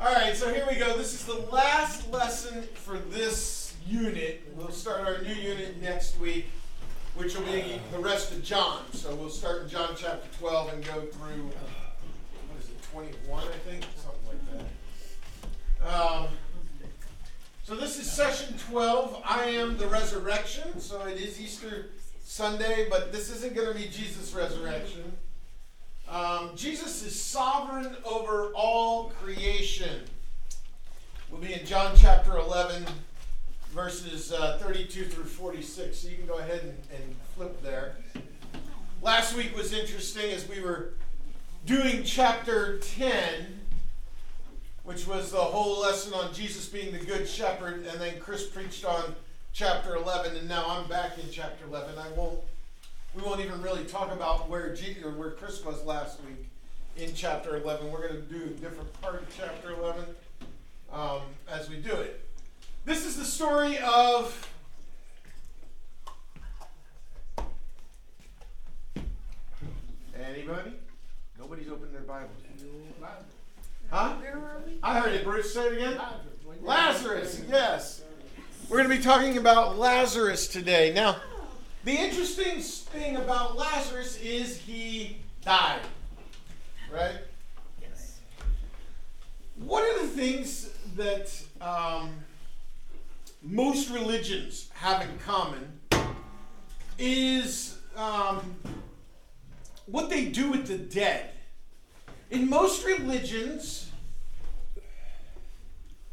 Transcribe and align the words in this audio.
All 0.00 0.14
right, 0.14 0.36
so 0.36 0.54
here 0.54 0.64
we 0.70 0.76
go. 0.76 0.96
This 0.96 1.12
is 1.12 1.24
the 1.24 1.40
last 1.50 2.08
lesson 2.12 2.62
for 2.74 2.98
this 2.98 3.74
unit. 3.84 4.48
We'll 4.54 4.70
start 4.70 5.00
our 5.00 5.20
new 5.22 5.34
unit 5.34 5.82
next 5.82 6.20
week, 6.20 6.46
which 7.16 7.36
will 7.36 7.44
be 7.46 7.80
the 7.90 7.98
rest 7.98 8.30
of 8.30 8.44
John. 8.44 8.82
So 8.92 9.12
we'll 9.16 9.28
start 9.28 9.62
in 9.62 9.68
John 9.68 9.94
chapter 9.96 10.28
12 10.38 10.72
and 10.74 10.84
go 10.84 11.00
through, 11.00 11.46
what 11.46 12.62
is 12.62 12.68
it, 12.68 12.80
21, 12.92 13.42
I 13.42 13.50
think? 13.68 13.84
Something 13.96 14.20
like 14.28 15.82
that. 15.82 16.00
Um, 16.00 16.28
so 17.64 17.74
this 17.74 17.98
is 17.98 18.08
session 18.08 18.54
12. 18.70 19.20
I 19.24 19.46
am 19.46 19.78
the 19.78 19.88
resurrection. 19.88 20.78
So 20.78 21.06
it 21.06 21.18
is 21.20 21.40
Easter 21.40 21.86
Sunday, 22.22 22.86
but 22.88 23.10
this 23.10 23.34
isn't 23.34 23.52
going 23.52 23.66
to 23.66 23.74
be 23.74 23.88
Jesus' 23.88 24.32
resurrection. 24.32 25.12
Um, 26.10 26.52
Jesus 26.56 27.02
is 27.02 27.20
sovereign 27.20 27.94
over 28.04 28.50
all 28.54 29.10
creation. 29.22 30.00
We'll 31.30 31.40
be 31.40 31.52
in 31.52 31.66
John 31.66 31.94
chapter 31.96 32.38
11, 32.38 32.86
verses 33.72 34.32
uh, 34.32 34.58
32 34.62 35.04
through 35.04 35.24
46. 35.24 35.98
So 35.98 36.08
you 36.08 36.16
can 36.16 36.26
go 36.26 36.38
ahead 36.38 36.60
and, 36.62 36.76
and 36.98 37.14
flip 37.36 37.62
there. 37.62 37.96
Last 39.02 39.36
week 39.36 39.54
was 39.54 39.74
interesting 39.74 40.30
as 40.30 40.48
we 40.48 40.62
were 40.62 40.94
doing 41.66 42.02
chapter 42.04 42.78
10, 42.78 43.60
which 44.84 45.06
was 45.06 45.30
the 45.30 45.36
whole 45.36 45.82
lesson 45.82 46.14
on 46.14 46.32
Jesus 46.32 46.66
being 46.66 46.90
the 46.90 47.04
good 47.04 47.28
shepherd, 47.28 47.86
and 47.86 48.00
then 48.00 48.18
Chris 48.18 48.46
preached 48.46 48.86
on 48.86 49.14
chapter 49.52 49.94
11, 49.94 50.36
and 50.36 50.48
now 50.48 50.64
I'm 50.66 50.88
back 50.88 51.18
in 51.18 51.30
chapter 51.30 51.66
11. 51.66 51.98
I 51.98 52.08
won't 52.12 52.40
we 53.18 53.24
won't 53.24 53.40
even 53.40 53.60
really 53.62 53.84
talk 53.84 54.12
about 54.12 54.48
where 54.48 54.72
G, 54.74 54.96
or 55.04 55.10
where 55.10 55.32
Chris 55.32 55.64
was 55.64 55.84
last 55.84 56.20
week 56.24 56.48
in 56.96 57.14
chapter 57.14 57.56
11. 57.56 57.90
We're 57.90 58.06
going 58.08 58.22
to 58.22 58.32
do 58.32 58.44
a 58.44 58.60
different 58.60 59.00
part 59.00 59.16
of 59.16 59.36
chapter 59.36 59.72
11 59.72 60.04
um, 60.92 61.22
as 61.50 61.68
we 61.68 61.76
do 61.76 61.92
it. 61.92 62.24
This 62.84 63.04
is 63.04 63.16
the 63.16 63.24
story 63.24 63.78
of 63.78 64.48
anybody. 70.24 70.72
Nobody's 71.40 71.68
opened 71.68 71.92
their 71.92 72.02
Bibles. 72.02 72.30
Huh? 73.90 74.14
I 74.82 75.00
heard 75.00 75.12
it. 75.14 75.24
Bruce, 75.24 75.52
say 75.52 75.66
it 75.66 75.72
again. 75.72 76.00
Lazarus. 76.62 77.42
Yes. 77.48 78.02
We're 78.68 78.76
going 78.76 78.90
to 78.90 78.96
be 78.96 79.02
talking 79.02 79.38
about 79.38 79.76
Lazarus 79.76 80.46
today. 80.46 80.92
Now. 80.94 81.16
The 81.88 81.98
interesting 81.98 82.60
thing 82.60 83.16
about 83.16 83.56
Lazarus 83.56 84.20
is 84.20 84.58
he 84.58 85.16
died. 85.42 85.80
Right? 86.92 87.16
Yes. 87.80 88.18
One 89.56 89.82
of 89.94 90.02
the 90.02 90.08
things 90.08 90.68
that 90.96 91.32
um, 91.62 92.10
most 93.42 93.88
religions 93.88 94.68
have 94.74 95.00
in 95.00 95.18
common 95.20 95.80
is 96.98 97.78
um, 97.96 98.56
what 99.86 100.10
they 100.10 100.26
do 100.26 100.50
with 100.50 100.66
the 100.66 100.76
dead. 100.76 101.30
In 102.30 102.50
most 102.50 102.84
religions, 102.84 103.90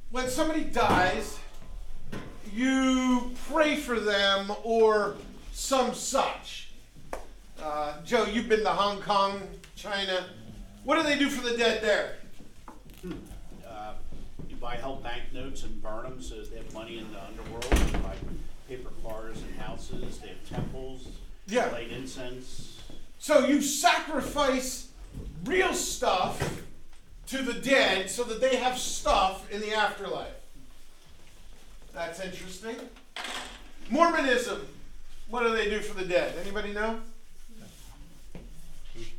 when 0.09 0.29
somebody 0.29 0.63
dies, 0.63 1.37
you 2.53 3.33
pray 3.49 3.75
for 3.75 3.99
them 3.99 4.53
or 4.63 5.17
some 5.55 5.93
such. 5.93 6.69
Uh, 7.61 7.93
Joe, 8.03 8.25
you've 8.25 8.49
been 8.49 8.63
to 8.63 8.69
Hong 8.69 9.01
Kong, 9.01 9.41
China. 9.77 10.25
What 10.83 10.97
do 10.97 11.03
they 11.03 11.17
do 11.17 11.29
for 11.29 11.47
the 11.47 11.57
dead 11.57 11.81
there? 11.81 12.17
Uh, 13.65 13.93
you 14.49 14.57
buy 14.57 14.75
hell 14.75 14.97
banknotes 14.97 15.63
and 15.63 15.81
burn 15.81 16.03
them 16.03 16.21
so 16.21 16.41
they 16.43 16.57
have 16.57 16.73
money 16.73 16.99
in 16.99 17.11
the 17.13 17.23
underworld. 17.23 17.65
You 17.71 17.97
buy 17.99 18.15
paper 18.67 18.89
cars 19.01 19.37
and 19.41 19.55
houses. 19.55 20.17
They 20.17 20.27
have 20.27 20.49
temples. 20.49 21.07
Yeah. 21.47 21.67
Light 21.67 21.89
incense. 21.89 22.81
So 23.17 23.47
you 23.47 23.61
sacrifice 23.61 24.89
real 25.45 25.73
stuff 25.73 26.63
to 27.27 27.41
the 27.41 27.53
dead 27.53 28.09
so 28.09 28.25
that 28.25 28.41
they 28.41 28.57
have 28.57 28.77
stuff 28.77 29.49
in 29.49 29.61
the 29.61 29.73
afterlife. 29.73 30.27
That's 31.93 32.19
interesting. 32.19 32.75
Mormonism. 33.89 34.67
What 35.29 35.43
do 35.43 35.55
they 35.55 35.69
do 35.69 35.79
for 35.79 35.97
the 35.97 36.05
dead? 36.05 36.35
Anybody 36.41 36.73
know? 36.73 36.99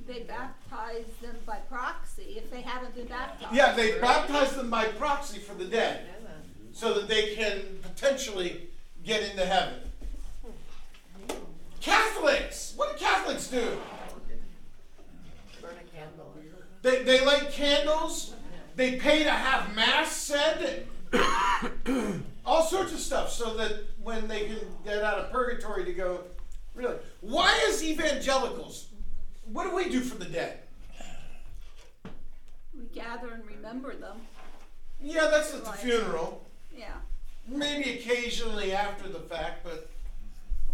They 0.07 0.21
baptize 0.21 1.05
them 1.21 1.37
by 1.45 1.57
proxy 1.69 2.37
if 2.37 2.51
they 2.51 2.61
haven't 2.61 2.95
been 2.95 3.07
baptized. 3.07 3.55
Yeah, 3.55 3.73
they 3.73 3.99
baptize 3.99 4.55
them 4.55 4.71
by 4.71 4.87
proxy 4.87 5.41
for 5.41 5.55
the 5.55 5.65
dead 5.65 6.07
so 6.73 6.95
that 6.95 7.09
they 7.09 7.35
can 7.35 7.63
potentially 7.83 8.69
get 9.05 9.23
into 9.23 9.45
heaven. 9.45 9.81
Catholics! 11.81 12.75
What 12.77 12.93
do 12.97 13.05
Catholics 13.05 13.49
do? 13.49 13.79
Burn 15.61 15.73
a 15.81 15.97
candle. 15.97 16.35
They, 16.83 17.03
they 17.03 17.25
light 17.25 17.51
candles, 17.51 18.35
they 18.77 18.97
pay 18.97 19.25
to 19.25 19.31
have 19.31 19.75
Mass 19.75 20.13
said, 20.17 20.87
all 22.47 22.63
sorts 22.63 22.93
of 22.93 23.01
stuff 23.01 23.33
so 23.33 23.55
that 23.55 23.85
when 24.07 24.29
they 24.29 24.47
can 24.47 24.61
get 24.85 25.03
out 25.03 25.19
of 25.19 25.33
purgatory 25.33 25.85
to 25.85 25.93
go, 25.93 26.21
really. 26.77 26.95
Why 27.23 27.61
is 27.67 27.83
evangelicals, 27.83 28.87
what 29.53 29.65
do 29.65 29.75
we 29.75 29.89
do 29.89 30.01
for 30.01 30.17
the 30.17 30.27
dead? 30.27 30.61
We 32.73 32.85
gather 32.95 33.33
and 33.33 33.45
remember 33.45 33.97
them. 33.97 34.19
Yeah, 35.03 35.27
that's 35.29 35.53
at 35.53 35.65
the 35.65 35.73
funeral. 35.73 36.47
Yeah. 36.73 36.95
Maybe 37.49 37.99
occasionally 37.99 38.73
after 38.73 39.09
the 39.09 39.19
fact, 39.19 39.65
but 39.65 39.91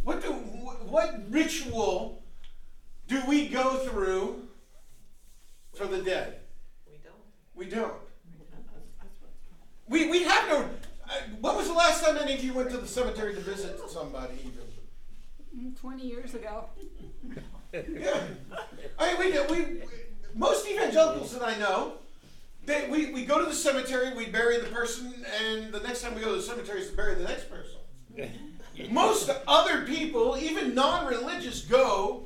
what 0.04 0.20
do 0.20 0.32
what 0.32 1.18
ritual 1.30 2.22
do 3.08 3.22
we 3.26 3.48
go 3.48 3.78
through 3.78 4.46
for 5.72 5.86
the 5.86 6.02
dead? 6.02 6.40
We 6.86 6.98
don't. 7.02 7.14
We 7.54 7.64
don't. 7.64 7.94
We, 9.88 10.10
we 10.10 10.22
have 10.24 10.48
no. 10.50 10.68
When 11.40 11.56
was 11.56 11.66
the 11.68 11.74
last 11.74 12.04
time 12.04 12.16
any 12.18 12.34
of 12.34 12.44
you 12.44 12.52
went 12.54 12.70
to 12.70 12.78
the 12.78 12.86
cemetery 12.88 13.34
to 13.34 13.40
visit 13.40 13.78
somebody? 13.90 14.34
Even 14.44 14.62
Mm, 15.56 15.78
20 15.78 16.06
years 16.06 16.34
ago. 16.34 16.64
yeah, 17.74 18.20
I 18.98 19.18
mean 19.18 19.32
we 19.50 19.62
we 19.62 19.82
most 20.34 20.66
evangelicals 20.66 21.32
that 21.38 21.42
I 21.46 21.58
know, 21.58 21.94
they 22.64 22.88
we, 22.88 23.12
we 23.12 23.26
go 23.26 23.38
to 23.38 23.44
the 23.44 23.52
cemetery, 23.54 24.14
we 24.16 24.26
bury 24.26 24.58
the 24.58 24.68
person, 24.68 25.12
and 25.44 25.70
the 25.72 25.80
next 25.80 26.00
time 26.00 26.14
we 26.14 26.22
go 26.22 26.30
to 26.30 26.36
the 26.36 26.42
cemetery 26.42 26.80
is 26.80 26.90
to 26.90 26.96
bury 26.96 27.16
the 27.16 27.24
next 27.24 27.48
person. 27.50 28.30
most 28.90 29.28
other 29.46 29.82
people, 29.84 30.38
even 30.38 30.74
non-religious, 30.74 31.62
go. 31.66 32.24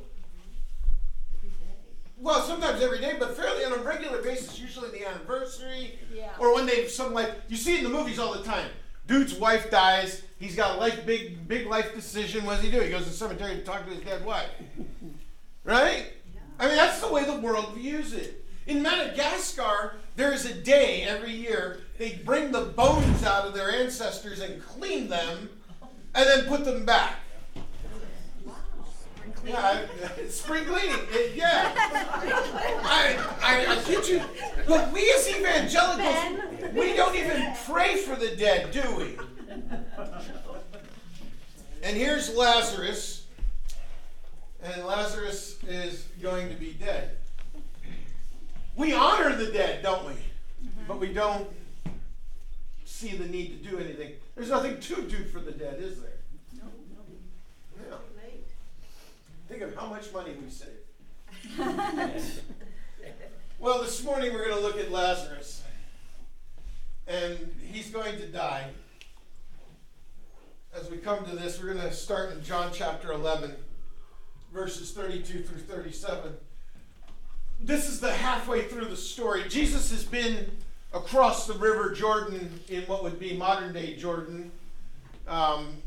Well, 2.19 2.41
sometimes 2.43 2.81
every 2.82 2.99
day, 3.00 3.16
but 3.19 3.37
fairly 3.37 3.65
on 3.65 3.72
a 3.72 3.82
regular 3.82 4.22
basis. 4.22 4.59
Usually 4.59 4.91
the 4.91 5.06
anniversary, 5.06 5.99
Yeah. 6.15 6.31
or 6.38 6.54
when 6.54 6.66
they 6.66 6.88
some 6.88 7.12
like 7.12 7.31
you 7.49 7.56
see 7.56 7.75
it 7.75 7.78
in 7.78 7.84
the 7.84 7.91
movies 7.99 8.19
all 8.19 8.32
the 8.32 8.43
time. 8.43 8.69
Dude's 9.06 9.34
wife 9.34 9.71
dies. 9.71 10.22
He's 10.38 10.56
got 10.56 10.77
a 10.77 10.78
life 10.81 11.04
big 11.06 11.47
big 11.47 11.66
life 11.66 11.94
decision. 11.94 12.44
What 12.47 12.56
does 12.56 12.65
he 12.65 12.71
do? 12.71 12.81
He 12.81 12.91
goes 12.91 13.04
to 13.04 13.10
the 13.10 13.15
cemetery 13.15 13.56
to 13.56 13.62
talk 13.62 13.84
to 13.87 13.91
his 13.94 14.03
dead 14.04 14.25
wife. 14.25 14.49
Right? 15.65 16.06
I 16.60 16.66
mean 16.69 16.77
that's 16.77 17.00
the 17.00 17.12
way 17.12 17.25
the 17.25 17.41
world 17.41 17.75
views 17.75 18.12
it. 18.12 18.44
In 18.69 18.83
Madagascar, 18.83 19.97
there 20.15 20.33
is 20.33 20.44
a 20.47 20.54
day 20.54 21.03
every 21.03 21.33
year 21.33 21.81
they 21.98 22.21
bring 22.25 22.53
the 22.53 22.60
bones 22.66 23.25
out 23.25 23.47
of 23.47 23.53
their 23.54 23.71
ancestors 23.72 24.41
and 24.41 24.62
clean 24.65 25.09
them, 25.09 25.48
and 26.15 26.27
then 26.28 26.44
put 26.47 26.65
them 26.65 26.84
back. 26.84 27.16
Yeah, 29.44 29.60
I, 29.60 30.04
uh, 30.04 30.28
spring 30.28 30.64
cleaning. 30.64 30.98
It- 31.10 31.36
yeah. 31.36 31.72
I, 31.76 33.16
I, 33.42 33.66
I 33.76 33.82
kid 33.82 34.08
you. 34.08 34.22
Look, 34.66 34.92
we 34.92 35.10
as 35.12 35.28
evangelicals, 35.28 36.72
we 36.74 36.94
don't 36.94 37.15
even 37.15 37.53
pray 37.65 37.97
for 37.97 38.16
the 38.16 38.34
dead, 38.36 38.72
do 38.72 38.97
we? 38.97 39.18
And 41.83 41.97
here's 41.97 42.34
Lazarus, 42.34 43.27
and 44.62 44.84
Lazarus 44.84 45.62
is 45.68 46.09
going 46.21 46.48
to 46.48 46.54
be 46.56 46.72
dead. 46.72 47.10
We 48.74 48.92
honor 48.92 49.36
the 49.36 49.53
dead, 49.53 49.83
don't 49.83 50.04
we? 50.06 50.12
Mm-hmm. 50.12 50.86
But 50.88 50.98
we 50.98 51.12
don't 51.12 51.48
see 52.84 53.16
the 53.16 53.27
need 53.27 53.62
to 53.62 53.71
do 53.71 53.78
anything. 53.78 54.12
There's 54.34 54.50
nothing 54.50 54.80
to 54.80 55.03
do 55.03 55.24
for 55.24 55.38
the 55.38 55.53
dead, 55.53 55.78
is 55.80 56.00
there? 56.00 56.10
No. 57.91 57.98
Think 59.48 59.63
of 59.63 59.77
how 59.77 59.87
much 59.87 60.13
money 60.13 60.34
we 60.43 60.51
save. 60.51 62.43
well, 63.60 63.81
this 63.81 64.03
morning 64.03 64.33
we're 64.33 64.48
going 64.48 64.57
to 64.57 64.63
look 64.63 64.77
at 64.77 64.91
Lazarus. 64.91 65.63
And 67.07 67.54
he's 67.63 67.91
going 67.91 68.16
to 68.16 68.27
die. 68.27 68.71
As 70.75 70.91
we 70.91 70.97
come 70.97 71.25
to 71.27 71.37
this, 71.37 71.63
we're 71.63 71.75
going 71.75 71.87
to 71.87 71.93
start 71.93 72.33
in 72.33 72.43
John 72.43 72.72
chapter 72.75 73.13
11, 73.13 73.54
verses 74.53 74.93
32 74.93 75.45
through 75.45 75.60
37. 75.60 76.34
This 77.60 77.89
is 77.89 78.01
the 78.01 78.13
halfway 78.13 78.65
through 78.65 78.87
the 78.87 78.97
story. 78.97 79.45
Jesus 79.48 79.93
has 79.93 80.03
been 80.03 80.51
across 80.93 81.47
the 81.47 81.54
river 81.54 81.93
Jordan 81.95 82.60
in 82.69 82.83
what 82.83 83.04
would 83.04 83.21
be 83.21 83.37
modern 83.37 83.72
day 83.72 83.95
Jordan. 83.95 84.51
Um, 85.28 85.83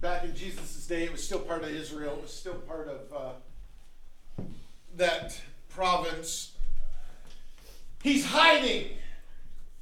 back 0.00 0.24
in 0.24 0.34
Jesus' 0.34 0.86
day, 0.86 1.04
it 1.04 1.12
was 1.12 1.22
still 1.22 1.40
part 1.40 1.62
of 1.62 1.70
Israel. 1.70 2.14
It 2.16 2.22
was 2.22 2.32
still 2.32 2.54
part 2.54 2.88
of 2.88 3.12
uh, 4.38 4.44
that 4.96 5.40
province. 5.68 6.52
He's 8.02 8.24
hiding. 8.24 8.90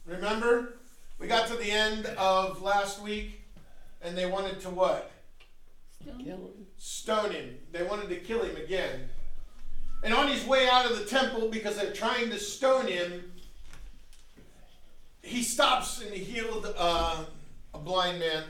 Remember? 0.07 0.75
We 1.19 1.27
got 1.27 1.49
to 1.49 1.57
the 1.57 1.71
end 1.71 2.07
of 2.19 2.63
last 2.63 3.01
week 3.01 3.43
and 4.03 4.17
they 4.17 4.27
wanted 4.27 4.61
to 4.61 4.71
what? 4.71 5.11
Stone 6.79 7.33
him. 7.33 7.57
They 7.73 7.83
wanted 7.83 8.09
to 8.11 8.17
kill 8.17 8.43
him 8.43 8.57
again. 8.57 9.09
And 10.03 10.15
on 10.15 10.29
his 10.29 10.47
way 10.47 10.69
out 10.69 10.89
of 10.91 10.99
the 10.99 11.05
temple, 11.05 11.49
because 11.49 11.77
they're 11.77 11.93
trying 11.93 12.31
to 12.31 12.39
stone 12.39 12.87
him, 12.87 13.33
he 15.23 15.43
stops 15.43 16.03
and 16.03 16.13
he 16.13 16.23
healed 16.23 16.73
uh, 16.77 17.25
a 17.75 17.79
blind 17.79 18.21
man. 18.21 18.45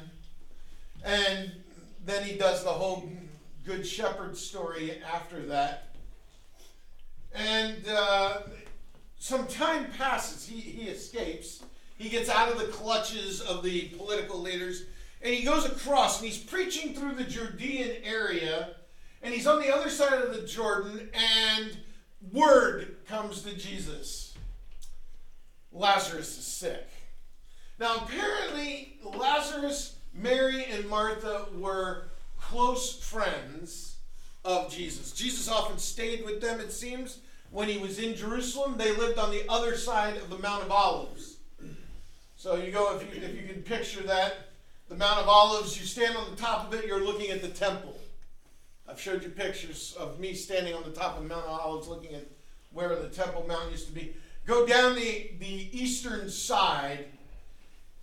And 1.06 1.52
then 2.04 2.24
he 2.24 2.36
does 2.36 2.64
the 2.64 2.70
whole 2.70 3.08
good 3.64 3.86
shepherd 3.86 4.36
story 4.36 5.00
after 5.14 5.40
that. 5.46 5.94
And 7.32 7.76
uh, 7.88 8.38
some 9.16 9.46
time 9.46 9.86
passes. 9.96 10.46
He, 10.46 10.60
he 10.60 10.88
escapes. 10.88 11.62
He 11.96 12.08
gets 12.08 12.28
out 12.28 12.50
of 12.50 12.58
the 12.58 12.66
clutches 12.66 13.40
of 13.40 13.62
the 13.62 13.88
political 13.96 14.40
leaders 14.40 14.82
and 15.22 15.32
he 15.34 15.44
goes 15.44 15.64
across 15.64 16.20
and 16.20 16.28
he's 16.28 16.38
preaching 16.38 16.92
through 16.92 17.14
the 17.14 17.24
Judean 17.24 17.96
area 18.04 18.76
and 19.22 19.32
he's 19.32 19.46
on 19.46 19.60
the 19.60 19.74
other 19.74 19.88
side 19.88 20.20
of 20.20 20.34
the 20.34 20.46
Jordan 20.46 21.08
and 21.14 21.76
word 22.32 22.96
comes 23.06 23.42
to 23.42 23.56
Jesus. 23.56 24.34
Lazarus 25.72 26.36
is 26.38 26.46
sick. 26.46 26.86
Now 27.78 27.96
apparently 27.96 28.98
Lazarus, 29.02 29.95
Mary 30.16 30.64
and 30.64 30.88
Martha 30.88 31.46
were 31.56 32.04
close 32.40 32.98
friends 32.98 33.96
of 34.44 34.70
Jesus. 34.72 35.12
Jesus 35.12 35.48
often 35.48 35.78
stayed 35.78 36.24
with 36.24 36.40
them 36.40 36.60
it 36.60 36.72
seems 36.72 37.18
when 37.50 37.68
he 37.68 37.78
was 37.78 37.98
in 37.98 38.14
Jerusalem. 38.14 38.76
They 38.76 38.94
lived 38.94 39.18
on 39.18 39.30
the 39.30 39.44
other 39.48 39.76
side 39.76 40.16
of 40.16 40.30
the 40.30 40.38
Mount 40.38 40.62
of 40.62 40.70
Olives. 40.70 41.36
So 42.36 42.56
you 42.56 42.70
go 42.70 42.96
if 42.96 43.02
you 43.02 43.22
if 43.22 43.34
you 43.34 43.48
can 43.48 43.62
picture 43.62 44.02
that 44.02 44.34
the 44.88 44.94
Mount 44.94 45.20
of 45.20 45.28
Olives, 45.28 45.78
you 45.78 45.84
stand 45.84 46.16
on 46.16 46.30
the 46.30 46.36
top 46.36 46.68
of 46.68 46.78
it, 46.78 46.86
you're 46.86 47.04
looking 47.04 47.30
at 47.30 47.42
the 47.42 47.48
temple. 47.48 47.98
I've 48.88 49.00
showed 49.00 49.22
you 49.24 49.30
pictures 49.30 49.96
of 49.98 50.20
me 50.20 50.32
standing 50.32 50.74
on 50.74 50.84
the 50.84 50.90
top 50.90 51.18
of 51.18 51.24
Mount 51.26 51.44
of 51.44 51.60
Olives 51.60 51.88
looking 51.88 52.14
at 52.14 52.26
where 52.72 52.94
the 52.94 53.08
Temple 53.08 53.44
Mount 53.48 53.70
used 53.72 53.86
to 53.88 53.92
be. 53.92 54.14
Go 54.46 54.64
down 54.64 54.94
the, 54.94 55.30
the 55.40 55.68
eastern 55.76 56.30
side, 56.30 57.06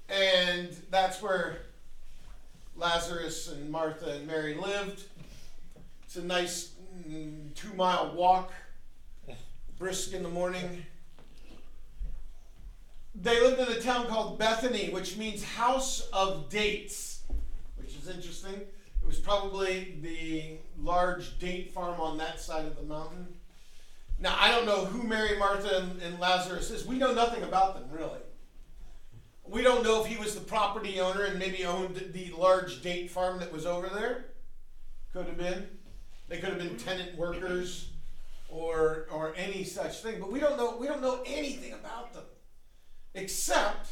and 0.10 0.76
that's 0.90 1.22
where 1.22 1.60
Lazarus 2.76 3.52
and 3.52 3.70
Martha 3.70 4.14
and 4.14 4.28
Mary 4.28 4.56
lived. 4.56 5.04
It's 6.04 6.16
a 6.16 6.24
nice 6.24 6.74
mm, 7.08 7.54
two 7.56 7.74
mile 7.74 8.14
walk, 8.16 8.52
brisk 9.78 10.14
in 10.14 10.24
the 10.24 10.30
morning 10.30 10.86
they 13.16 13.40
lived 13.42 13.60
in 13.60 13.78
a 13.78 13.80
town 13.80 14.08
called 14.08 14.40
Bethany, 14.40 14.90
which 14.90 15.18
means 15.18 15.44
house 15.44 16.08
of 16.12 16.50
dates, 16.50 17.22
which 17.76 17.96
is 17.96 18.08
interesting. 18.08 18.54
It 18.54 19.08
was 19.08 19.20
probably 19.20 19.98
the 20.02 20.58
large 20.82 21.38
date 21.40 21.72
farm 21.72 22.00
on 22.00 22.18
that 22.18 22.40
side 22.40 22.66
of 22.66 22.76
the 22.76 22.84
mountain. 22.84 23.28
Now, 24.20 24.36
I 24.40 24.52
don't 24.52 24.66
know 24.66 24.86
who 24.86 25.04
Mary, 25.04 25.38
Martha, 25.38 25.82
and, 25.82 26.02
and 26.02 26.20
Lazarus 26.20 26.72
is. 26.72 26.86
We 26.86 26.98
know 26.98 27.14
nothing 27.14 27.44
about 27.44 27.76
them, 27.76 27.90
really. 27.92 28.20
We 29.46 29.62
don't 29.62 29.84
know 29.84 30.02
if 30.02 30.08
he 30.08 30.18
was 30.18 30.36
the 30.36 30.42
property 30.42 31.00
owner 31.00 31.24
and 31.24 31.38
maybe 31.38 31.66
owned 31.66 32.12
the 32.14 32.32
large 32.38 32.82
date 32.82 33.12
farm 33.12 33.40
that 33.40 33.52
was 33.52 33.66
over 33.66 33.90
there. 33.90 34.26
Could 35.12 35.28
have 35.28 35.38
been. 35.38 35.68
They 36.30 36.38
could 36.38 36.50
have 36.50 36.58
been 36.58 36.78
tenant 36.78 37.18
workers 37.18 37.90
or 38.50 39.08
or 39.12 39.34
any 39.36 39.64
such 39.64 40.00
thing. 40.00 40.20
But 40.20 40.32
we 40.32 40.40
don't 40.40 40.58
know 40.58 40.78
we 40.78 40.88
don't 40.88 41.02
know 41.02 41.22
anything 41.26 41.74
about 41.74 42.14
them 42.14 42.24
except 43.14 43.92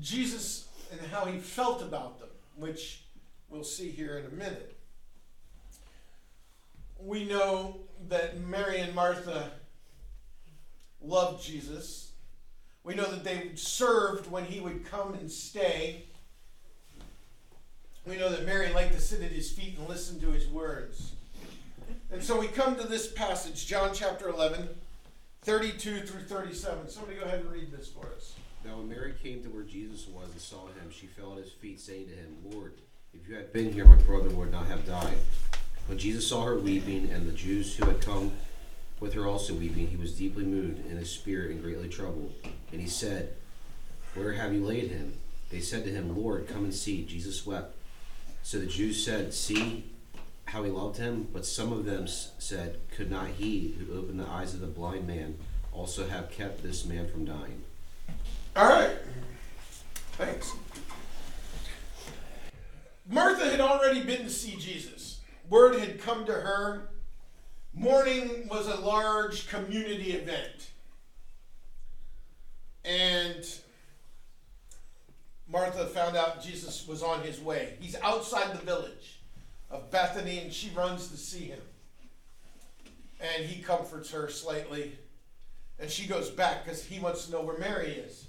Jesus 0.00 0.68
and 0.90 1.00
how 1.10 1.24
he 1.24 1.38
felt 1.38 1.82
about 1.82 2.18
them, 2.20 2.28
which 2.56 3.02
we'll 3.48 3.64
see 3.64 3.90
here 3.90 4.18
in 4.18 4.26
a 4.26 4.34
minute. 4.34 4.76
We 6.98 7.24
know 7.24 7.80
that 8.08 8.40
Mary 8.40 8.78
and 8.78 8.94
Martha 8.94 9.50
loved 11.02 11.44
Jesus. 11.44 12.11
We 12.84 12.94
know 12.94 13.10
that 13.10 13.24
they 13.24 13.50
served 13.54 14.30
when 14.30 14.44
he 14.44 14.60
would 14.60 14.84
come 14.84 15.14
and 15.14 15.30
stay. 15.30 16.04
We 18.06 18.16
know 18.16 18.30
that 18.30 18.44
Mary 18.44 18.72
liked 18.72 18.94
to 18.94 19.00
sit 19.00 19.22
at 19.22 19.30
his 19.30 19.52
feet 19.52 19.78
and 19.78 19.88
listen 19.88 20.20
to 20.20 20.30
his 20.30 20.48
words. 20.48 21.12
And 22.10 22.22
so 22.22 22.38
we 22.38 22.48
come 22.48 22.76
to 22.76 22.86
this 22.86 23.12
passage, 23.12 23.66
John 23.66 23.90
chapter 23.94 24.28
11. 24.28 24.68
32 25.42 26.02
through 26.02 26.22
37. 26.22 26.88
Somebody 26.88 27.16
go 27.16 27.24
ahead 27.24 27.40
and 27.40 27.50
read 27.50 27.72
this 27.72 27.88
for 27.88 28.06
us. 28.14 28.34
Now, 28.64 28.76
when 28.76 28.88
Mary 28.88 29.12
came 29.20 29.42
to 29.42 29.48
where 29.48 29.64
Jesus 29.64 30.06
was 30.06 30.30
and 30.30 30.40
saw 30.40 30.66
him, 30.66 30.90
she 30.92 31.06
fell 31.06 31.32
at 31.32 31.38
his 31.38 31.50
feet, 31.50 31.80
saying 31.80 32.06
to 32.06 32.14
him, 32.14 32.36
Lord, 32.44 32.74
if 33.12 33.28
you 33.28 33.34
had 33.34 33.52
been 33.52 33.72
here, 33.72 33.84
my 33.84 33.96
brother 33.96 34.28
would 34.30 34.52
not 34.52 34.66
have 34.66 34.86
died. 34.86 35.18
When 35.88 35.98
Jesus 35.98 36.28
saw 36.28 36.44
her 36.44 36.56
weeping, 36.56 37.10
and 37.10 37.26
the 37.26 37.32
Jews 37.32 37.74
who 37.74 37.86
had 37.86 38.00
come 38.00 38.30
with 39.02 39.14
her 39.14 39.26
also 39.26 39.52
weeping, 39.52 39.88
he 39.88 39.96
was 39.96 40.16
deeply 40.16 40.44
moved 40.44 40.88
in 40.88 40.96
his 40.96 41.10
spirit 41.10 41.50
and 41.50 41.60
greatly 41.60 41.88
troubled. 41.88 42.32
And 42.70 42.80
he 42.80 42.86
said, 42.86 43.34
Where 44.14 44.32
have 44.34 44.54
you 44.54 44.64
laid 44.64 44.92
him? 44.92 45.14
They 45.50 45.58
said 45.58 45.82
to 45.84 45.90
him, 45.90 46.16
Lord, 46.16 46.46
come 46.46 46.62
and 46.62 46.72
see. 46.72 47.04
Jesus 47.04 47.44
wept. 47.44 47.74
So 48.44 48.60
the 48.60 48.66
Jews 48.66 49.04
said, 49.04 49.34
See 49.34 49.90
how 50.44 50.62
he 50.62 50.70
loved 50.70 50.98
him, 50.98 51.26
but 51.32 51.44
some 51.44 51.72
of 51.72 51.84
them 51.84 52.06
said, 52.06 52.78
Could 52.96 53.10
not 53.10 53.26
he 53.26 53.74
who 53.76 53.98
opened 53.98 54.20
the 54.20 54.28
eyes 54.28 54.54
of 54.54 54.60
the 54.60 54.68
blind 54.68 55.08
man 55.08 55.36
also 55.72 56.06
have 56.06 56.30
kept 56.30 56.62
this 56.62 56.84
man 56.84 57.08
from 57.08 57.24
dying? 57.24 57.64
All 58.54 58.68
right. 58.68 58.96
Thanks. 60.12 60.52
Martha 63.10 63.50
had 63.50 63.60
already 63.60 64.04
been 64.04 64.22
to 64.22 64.30
see 64.30 64.54
Jesus. 64.54 65.18
Word 65.50 65.74
had 65.80 66.00
come 66.00 66.24
to 66.26 66.32
her. 66.32 66.88
Mourning 67.74 68.48
was 68.48 68.66
a 68.66 68.80
large 68.80 69.48
community 69.48 70.12
event. 70.12 70.70
And 72.84 73.46
Martha 75.48 75.86
found 75.86 76.16
out 76.16 76.42
Jesus 76.42 76.86
was 76.86 77.02
on 77.02 77.22
his 77.22 77.40
way. 77.40 77.74
He's 77.80 77.96
outside 78.02 78.52
the 78.52 78.64
village 78.64 79.20
of 79.70 79.90
Bethany, 79.90 80.38
and 80.38 80.52
she 80.52 80.70
runs 80.70 81.08
to 81.08 81.16
see 81.16 81.44
him. 81.44 81.60
And 83.20 83.44
he 83.46 83.62
comforts 83.62 84.10
her 84.10 84.28
slightly. 84.28 84.98
And 85.78 85.90
she 85.90 86.06
goes 86.06 86.28
back 86.28 86.64
because 86.64 86.84
he 86.84 87.00
wants 87.00 87.26
to 87.26 87.32
know 87.32 87.42
where 87.42 87.58
Mary 87.58 87.90
is. 87.92 88.26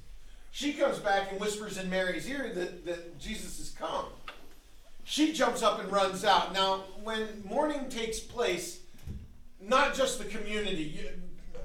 She 0.51 0.73
comes 0.73 1.00
back 1.00 1.31
and 1.31 1.41
whispers 1.41 1.77
in 1.77 1.89
Mary's 1.89 2.29
ear 2.29 2.51
that, 2.53 2.85
that 2.85 3.19
Jesus 3.19 3.57
has 3.57 3.71
come. 3.71 4.05
She 5.03 5.33
jumps 5.33 5.63
up 5.63 5.79
and 5.79 5.91
runs 5.91 6.23
out. 6.23 6.53
Now, 6.53 6.83
when 7.03 7.41
mourning 7.43 7.89
takes 7.89 8.19
place, 8.19 8.79
not 9.67 9.93
just 9.93 10.20
the 10.20 10.25
community, 10.25 11.00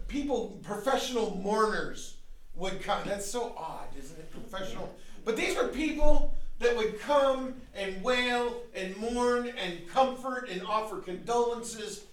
people, 0.09 0.59
professional 0.63 1.37
mourners 1.37 2.17
would 2.55 2.83
come. 2.83 3.03
That's 3.07 3.31
so 3.31 3.55
odd, 3.57 3.89
isn't 3.99 4.19
it? 4.19 4.31
Professional. 4.33 4.95
But 5.25 5.37
these 5.37 5.57
were 5.57 5.69
people 5.69 6.35
that 6.59 6.77
would 6.77 7.01
come 7.01 7.55
and 7.75 8.03
wail 8.03 8.63
and 8.75 8.97
mourn 8.97 9.53
and 9.59 9.89
comfort 9.89 10.49
and 10.51 10.63
offer 10.63 10.99
condolences. 10.99 12.05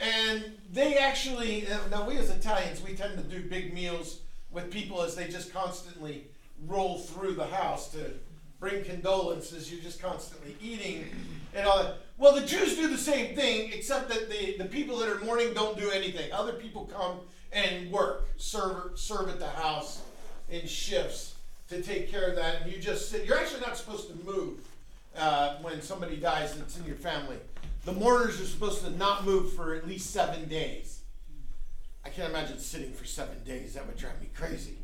And 0.00 0.44
they 0.72 0.96
actually, 0.96 1.66
now 1.90 2.08
we 2.08 2.16
as 2.16 2.30
Italians, 2.30 2.82
we 2.82 2.94
tend 2.94 3.16
to 3.18 3.24
do 3.24 3.48
big 3.48 3.74
meals 3.74 4.20
with 4.50 4.70
people 4.70 5.02
as 5.02 5.14
they 5.14 5.28
just 5.28 5.52
constantly 5.52 6.26
roll 6.66 6.98
through 6.98 7.34
the 7.34 7.46
house 7.46 7.90
to 7.92 8.12
bring 8.60 8.84
condolences. 8.84 9.70
You're 9.70 9.82
just 9.82 10.00
constantly 10.00 10.56
eating 10.62 11.06
and 11.54 11.66
all 11.66 11.82
that. 11.82 11.96
Well, 12.18 12.34
the 12.34 12.46
Jews 12.46 12.76
do 12.76 12.88
the 12.88 12.98
same 12.98 13.34
thing, 13.34 13.72
except 13.72 14.08
that 14.10 14.30
the, 14.30 14.56
the 14.58 14.66
people 14.66 14.98
that 14.98 15.08
are 15.08 15.18
mourning 15.24 15.54
don't 15.54 15.78
do 15.78 15.90
anything. 15.90 16.30
Other 16.32 16.52
people 16.52 16.84
come 16.84 17.20
and 17.52 17.90
work, 17.90 18.24
serve, 18.36 18.98
serve 18.98 19.28
at 19.28 19.38
the 19.38 19.48
house 19.48 20.02
in 20.48 20.66
shifts 20.66 21.34
to 21.68 21.82
take 21.82 22.10
care 22.10 22.28
of 22.28 22.36
that, 22.36 22.62
and 22.62 22.72
you 22.72 22.78
just 22.78 23.10
sit. 23.10 23.24
You're 23.24 23.38
actually 23.38 23.62
not 23.62 23.76
supposed 23.76 24.08
to 24.08 24.24
move 24.24 24.60
uh, 25.16 25.56
when 25.62 25.82
somebody 25.82 26.16
dies 26.16 26.54
that's 26.54 26.78
in 26.78 26.84
your 26.84 26.96
family. 26.96 27.36
The 27.84 27.92
mourners 27.92 28.40
are 28.40 28.46
supposed 28.46 28.84
to 28.84 28.90
not 28.90 29.24
move 29.24 29.54
for 29.54 29.74
at 29.74 29.88
least 29.88 30.10
seven 30.10 30.48
days. 30.48 31.00
I 32.04 32.08
can't 32.08 32.28
imagine 32.28 32.58
sitting 32.58 32.92
for 32.92 33.04
seven 33.04 33.42
days. 33.44 33.74
That 33.74 33.86
would 33.86 33.96
drive 33.96 34.20
me 34.20 34.28
crazy. 34.34 34.76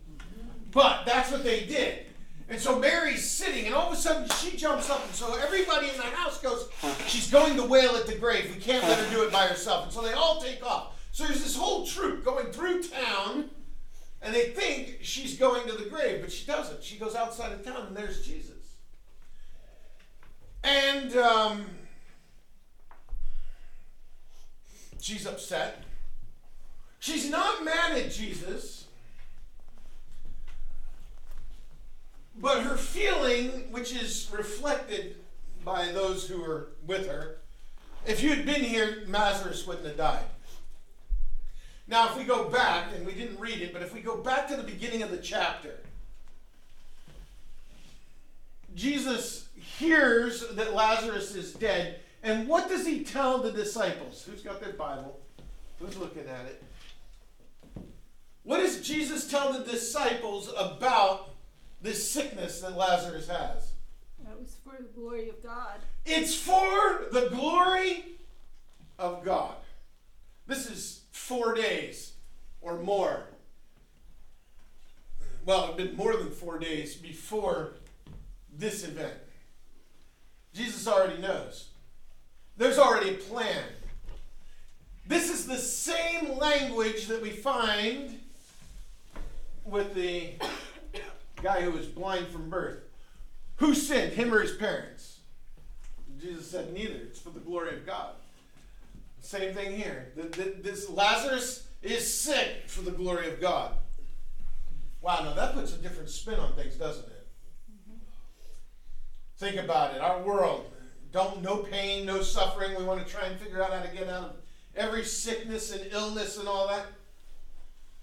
But 0.73 1.05
that's 1.07 1.31
what 1.31 1.45
they 1.45 1.65
did. 1.65 2.07
And 2.51 2.59
so 2.59 2.79
Mary's 2.79 3.29
sitting, 3.29 3.67
and 3.67 3.75
all 3.75 3.89
of 3.89 3.93
a 3.93 4.01
sudden 4.01 4.29
she 4.41 4.57
jumps 4.57 4.89
up, 4.89 5.05
and 5.05 5.15
so 5.15 5.35
everybody 5.35 5.91
in 5.91 5.97
the 5.97 6.03
house 6.03 6.41
goes, 6.41 6.69
She's 7.07 7.31
going 7.31 7.57
to 7.57 7.65
wail 7.65 7.95
at 7.97 8.07
the 8.07 8.15
grave. 8.15 8.55
We 8.55 8.61
can't 8.61 8.83
let 8.85 8.99
her 8.99 9.15
do 9.15 9.23
it 9.23 9.33
by 9.33 9.47
herself. 9.47 9.85
And 9.85 9.93
so 9.93 10.01
they 10.03 10.15
all 10.15 10.41
take 10.41 10.65
off. 10.65 10.95
So 11.13 11.25
there's 11.25 11.43
this 11.43 11.57
whole 11.57 11.87
troop 11.87 12.25
going 12.25 12.47
through 12.53 12.85
town 12.85 13.51
And 14.23 14.35
they 14.35 14.47
think 14.51 14.99
she's 15.03 15.39
going 15.39 15.69
to 15.69 15.75
the 15.75 15.89
grave, 15.89 16.21
but 16.23 16.33
she 16.33 16.47
doesn't. 16.47 16.83
She 16.83 16.97
goes 16.97 17.15
outside 17.15 17.53
of 17.53 17.65
town, 17.65 17.87
and 17.89 17.97
there's 17.97 18.27
Jesus. 18.27 18.75
And 20.65 21.15
um, 21.17 21.67
she's 25.01 25.27
upset. 25.27 25.85
She's 26.99 27.31
not 27.31 27.65
mad 27.65 27.97
at 27.97 28.11
Jesus, 28.11 28.78
but 32.41 32.63
her 32.63 32.77
feeling, 32.77 33.71
which 33.71 33.95
is 33.95 34.31
reflected 34.33 35.17
by 35.65 35.93
those 35.93 36.29
who 36.29 36.41
were 36.41 36.69
with 36.87 37.07
her, 37.09 37.39
if 38.07 38.23
you 38.23 38.31
had 38.31 38.47
been 38.47 38.63
here, 38.63 39.03
Lazarus 39.09 39.67
wouldn't 39.67 39.87
have 39.87 39.97
died. 39.97 40.25
Now, 41.87 42.09
if 42.09 42.17
we 42.17 42.25
go 42.25 42.49
back, 42.49 42.89
and 42.95 43.07
we 43.07 43.13
didn't 43.13 43.41
read 43.41 43.61
it, 43.61 43.73
but 43.73 43.83
if 43.83 43.95
we 43.95 44.01
go 44.01 44.19
back 44.19 44.47
to 44.49 44.57
the 44.57 44.63
beginning 44.63 45.03
of 45.03 45.11
the 45.11 45.19
chapter, 45.19 45.81
Jesus 48.75 49.49
hears 49.55 50.47
that 50.49 50.75
Lazarus 50.75 51.35
is 51.35 51.53
dead, 51.53 52.01
and 52.23 52.47
what 52.47 52.69
does 52.69 52.87
he 52.87 53.05
tell 53.05 53.39
the 53.39 53.51
disciples? 53.53 54.25
Who's 54.25 54.43
got 54.43 54.61
their 54.61 54.75
Bible? 54.75 55.19
Who's 55.81 55.97
looking 55.97 56.27
at 56.29 56.47
it? 56.47 56.63
What 58.45 58.59
does 58.61 58.87
Jesus 58.87 59.31
tell 59.31 59.53
the 59.53 59.71
disciples 59.71 60.53
about 60.57 61.28
this 61.81 62.11
sickness 62.11 62.61
that 62.61 62.77
Lazarus 62.77 63.29
has? 63.29 63.73
That 64.25 64.39
was 64.39 64.57
for 64.65 64.77
the 64.83 64.89
glory 64.95 65.29
of 65.29 65.43
God. 65.43 65.79
It's 66.05 66.35
for 66.35 67.07
the 67.13 67.29
glory 67.31 68.05
of 68.99 69.25
God. 69.25 69.55
This 70.47 70.69
is 70.69 71.03
four 71.13 71.55
days 71.55 72.15
or 72.61 72.79
more. 72.79 73.25
Well, 75.45 75.67
it's 75.67 75.77
been 75.77 75.97
more 75.97 76.17
than 76.17 76.31
four 76.31 76.59
days 76.59 76.95
before 76.95 77.75
this 78.57 78.85
event. 78.85 79.15
Jesus 80.53 80.89
already 80.89 81.21
knows. 81.23 81.69
There's 82.57 82.79
already 82.79 83.11
a 83.11 83.15
plan. 83.15 83.65
This 85.07 85.31
is 85.31 85.47
the 85.47 85.57
same 85.57 86.37
language 86.37 87.07
that 87.07 87.23
we 87.23 87.31
find 87.31 88.19
with 89.65 89.95
the 89.95 90.33
guy 91.43 91.63
who 91.63 91.71
was 91.71 91.87
blind 91.87 92.29
from 92.29 92.51
birth. 92.51 92.81
Who 93.57 93.75
sinned, 93.75 94.13
him 94.13 94.33
or 94.33 94.41
his 94.41 94.57
parents? 94.57 95.19
Jesus 96.21 96.51
said, 96.51 96.73
Neither. 96.73 96.95
It's 96.95 97.21
for 97.21 97.31
the 97.31 97.41
glory 97.41 97.77
of 97.77 97.87
God. 97.87 98.15
Same 99.21 99.55
thing 99.55 99.77
here. 99.77 100.13
This 100.17 100.89
Lazarus 100.89 101.67
is 101.83 102.21
sick 102.21 102.65
for 102.67 102.83
the 102.83 102.91
glory 102.91 103.29
of 103.29 103.41
God. 103.41 103.75
Wow, 105.01 105.21
now 105.25 105.35
that 105.35 105.55
puts 105.55 105.75
a 105.75 105.79
different 105.79 106.09
spin 106.09 106.39
on 106.39 106.53
things, 106.55 106.75
doesn't 106.75 107.05
it? 107.05 107.27
Think 109.37 109.57
about 109.57 109.95
it. 109.95 110.01
Our 110.01 110.23
world, 110.23 110.67
don't 111.13 111.43
no 111.43 111.59
pain, 111.59 112.05
no 112.05 112.23
suffering. 112.23 112.77
We 112.77 112.85
want 112.85 113.07
to 113.07 113.13
try 113.13 113.27
and 113.27 113.39
figure 113.39 113.63
out 113.63 113.73
how 113.73 113.83
to 113.83 113.97
get 113.97 114.09
out 114.09 114.25
of 114.25 114.37
every 114.77 115.05
sickness 115.05 115.73
and 115.73 115.93
illness 115.93 116.39
and 116.39 116.49
all 116.49 116.67
that. 116.69 116.87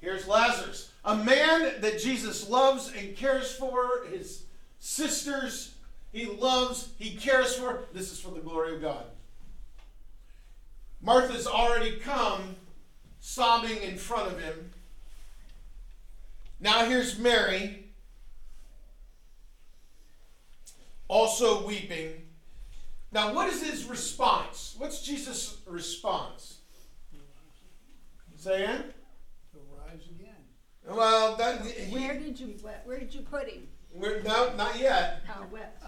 Here's 0.06 0.28
Lazarus, 0.28 0.92
a 1.04 1.16
man 1.16 1.82
that 1.82 2.00
Jesus 2.00 2.48
loves 2.48 2.94
and 2.96 3.16
cares 3.16 3.52
for. 3.56 4.06
His 4.12 4.44
sisters, 4.78 5.74
he 6.14 6.28
loves, 6.28 6.90
he 7.00 7.16
cares 7.16 7.56
for. 7.56 7.86
This 7.92 8.12
is 8.12 8.20
for 8.20 8.30
the 8.30 8.40
glory 8.40 8.76
of 8.76 8.82
God. 8.82 9.06
Martha's 11.02 11.48
already 11.48 11.98
come 11.98 12.56
sobbing 13.20 13.82
in 13.82 13.98
front 13.98 14.32
of 14.32 14.40
him. 14.40 14.70
Now 16.60 16.86
here's 16.86 17.18
Mary 17.18 17.86
also 21.08 21.66
weeping. 21.66 22.12
Now, 23.12 23.34
what 23.34 23.52
is 23.52 23.64
his 23.64 23.86
response? 23.86 24.76
What's 24.78 25.02
Jesus' 25.02 25.58
response? 25.66 26.60
Say 28.36 28.64
again? 28.64 28.84
To 29.54 29.60
rise 29.78 30.06
again. 30.10 30.36
Well, 30.88 31.36
that 31.38 31.66
he, 31.66 31.94
Where 31.94 32.20
did 32.20 32.40
you 32.40 32.48
where 32.86 33.00
did 33.00 33.14
you 33.14 33.22
put 33.22 33.50
him? 33.50 33.68
we're, 33.94 34.22
no, 34.22 34.54
not 34.56 34.78
yet. 34.78 35.24
Oh, 35.30 35.46
wept. 35.52 35.84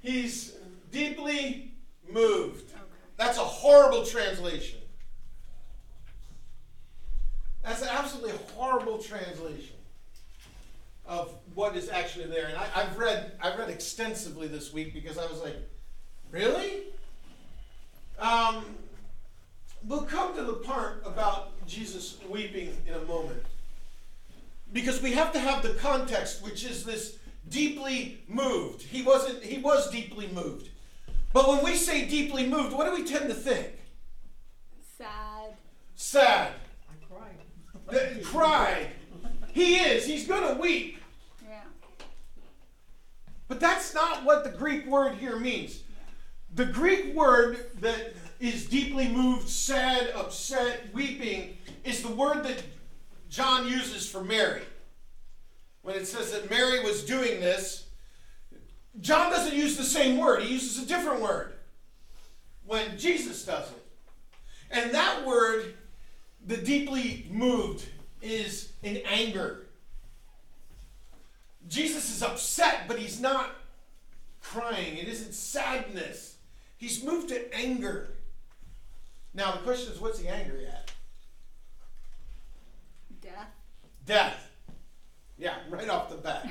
He's 0.00 0.54
deeply 0.90 1.74
moved. 2.10 2.72
That's 3.16 3.36
a 3.36 3.42
horrible 3.42 4.06
translation. 4.06 4.78
That's 7.62 7.82
an 7.82 7.88
absolutely 7.90 8.32
horrible 8.54 8.98
translation 8.98 9.76
of 11.04 11.34
what 11.54 11.76
is 11.76 11.90
actually 11.90 12.26
there. 12.26 12.46
And 12.46 12.56
I, 12.56 12.64
have 12.64 12.96
read 12.96 13.32
I've 13.42 13.58
read 13.58 13.68
extensively 13.68 14.48
this 14.48 14.72
week 14.72 14.94
because 14.94 15.18
I 15.18 15.26
was 15.26 15.42
like, 15.42 15.56
really? 16.30 16.84
Um, 18.18 18.64
we'll 19.84 20.02
come 20.02 20.34
to 20.36 20.42
the 20.42 20.54
part 20.54 21.02
about 21.04 21.66
Jesus 21.66 22.18
weeping 22.28 22.76
in 22.86 22.94
a 22.94 23.02
moment. 23.02 23.42
Because 24.72 25.00
we 25.00 25.12
have 25.12 25.32
to 25.32 25.38
have 25.38 25.62
the 25.62 25.74
context, 25.74 26.42
which 26.42 26.64
is 26.64 26.84
this 26.84 27.18
deeply 27.48 28.18
moved. 28.28 28.82
He 28.82 29.02
wasn't 29.02 29.42
he 29.42 29.58
was 29.58 29.90
deeply 29.90 30.28
moved. 30.28 30.68
But 31.32 31.48
when 31.48 31.64
we 31.64 31.74
say 31.74 32.06
deeply 32.06 32.46
moved, 32.46 32.72
what 32.74 32.86
do 32.86 32.94
we 32.94 33.08
tend 33.08 33.28
to 33.28 33.34
think? 33.34 33.68
Sad. 34.96 35.54
Sad. 35.94 36.52
I 36.90 37.04
cried. 37.06 37.38
Th- 37.90 38.24
Cried. 38.24 38.88
He 39.52 39.76
is. 39.76 40.06
He's 40.06 40.26
going 40.26 40.54
to 40.54 40.60
weep. 40.60 40.98
Yeah. 41.48 41.60
But 43.46 43.60
that's 43.60 43.94
not 43.94 44.24
what 44.24 44.44
the 44.44 44.50
Greek 44.50 44.86
word 44.86 45.16
here 45.16 45.38
means. 45.38 45.82
The 46.54 46.66
Greek 46.66 47.14
word 47.14 47.70
that 47.80 48.17
is 48.40 48.66
deeply 48.66 49.08
moved, 49.08 49.48
sad, 49.48 50.10
upset, 50.14 50.92
weeping 50.92 51.56
is 51.84 52.02
the 52.02 52.12
word 52.12 52.44
that 52.44 52.62
John 53.28 53.66
uses 53.66 54.08
for 54.08 54.22
Mary. 54.22 54.62
When 55.82 55.96
it 55.96 56.06
says 56.06 56.32
that 56.32 56.50
Mary 56.50 56.82
was 56.84 57.04
doing 57.04 57.40
this, 57.40 57.86
John 59.00 59.30
doesn't 59.30 59.54
use 59.54 59.76
the 59.76 59.84
same 59.84 60.18
word, 60.18 60.42
he 60.42 60.52
uses 60.52 60.82
a 60.82 60.86
different 60.86 61.20
word 61.20 61.52
when 62.66 62.98
Jesus 62.98 63.44
does 63.44 63.70
it. 63.70 63.84
And 64.70 64.92
that 64.92 65.24
word, 65.24 65.74
the 66.46 66.56
deeply 66.56 67.26
moved, 67.30 67.86
is 68.20 68.72
in 68.82 68.98
anger. 69.06 69.66
Jesus 71.68 72.14
is 72.14 72.22
upset, 72.22 72.84
but 72.86 72.98
he's 72.98 73.20
not 73.20 73.50
crying. 74.42 74.96
It 74.96 75.08
isn't 75.08 75.34
sadness. 75.34 76.36
He's 76.76 77.02
moved 77.02 77.28
to 77.30 77.54
anger. 77.54 78.08
Now, 79.38 79.52
the 79.52 79.58
question 79.58 79.92
is 79.92 80.00
what's 80.00 80.18
he 80.18 80.26
angry 80.26 80.66
at? 80.66 80.90
Death. 83.22 83.54
Death. 84.04 84.50
Yeah, 85.38 85.54
right 85.70 85.88
off 85.88 86.10
the 86.10 86.16
bat. 86.16 86.48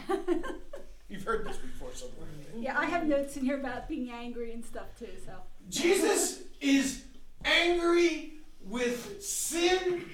You've 1.09 1.23
heard 1.23 1.45
this 1.45 1.57
before 1.57 1.93
somewhere. 1.93 2.29
Yeah, 2.55 2.79
I 2.79 2.85
have 2.85 3.05
notes 3.05 3.35
in 3.35 3.43
here 3.43 3.59
about 3.59 3.89
being 3.89 4.09
angry 4.09 4.53
and 4.53 4.63
stuff 4.63 4.97
too. 4.97 5.09
So 5.25 5.33
Jesus 5.69 6.43
is 6.61 7.03
angry 7.43 8.35
with 8.63 9.21
sin 9.21 10.05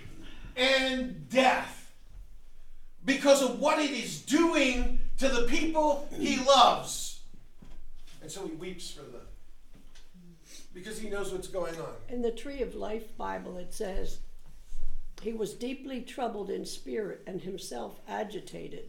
and 0.55 1.29
death 1.29 1.93
because 3.05 3.43
of 3.43 3.59
what 3.59 3.77
it 3.77 3.91
is 3.91 4.19
doing 4.19 4.97
to 5.19 5.29
the 5.29 5.43
people 5.43 6.09
he 6.17 6.43
loves. 6.43 7.21
And 8.23 8.31
so 8.31 8.47
he 8.47 8.53
weeps 8.53 8.89
for 8.89 9.03
them 9.03 9.22
because 10.73 10.99
he 10.99 11.09
knows 11.09 11.31
what's 11.31 11.47
going 11.47 11.75
on. 11.75 11.93
In 12.09 12.21
the 12.21 12.31
Tree 12.31 12.61
of 12.61 12.75
Life 12.75 13.15
Bible, 13.17 13.57
it 13.57 13.73
says, 13.73 14.19
He 15.21 15.33
was 15.33 15.53
deeply 15.53 16.01
troubled 16.01 16.49
in 16.49 16.65
spirit 16.65 17.21
and 17.27 17.41
himself 17.41 17.99
agitated. 18.07 18.85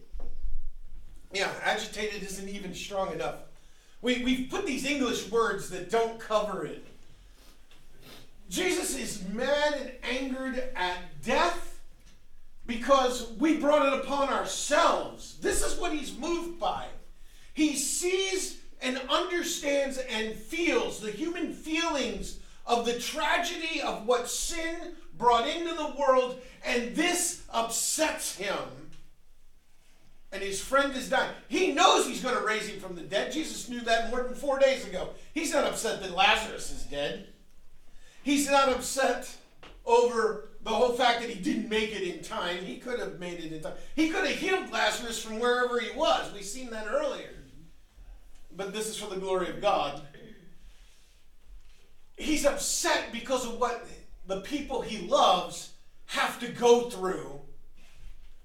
Yeah, 1.31 1.51
agitated 1.63 2.23
isn't 2.23 2.49
even 2.49 2.73
strong 2.73 3.13
enough. 3.13 3.35
We, 4.01 4.23
we've 4.23 4.49
put 4.49 4.65
these 4.65 4.85
English 4.85 5.29
words 5.31 5.69
that 5.69 5.89
don't 5.89 6.19
cover 6.19 6.65
it. 6.65 6.85
Jesus 8.49 8.95
is 8.95 9.27
mad 9.29 9.73
and 9.73 9.91
angered 10.03 10.63
at 10.75 10.97
death 11.23 11.81
because 12.67 13.31
we 13.39 13.57
brought 13.57 13.85
it 13.85 14.05
upon 14.05 14.29
ourselves. 14.29 15.37
This 15.41 15.63
is 15.63 15.79
what 15.79 15.91
he's 15.91 16.17
moved 16.17 16.59
by. 16.59 16.85
He 17.53 17.75
sees 17.75 18.57
and 18.85 19.01
understands 19.09 19.97
and 19.97 20.35
feels 20.35 20.99
the 20.99 21.09
human 21.09 21.51
feelings 21.51 22.37
of 22.67 22.85
the 22.85 22.99
tragedy 22.99 23.81
of 23.81 24.05
what 24.05 24.29
sin 24.29 24.93
brought 25.17 25.47
into 25.47 25.73
the 25.73 25.93
world, 25.97 26.39
and 26.63 26.95
this 26.95 27.43
upsets 27.51 28.35
him. 28.35 28.57
And 30.31 30.43
his 30.43 30.61
friend 30.61 30.95
is 30.95 31.09
dying. 31.09 31.31
He 31.47 31.71
knows 31.73 32.05
he's 32.05 32.21
going 32.21 32.35
to 32.35 32.45
raise 32.45 32.67
him 32.67 32.79
from 32.79 32.95
the 32.95 33.01
dead. 33.01 33.31
Jesus 33.31 33.69
knew 33.69 33.81
that 33.81 34.09
more 34.09 34.23
than 34.23 34.35
four 34.35 34.59
days 34.59 34.85
ago. 34.85 35.09
He's 35.33 35.53
not 35.53 35.63
upset 35.63 36.01
that 36.01 36.11
Lazarus 36.11 36.71
is 36.71 36.83
dead. 36.83 37.27
He's 38.21 38.49
not 38.49 38.69
upset 38.69 39.33
over 39.85 40.49
the 40.63 40.71
whole 40.71 40.93
fact 40.93 41.21
that 41.21 41.29
he 41.29 41.39
didn't 41.39 41.69
make 41.69 41.91
it 41.91 42.01
in 42.01 42.23
time. 42.23 42.57
He 42.57 42.77
could 42.77 42.99
have 42.99 43.19
made 43.19 43.39
it 43.39 43.53
in 43.53 43.61
time. 43.61 43.75
He 43.95 44.09
could 44.09 44.27
have 44.27 44.35
healed 44.35 44.71
Lazarus 44.71 45.23
from 45.23 45.39
wherever 45.39 45.79
he 45.79 45.95
was. 45.95 46.33
We've 46.33 46.43
seen 46.43 46.71
that 46.71 46.87
earlier. 46.87 47.14
But 48.55 48.73
this 48.73 48.87
is 48.87 48.97
for 48.97 49.09
the 49.09 49.19
glory 49.19 49.49
of 49.49 49.61
God. 49.61 50.01
He's 52.17 52.45
upset 52.45 53.11
because 53.11 53.45
of 53.45 53.59
what 53.59 53.85
the 54.27 54.41
people 54.41 54.81
he 54.81 55.07
loves 55.07 55.73
have 56.07 56.39
to 56.39 56.47
go 56.47 56.89
through 56.89 57.41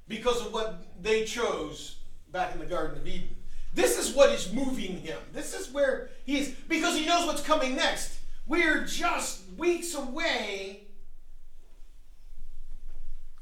because 0.08 0.44
of 0.44 0.52
what 0.52 0.82
they 1.00 1.24
chose 1.24 1.96
back 2.32 2.52
in 2.52 2.58
the 2.58 2.66
Garden 2.66 2.98
of 2.98 3.06
Eden. 3.06 3.36
This 3.72 3.96
is 3.98 4.14
what 4.14 4.30
is 4.30 4.52
moving 4.52 5.00
him. 5.00 5.18
This 5.32 5.54
is 5.54 5.72
where 5.72 6.10
he 6.26 6.38
is, 6.38 6.48
because 6.68 6.98
he 6.98 7.06
knows 7.06 7.26
what's 7.26 7.42
coming 7.42 7.76
next. 7.76 8.18
We're 8.46 8.84
just 8.84 9.42
weeks 9.56 9.94
away 9.94 10.88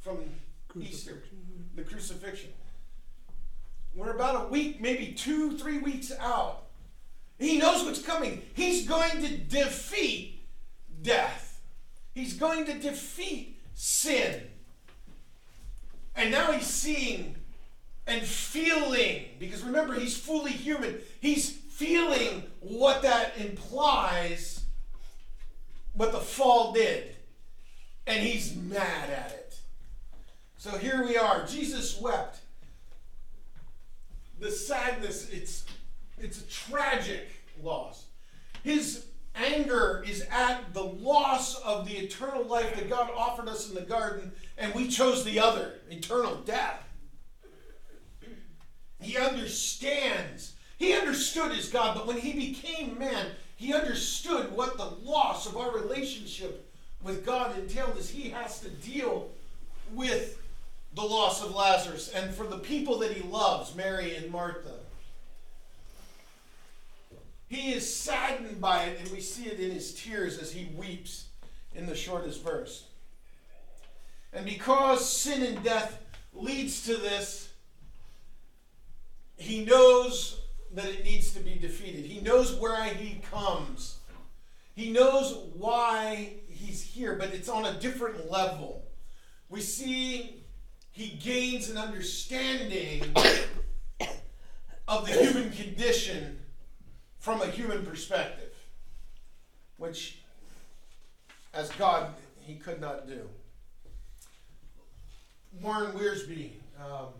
from 0.00 0.18
Easter, 0.78 1.22
the 1.74 1.82
crucifixion. 1.82 2.50
We're 3.98 4.12
about 4.12 4.46
a 4.46 4.48
week, 4.48 4.80
maybe 4.80 5.10
two, 5.12 5.58
three 5.58 5.78
weeks 5.78 6.12
out. 6.20 6.66
He 7.40 7.58
knows 7.58 7.84
what's 7.84 8.00
coming. 8.00 8.42
He's 8.54 8.86
going 8.86 9.22
to 9.22 9.36
defeat 9.36 10.40
death, 11.02 11.60
he's 12.14 12.34
going 12.34 12.64
to 12.66 12.74
defeat 12.74 13.58
sin. 13.74 14.42
And 16.14 16.30
now 16.30 16.52
he's 16.52 16.66
seeing 16.66 17.34
and 18.06 18.22
feeling, 18.22 19.24
because 19.40 19.64
remember, 19.64 19.94
he's 19.94 20.16
fully 20.16 20.52
human. 20.52 20.98
He's 21.20 21.50
feeling 21.50 22.44
what 22.60 23.02
that 23.02 23.36
implies, 23.38 24.64
what 25.94 26.12
the 26.12 26.20
fall 26.20 26.72
did. 26.72 27.16
And 28.06 28.22
he's 28.22 28.54
mad 28.54 29.10
at 29.10 29.32
it. 29.32 29.58
So 30.56 30.70
here 30.78 31.04
we 31.04 31.16
are. 31.16 31.44
Jesus 31.46 32.00
wept. 32.00 32.38
The 34.40 34.50
sadness, 34.50 35.30
it's 35.30 35.64
it's 36.18 36.40
a 36.40 36.46
tragic 36.46 37.28
loss. 37.62 38.06
His 38.62 39.06
anger 39.34 40.04
is 40.06 40.26
at 40.30 40.74
the 40.74 40.82
loss 40.82 41.60
of 41.62 41.86
the 41.86 41.96
eternal 41.96 42.44
life 42.44 42.74
that 42.74 42.90
God 42.90 43.10
offered 43.14 43.48
us 43.48 43.68
in 43.68 43.74
the 43.74 43.82
garden, 43.82 44.32
and 44.56 44.74
we 44.74 44.88
chose 44.88 45.24
the 45.24 45.38
other, 45.38 45.74
eternal 45.90 46.36
death. 46.36 46.84
He 49.00 49.16
understands. 49.16 50.54
He 50.78 50.94
understood 50.94 51.52
as 51.52 51.68
God, 51.68 51.96
but 51.96 52.06
when 52.06 52.18
he 52.18 52.32
became 52.32 52.98
man, 52.98 53.26
he 53.56 53.74
understood 53.74 54.52
what 54.52 54.76
the 54.76 54.84
loss 54.84 55.46
of 55.46 55.56
our 55.56 55.72
relationship 55.72 56.72
with 57.02 57.24
God 57.24 57.58
entailed 57.58 57.96
as 57.96 58.10
he 58.10 58.30
has 58.30 58.60
to 58.60 58.70
deal 58.70 59.30
with 59.92 60.38
the 60.94 61.02
loss 61.02 61.44
of 61.44 61.54
Lazarus 61.54 62.10
and 62.10 62.34
for 62.34 62.46
the 62.46 62.58
people 62.58 62.98
that 62.98 63.12
he 63.12 63.22
loves, 63.28 63.74
Mary 63.74 64.16
and 64.16 64.30
Martha. 64.30 64.74
He 67.48 67.72
is 67.72 67.94
saddened 67.94 68.60
by 68.60 68.84
it, 68.84 69.00
and 69.00 69.10
we 69.10 69.20
see 69.20 69.46
it 69.46 69.58
in 69.58 69.70
his 69.70 69.94
tears 69.94 70.38
as 70.38 70.52
he 70.52 70.66
weeps 70.76 71.26
in 71.74 71.86
the 71.86 71.94
shortest 71.94 72.42
verse. 72.44 72.84
And 74.32 74.44
because 74.44 75.10
sin 75.10 75.42
and 75.42 75.62
death 75.64 75.98
leads 76.34 76.84
to 76.84 76.96
this, 76.96 77.48
he 79.36 79.64
knows 79.64 80.40
that 80.74 80.86
it 80.86 81.04
needs 81.04 81.32
to 81.32 81.40
be 81.40 81.54
defeated. 81.54 82.04
He 82.04 82.20
knows 82.20 82.54
where 82.54 82.84
he 82.84 83.22
comes. 83.30 83.98
He 84.74 84.90
knows 84.90 85.38
why 85.54 86.34
he's 86.48 86.82
here, 86.82 87.14
but 87.14 87.32
it's 87.32 87.48
on 87.48 87.64
a 87.64 87.80
different 87.80 88.30
level. 88.30 88.84
We 89.48 89.60
see 89.60 90.37
he 90.98 91.10
gains 91.10 91.70
an 91.70 91.78
understanding 91.78 93.04
of 94.88 95.06
the 95.06 95.12
human 95.12 95.52
condition 95.52 96.40
from 97.20 97.40
a 97.40 97.46
human 97.46 97.86
perspective, 97.86 98.52
which, 99.76 100.18
as 101.54 101.70
God, 101.78 102.14
he 102.40 102.56
could 102.56 102.80
not 102.80 103.06
do. 103.06 103.28
Warren 105.62 105.92
Wiersbe 105.92 106.50
um, 106.80 107.10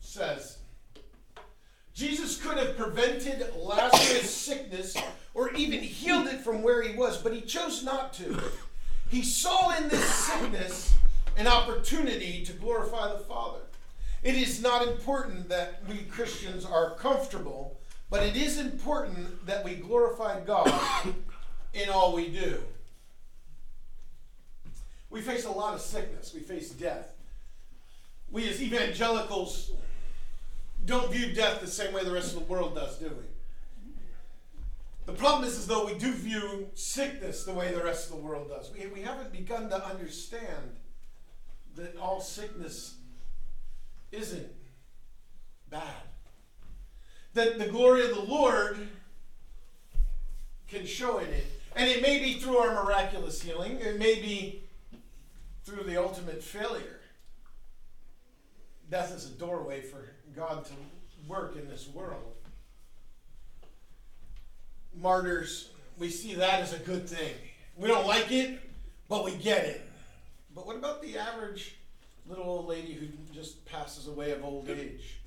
says 0.00 0.56
Jesus 1.92 2.40
could 2.40 2.56
have 2.56 2.74
prevented 2.74 3.54
Lazarus' 3.54 4.34
sickness 4.34 4.96
or 5.34 5.52
even 5.52 5.80
healed 5.80 6.26
it 6.28 6.40
from 6.40 6.62
where 6.62 6.80
he 6.80 6.96
was, 6.96 7.18
but 7.18 7.34
he 7.34 7.42
chose 7.42 7.84
not 7.84 8.14
to. 8.14 8.40
He 9.10 9.22
saw 9.22 9.76
in 9.76 9.90
this 9.90 10.08
sickness 10.08 10.95
an 11.36 11.46
opportunity 11.46 12.44
to 12.44 12.52
glorify 12.52 13.12
the 13.12 13.18
Father. 13.18 13.60
It 14.22 14.34
is 14.34 14.60
not 14.62 14.86
important 14.86 15.48
that 15.50 15.82
we 15.88 15.98
Christians 15.98 16.64
are 16.64 16.94
comfortable, 16.94 17.78
but 18.10 18.22
it 18.22 18.36
is 18.36 18.58
important 18.58 19.46
that 19.46 19.64
we 19.64 19.74
glorify 19.74 20.40
God 20.40 20.72
in 21.74 21.88
all 21.88 22.14
we 22.14 22.28
do. 22.28 22.62
We 25.10 25.20
face 25.20 25.44
a 25.44 25.50
lot 25.50 25.74
of 25.74 25.80
sickness, 25.80 26.34
we 26.34 26.40
face 26.40 26.70
death. 26.70 27.12
We 28.30 28.48
as 28.48 28.60
evangelicals 28.60 29.70
don't 30.84 31.12
view 31.12 31.32
death 31.32 31.60
the 31.60 31.66
same 31.66 31.92
way 31.92 32.04
the 32.04 32.10
rest 32.10 32.34
of 32.34 32.40
the 32.40 32.52
world 32.52 32.74
does, 32.74 32.98
do 32.98 33.06
we? 33.08 33.92
The 35.06 35.12
problem 35.12 35.44
is, 35.44 35.56
is 35.56 35.66
though 35.68 35.86
we 35.86 35.94
do 35.94 36.12
view 36.12 36.68
sickness 36.74 37.44
the 37.44 37.52
way 37.52 37.72
the 37.72 37.82
rest 37.82 38.10
of 38.10 38.16
the 38.16 38.22
world 38.22 38.48
does. 38.48 38.72
We, 38.72 38.88
we 38.88 39.02
haven't 39.02 39.32
begun 39.32 39.70
to 39.70 39.86
understand 39.86 40.72
that 41.76 41.96
all 41.98 42.20
sickness 42.20 42.96
isn't 44.12 44.48
bad. 45.70 45.82
That 47.34 47.58
the 47.58 47.66
glory 47.66 48.04
of 48.04 48.14
the 48.14 48.22
Lord 48.22 48.78
can 50.68 50.86
show 50.86 51.18
in 51.18 51.28
it. 51.28 51.46
And 51.74 51.88
it 51.90 52.00
may 52.00 52.18
be 52.18 52.34
through 52.34 52.56
our 52.56 52.84
miraculous 52.84 53.42
healing, 53.42 53.78
it 53.80 53.98
may 53.98 54.16
be 54.16 54.62
through 55.64 55.84
the 55.84 56.02
ultimate 56.02 56.42
failure. 56.42 57.00
Death 58.90 59.14
is 59.14 59.26
a 59.26 59.30
doorway 59.30 59.82
for 59.82 60.08
God 60.34 60.64
to 60.64 60.72
work 61.28 61.56
in 61.56 61.68
this 61.68 61.88
world. 61.88 62.34
Martyrs, 64.94 65.70
we 65.98 66.08
see 66.08 66.34
that 66.34 66.60
as 66.60 66.72
a 66.72 66.78
good 66.78 67.08
thing. 67.08 67.34
We 67.76 67.88
don't 67.88 68.06
like 68.06 68.32
it, 68.32 68.58
but 69.08 69.24
we 69.24 69.32
get 69.32 69.64
it. 69.64 69.85
But 70.56 70.66
what 70.66 70.76
about 70.76 71.02
the 71.02 71.18
average 71.18 71.76
little 72.26 72.44
old 72.44 72.66
lady 72.66 72.94
who 72.94 73.06
just 73.34 73.62
passes 73.66 74.08
away 74.08 74.32
of 74.32 74.42
old 74.42 74.70
age? 74.70 75.18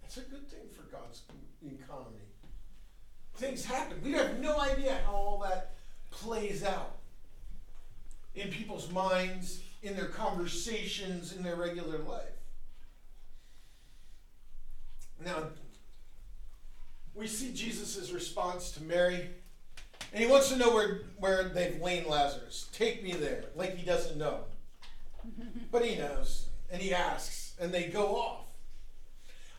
That's 0.00 0.18
a 0.18 0.20
good 0.20 0.48
thing 0.48 0.68
for 0.74 0.82
God's 0.84 1.22
economy. 1.60 2.20
Things 3.34 3.64
happen. 3.64 4.00
We 4.02 4.12
have 4.12 4.38
no 4.38 4.60
idea 4.60 5.00
how 5.04 5.12
all 5.12 5.40
that 5.40 5.72
plays 6.12 6.62
out 6.62 6.98
in 8.36 8.48
people's 8.48 8.92
minds, 8.92 9.60
in 9.82 9.96
their 9.96 10.06
conversations, 10.06 11.32
in 11.32 11.42
their 11.42 11.56
regular 11.56 11.98
life. 11.98 12.22
Now, 15.24 15.48
we 17.12 17.26
see 17.26 17.52
Jesus' 17.52 18.12
response 18.12 18.70
to 18.72 18.82
Mary, 18.84 19.30
and 20.12 20.22
he 20.22 20.30
wants 20.30 20.48
to 20.50 20.56
know 20.56 20.72
where, 20.74 21.02
where 21.18 21.44
they've 21.44 21.80
laid 21.80 22.06
Lazarus. 22.06 22.68
Take 22.72 23.02
me 23.02 23.12
there, 23.12 23.44
like 23.54 23.76
he 23.76 23.84
doesn't 23.84 24.16
know. 24.16 24.40
But 25.72 25.84
he 25.84 25.96
knows, 25.96 26.46
and 26.70 26.80
he 26.80 26.92
asks, 26.92 27.54
and 27.60 27.72
they 27.72 27.84
go 27.84 28.16
off. 28.16 28.44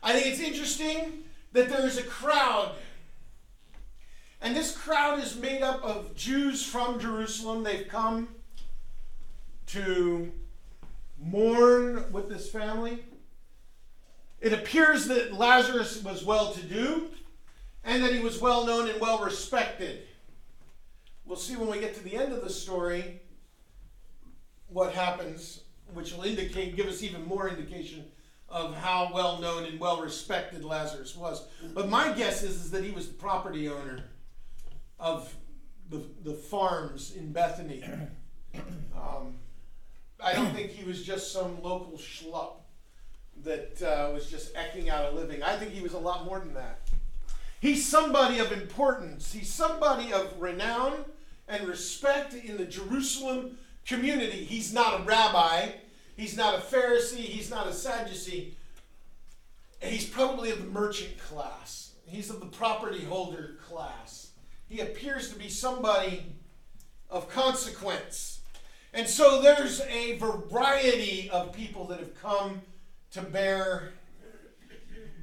I 0.02 0.12
think 0.12 0.26
it's 0.26 0.40
interesting 0.40 1.24
that 1.52 1.68
there 1.68 1.86
is 1.86 1.98
a 1.98 2.02
crowd, 2.02 2.72
and 4.40 4.54
this 4.54 4.76
crowd 4.76 5.18
is 5.18 5.36
made 5.36 5.62
up 5.62 5.82
of 5.82 6.14
Jews 6.14 6.64
from 6.64 7.00
Jerusalem. 7.00 7.64
They've 7.64 7.88
come 7.88 8.28
to 9.68 10.32
mourn 11.18 12.12
with 12.12 12.28
this 12.28 12.48
family. 12.48 13.04
It 14.40 14.52
appears 14.52 15.06
that 15.08 15.34
Lazarus 15.34 16.02
was 16.02 16.24
well 16.24 16.52
to 16.52 16.62
do 16.62 17.08
and 17.84 18.02
that 18.02 18.12
he 18.12 18.20
was 18.20 18.40
well 18.40 18.66
known 18.66 18.88
and 18.88 19.00
well 19.00 19.24
respected. 19.24 20.02
We'll 21.26 21.36
see 21.36 21.56
when 21.56 21.68
we 21.68 21.80
get 21.80 21.94
to 21.96 22.04
the 22.04 22.16
end 22.16 22.32
of 22.32 22.42
the 22.42 22.50
story 22.50 23.20
what 24.68 24.92
happens, 24.92 25.62
which 25.92 26.12
will 26.12 26.22
indicate, 26.22 26.76
give 26.76 26.86
us 26.86 27.02
even 27.02 27.26
more 27.26 27.48
indication 27.48 28.04
of 28.48 28.76
how 28.76 29.10
well 29.12 29.40
known 29.40 29.64
and 29.64 29.80
well 29.80 30.00
respected 30.00 30.64
Lazarus 30.64 31.16
was. 31.16 31.46
But 31.74 31.88
my 31.88 32.12
guess 32.12 32.42
is, 32.42 32.64
is 32.64 32.70
that 32.70 32.84
he 32.84 32.92
was 32.92 33.08
the 33.08 33.14
property 33.14 33.68
owner 33.68 34.04
of 35.00 35.34
the, 35.90 36.02
the 36.22 36.34
farms 36.34 37.14
in 37.16 37.32
Bethany. 37.32 37.84
Um, 38.96 39.34
I 40.22 40.32
don't 40.32 40.54
think 40.54 40.70
he 40.70 40.84
was 40.84 41.04
just 41.04 41.32
some 41.32 41.62
local 41.62 41.98
schlup 41.98 42.54
that 43.44 43.82
uh, 43.82 44.12
was 44.12 44.30
just 44.30 44.52
eking 44.56 44.88
out 44.88 45.12
a 45.12 45.14
living. 45.14 45.42
I 45.42 45.56
think 45.56 45.72
he 45.72 45.82
was 45.82 45.92
a 45.92 45.98
lot 45.98 46.24
more 46.24 46.38
than 46.38 46.54
that. 46.54 46.80
He's 47.60 47.86
somebody 47.86 48.38
of 48.38 48.52
importance. 48.52 49.32
He's 49.32 49.50
somebody 49.50 50.12
of 50.12 50.40
renown 50.40 51.04
and 51.48 51.66
respect 51.66 52.34
in 52.34 52.56
the 52.56 52.64
Jerusalem 52.64 53.58
community. 53.86 54.44
He's 54.44 54.72
not 54.72 55.00
a 55.00 55.04
rabbi, 55.04 55.70
he's 56.16 56.36
not 56.36 56.54
a 56.54 56.58
Pharisee, 56.58 57.18
he's 57.18 57.50
not 57.50 57.66
a 57.66 57.72
Sadducee. 57.72 58.56
He's 59.80 60.06
probably 60.08 60.50
of 60.50 60.58
the 60.58 60.70
merchant 60.70 61.18
class, 61.18 61.92
he's 62.06 62.30
of 62.30 62.40
the 62.40 62.46
property 62.46 63.04
holder 63.04 63.56
class. 63.68 64.30
He 64.68 64.80
appears 64.80 65.32
to 65.32 65.38
be 65.38 65.48
somebody 65.48 66.24
of 67.08 67.28
consequence. 67.28 68.40
And 68.92 69.06
so 69.06 69.40
there's 69.40 69.80
a 69.82 70.16
variety 70.16 71.30
of 71.30 71.52
people 71.52 71.86
that 71.88 72.00
have 72.00 72.20
come 72.20 72.62
to 73.12 73.22
bear 73.22 73.92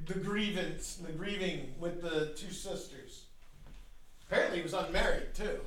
the 0.06 0.14
grievance, 0.14 0.96
the 0.96 1.12
grieving 1.12 1.74
with 1.78 2.00
the 2.00 2.32
two 2.36 2.52
sisters. 2.52 3.24
Apparently, 4.26 4.58
he 4.58 4.62
was 4.62 4.72
unmarried 4.72 5.34
too. 5.34 5.60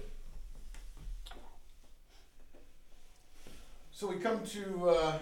So 3.97 4.05
we 4.05 4.17
come 4.17 4.45
to 4.45 4.89
uh, 4.91 5.17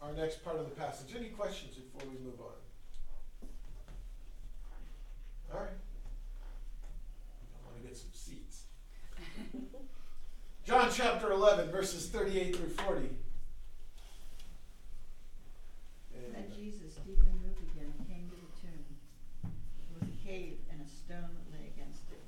our 0.00 0.12
next 0.12 0.44
part 0.44 0.58
of 0.58 0.66
the 0.66 0.76
passage. 0.76 1.16
Any 1.18 1.30
questions 1.30 1.74
before 1.74 2.08
we 2.08 2.16
move 2.24 2.38
on? 2.38 2.54
All 5.52 5.58
right. 5.62 5.74
I 7.50 7.66
want 7.66 7.82
to 7.82 7.88
get 7.88 7.96
some 7.96 8.12
seats. 8.12 8.62
John 10.64 10.88
chapter 10.94 11.32
11, 11.32 11.72
verses 11.72 12.06
38 12.06 12.54
through 12.54 12.68
40. 12.68 13.00
And, 16.14 16.34
Then 16.36 16.44
Jesus, 16.54 16.94
deeply 17.04 17.26
moved 17.42 17.58
again, 17.74 17.92
came 18.08 18.30
to 18.30 18.36
the 18.36 18.52
tomb. 18.62 18.86
It 19.42 19.98
was 19.98 20.08
a 20.08 20.14
cave, 20.24 20.58
and 20.70 20.80
a 20.80 20.88
stone 20.88 21.34
lay 21.50 21.72
against 21.74 22.06
it. 22.12 22.22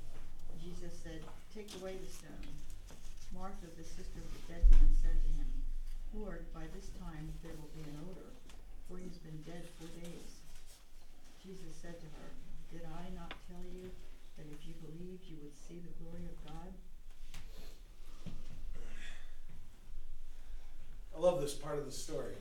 Jesus 0.61 0.91
said, 1.05 1.23
Take 1.55 1.71
away 1.81 1.99
the 2.05 2.11
stone. 2.11 2.51
Martha, 3.31 3.71
the 3.79 3.87
sister 3.87 4.19
of 4.19 4.27
the 4.35 4.43
dead 4.51 4.67
man, 4.75 4.91
said 4.99 5.15
to 5.23 5.31
him, 5.39 5.47
Lord, 6.11 6.43
by 6.51 6.67
this 6.75 6.91
time 6.99 7.31
there 7.47 7.55
will 7.55 7.71
be 7.79 7.87
an 7.87 8.03
odor, 8.03 8.35
for 8.91 8.99
he 8.99 9.07
has 9.07 9.23
been 9.23 9.39
dead 9.47 9.63
four 9.79 9.87
days. 10.03 10.43
Jesus 11.39 11.70
said 11.81 11.99
to 11.99 12.07
her, 12.07 12.29
Did 12.71 12.83
I 12.85 13.15
not 13.15 13.33
tell 13.49 13.63
you 13.73 13.91
that 14.37 14.45
if 14.53 14.67
you 14.67 14.75
believed 14.83 15.25
you 15.27 15.37
would 15.43 15.57
see 15.57 15.81
the 15.81 16.05
glory 16.05 16.25
of 16.25 16.37
God? 16.45 16.75
I 21.17 21.19
love 21.19 21.41
this 21.41 21.55
part 21.55 21.79
of 21.79 21.87
the 21.87 21.93
story. 21.93 22.35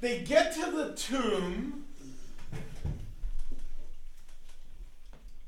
They 0.00 0.20
get 0.20 0.54
to 0.54 0.70
the 0.70 0.94
tomb, 0.94 1.84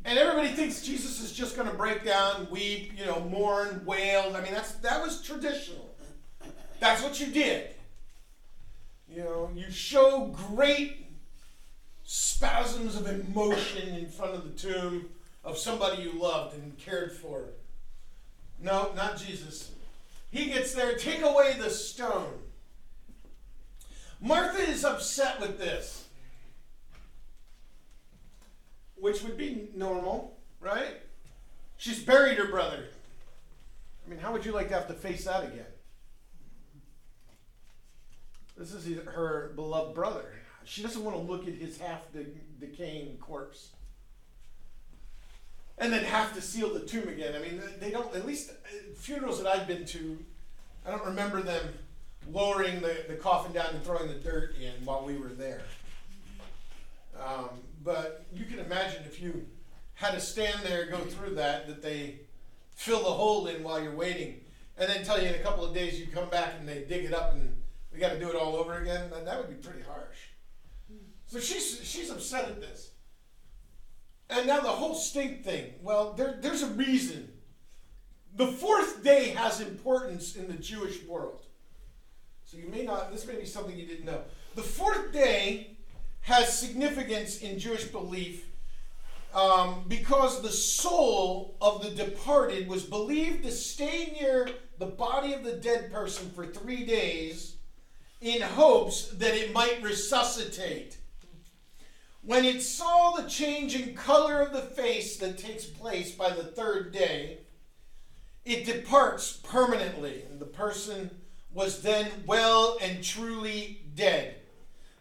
and 0.04 0.18
everybody 0.18 0.48
thinks 0.48 0.82
Jesus 0.82 1.20
is 1.20 1.32
just 1.32 1.56
going 1.56 1.68
to 1.68 1.74
break 1.74 2.04
down, 2.04 2.46
weep, 2.50 2.92
you 2.96 3.04
know, 3.04 3.20
mourn, 3.20 3.82
wail. 3.84 4.32
I 4.34 4.40
mean, 4.40 4.52
that's 4.52 4.72
that 4.76 5.02
was 5.02 5.20
traditional. 5.20 5.94
That's 6.80 7.02
what 7.02 7.20
you 7.20 7.26
did. 7.26 7.70
You 9.08 9.24
know, 9.24 9.50
you 9.54 9.70
show 9.70 10.34
great 10.54 11.03
spasms 12.04 12.96
of 12.96 13.08
emotion 13.08 13.94
in 13.94 14.06
front 14.06 14.34
of 14.34 14.44
the 14.44 14.50
tomb 14.50 15.08
of 15.42 15.58
somebody 15.58 16.02
you 16.02 16.12
loved 16.12 16.54
and 16.54 16.76
cared 16.78 17.12
for. 17.12 17.44
No, 18.60 18.92
not 18.94 19.18
Jesus. 19.18 19.70
He 20.30 20.46
gets 20.46 20.74
there, 20.74 20.96
take 20.96 21.22
away 21.22 21.56
the 21.58 21.70
stone. 21.70 22.32
Martha 24.20 24.62
is 24.62 24.84
upset 24.84 25.40
with 25.40 25.58
this, 25.58 26.06
which 28.96 29.22
would 29.22 29.36
be 29.36 29.68
normal, 29.74 30.36
right? 30.60 31.00
She's 31.76 32.02
buried 32.02 32.38
her 32.38 32.48
brother. 32.48 32.84
I 34.06 34.10
mean, 34.10 34.18
how 34.18 34.32
would 34.32 34.44
you 34.44 34.52
like 34.52 34.68
to 34.68 34.74
have 34.74 34.88
to 34.88 34.94
face 34.94 35.24
that 35.24 35.44
again? 35.44 35.66
This 38.56 38.72
is 38.72 38.86
her 39.06 39.52
beloved 39.56 39.94
brother. 39.94 40.32
She 40.64 40.82
doesn't 40.82 41.04
want 41.04 41.16
to 41.16 41.22
look 41.22 41.46
at 41.46 41.54
his 41.54 41.78
half 41.78 42.12
de- 42.12 42.26
decaying 42.60 43.16
corpse. 43.18 43.70
And 45.76 45.92
then 45.92 46.04
have 46.04 46.34
to 46.34 46.40
seal 46.40 46.72
the 46.72 46.80
tomb 46.80 47.08
again. 47.08 47.34
I 47.34 47.40
mean, 47.40 47.60
they 47.80 47.90
don't, 47.90 48.14
at 48.14 48.26
least 48.26 48.50
uh, 48.50 48.54
funerals 48.96 49.42
that 49.42 49.48
I've 49.48 49.66
been 49.66 49.84
to, 49.86 50.18
I 50.86 50.90
don't 50.90 51.04
remember 51.04 51.42
them 51.42 51.74
lowering 52.32 52.80
the, 52.80 53.04
the 53.08 53.14
coffin 53.14 53.52
down 53.52 53.66
and 53.74 53.84
throwing 53.84 54.08
the 54.08 54.14
dirt 54.14 54.54
in 54.60 54.84
while 54.84 55.04
we 55.04 55.16
were 55.16 55.28
there. 55.28 55.62
Um, 57.20 57.48
but 57.82 58.24
you 58.32 58.44
can 58.44 58.60
imagine 58.60 59.02
if 59.04 59.20
you 59.20 59.46
had 59.94 60.12
to 60.12 60.20
stand 60.20 60.60
there, 60.62 60.86
go 60.86 60.98
through 60.98 61.34
that, 61.34 61.66
that 61.66 61.82
they 61.82 62.20
fill 62.74 63.00
the 63.00 63.10
hole 63.10 63.46
in 63.46 63.62
while 63.62 63.82
you're 63.82 63.94
waiting, 63.94 64.40
and 64.78 64.88
then 64.90 65.04
tell 65.04 65.20
you 65.20 65.28
in 65.28 65.34
a 65.34 65.38
couple 65.38 65.64
of 65.64 65.74
days 65.74 66.00
you 66.00 66.06
come 66.06 66.28
back 66.30 66.54
and 66.58 66.68
they 66.68 66.84
dig 66.84 67.04
it 67.04 67.14
up 67.14 67.32
and 67.34 67.54
we 67.92 67.98
got 67.98 68.12
to 68.12 68.18
do 68.18 68.28
it 68.28 68.34
all 68.34 68.56
over 68.56 68.78
again, 68.78 69.10
that 69.10 69.38
would 69.38 69.48
be 69.48 69.68
pretty 69.68 69.84
harsh. 69.86 70.16
So 71.34 71.40
she's, 71.40 71.80
she's 71.82 72.10
upset 72.10 72.44
at 72.44 72.60
this. 72.60 72.92
And 74.30 74.46
now 74.46 74.60
the 74.60 74.68
whole 74.68 74.94
stink 74.94 75.42
thing. 75.42 75.72
Well, 75.82 76.12
there, 76.12 76.38
there's 76.40 76.62
a 76.62 76.68
reason. 76.68 77.28
The 78.36 78.46
fourth 78.46 79.02
day 79.02 79.30
has 79.30 79.60
importance 79.60 80.36
in 80.36 80.46
the 80.46 80.54
Jewish 80.54 81.02
world. 81.02 81.44
So 82.44 82.56
you 82.56 82.68
may 82.68 82.84
not, 82.84 83.10
this 83.10 83.26
may 83.26 83.34
be 83.34 83.46
something 83.46 83.76
you 83.76 83.84
didn't 83.84 84.04
know. 84.04 84.20
The 84.54 84.62
fourth 84.62 85.12
day 85.12 85.76
has 86.20 86.56
significance 86.56 87.38
in 87.38 87.58
Jewish 87.58 87.86
belief 87.86 88.46
um, 89.34 89.86
because 89.88 90.40
the 90.40 90.52
soul 90.52 91.56
of 91.60 91.82
the 91.82 91.90
departed 91.90 92.68
was 92.68 92.84
believed 92.84 93.42
to 93.42 93.50
stay 93.50 94.16
near 94.20 94.50
the 94.78 94.86
body 94.86 95.32
of 95.32 95.42
the 95.42 95.54
dead 95.54 95.90
person 95.90 96.30
for 96.30 96.46
three 96.46 96.86
days 96.86 97.56
in 98.20 98.40
hopes 98.40 99.08
that 99.14 99.34
it 99.34 99.52
might 99.52 99.82
resuscitate. 99.82 100.98
When 102.26 102.46
it 102.46 102.62
saw 102.62 103.12
the 103.12 103.28
change 103.28 103.74
in 103.74 103.94
color 103.94 104.40
of 104.40 104.52
the 104.52 104.62
face 104.62 105.18
that 105.18 105.36
takes 105.36 105.66
place 105.66 106.12
by 106.12 106.30
the 106.30 106.44
third 106.44 106.90
day, 106.90 107.38
it 108.46 108.64
departs 108.64 109.40
permanently, 109.42 110.22
and 110.30 110.40
the 110.40 110.46
person 110.46 111.10
was 111.52 111.82
then 111.82 112.10
well 112.26 112.78
and 112.80 113.04
truly 113.04 113.82
dead. 113.94 114.36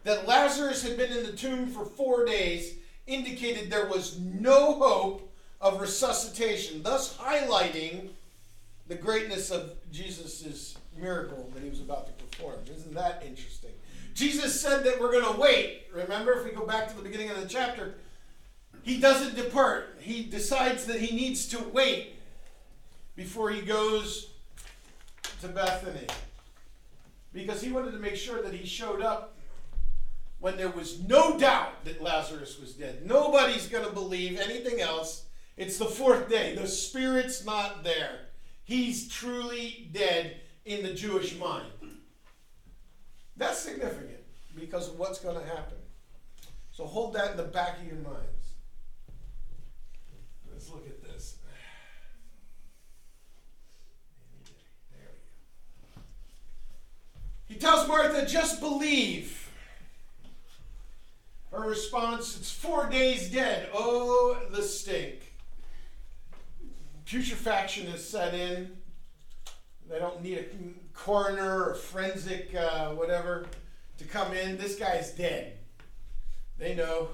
That 0.03 0.27
Lazarus 0.27 0.83
had 0.83 0.97
been 0.97 1.11
in 1.11 1.23
the 1.23 1.31
tomb 1.31 1.67
for 1.67 1.85
four 1.85 2.25
days 2.25 2.75
indicated 3.07 3.69
there 3.69 3.87
was 3.87 4.19
no 4.19 4.73
hope 4.73 5.33
of 5.61 5.79
resuscitation, 5.79 6.83
thus 6.83 7.15
highlighting 7.17 8.09
the 8.87 8.95
greatness 8.95 9.49
of 9.49 9.75
Jesus' 9.91 10.77
miracle 10.97 11.49
that 11.53 11.63
he 11.63 11.69
was 11.69 11.79
about 11.79 12.05
to 12.07 12.25
perform. 12.25 12.59
Isn't 12.69 12.93
that 12.95 13.23
interesting? 13.25 13.71
Jesus 14.13 14.59
said 14.59 14.83
that 14.83 14.99
we're 14.99 15.11
going 15.11 15.33
to 15.33 15.39
wait. 15.39 15.83
Remember, 15.93 16.33
if 16.33 16.45
we 16.45 16.51
go 16.51 16.65
back 16.65 16.87
to 16.89 16.95
the 16.95 17.01
beginning 17.01 17.29
of 17.29 17.41
the 17.41 17.47
chapter, 17.47 17.95
he 18.83 18.99
doesn't 18.99 19.35
depart. 19.35 19.97
He 19.99 20.23
decides 20.23 20.85
that 20.85 20.99
he 20.99 21.15
needs 21.15 21.47
to 21.47 21.59
wait 21.59 22.15
before 23.15 23.49
he 23.49 23.61
goes 23.61 24.29
to 25.41 25.47
Bethany. 25.47 26.07
Because 27.33 27.61
he 27.61 27.71
wanted 27.71 27.91
to 27.91 27.99
make 27.99 28.15
sure 28.15 28.41
that 28.41 28.53
he 28.53 28.65
showed 28.65 29.01
up 29.01 29.35
when 30.39 30.57
there 30.57 30.69
was 30.69 30.99
no 31.07 31.37
doubt 31.37 31.85
that 31.85 32.01
Lazarus 32.01 32.59
was 32.59 32.73
dead. 32.73 33.05
Nobody's 33.05 33.67
going 33.67 33.85
to 33.85 33.91
believe 33.91 34.39
anything 34.39 34.81
else. 34.81 35.25
It's 35.55 35.77
the 35.77 35.85
fourth 35.85 36.29
day. 36.29 36.55
The 36.55 36.67
Spirit's 36.67 37.45
not 37.45 37.83
there. 37.83 38.19
He's 38.65 39.07
truly 39.07 39.89
dead 39.93 40.37
in 40.65 40.83
the 40.83 40.93
Jewish 40.93 41.37
mind. 41.37 41.72
That's 43.35 43.59
significant 43.59 44.19
because 44.55 44.89
of 44.89 44.99
what's 44.99 45.19
going 45.19 45.39
to 45.39 45.45
happen. 45.45 45.77
So 46.71 46.85
hold 46.85 47.13
that 47.13 47.31
in 47.31 47.37
the 47.37 47.43
back 47.43 47.79
of 47.79 47.85
your 47.85 47.95
minds. 47.97 48.53
Let's 50.51 50.69
look 50.69 50.87
at 50.87 51.03
this. 51.03 51.37
There 54.91 54.99
we 55.01 55.95
go. 55.95 56.01
He 57.47 57.55
tells 57.55 57.87
Martha, 57.87 58.25
just 58.25 58.59
believe. 58.59 59.51
Her 61.51 61.61
response, 61.61 62.37
it's 62.37 62.51
four 62.51 62.89
days 62.89 63.31
dead. 63.31 63.69
Oh, 63.73 64.37
the 64.51 64.63
stink. 64.63 65.33
Putrefaction 67.05 67.85
has 67.91 68.07
set 68.07 68.33
in. 68.33 68.71
They 69.87 69.99
don't 69.99 70.23
need 70.23 70.39
a 70.39 70.43
coroner 70.93 71.69
or 71.69 71.75
forensic 71.75 72.53
uh, 72.55 72.89
whatever 72.91 73.45
to 73.97 74.05
come 74.05 74.33
in. 74.33 74.57
This 74.57 74.75
guy's 74.75 75.11
dead. 75.11 75.57
They 76.57 76.75
know. 76.75 77.09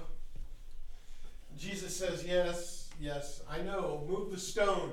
Jesus 1.58 1.96
says, 1.96 2.24
Yes, 2.26 2.88
yes, 3.00 3.42
I 3.50 3.62
know. 3.62 4.04
Move 4.08 4.30
the 4.30 4.38
stone. 4.38 4.92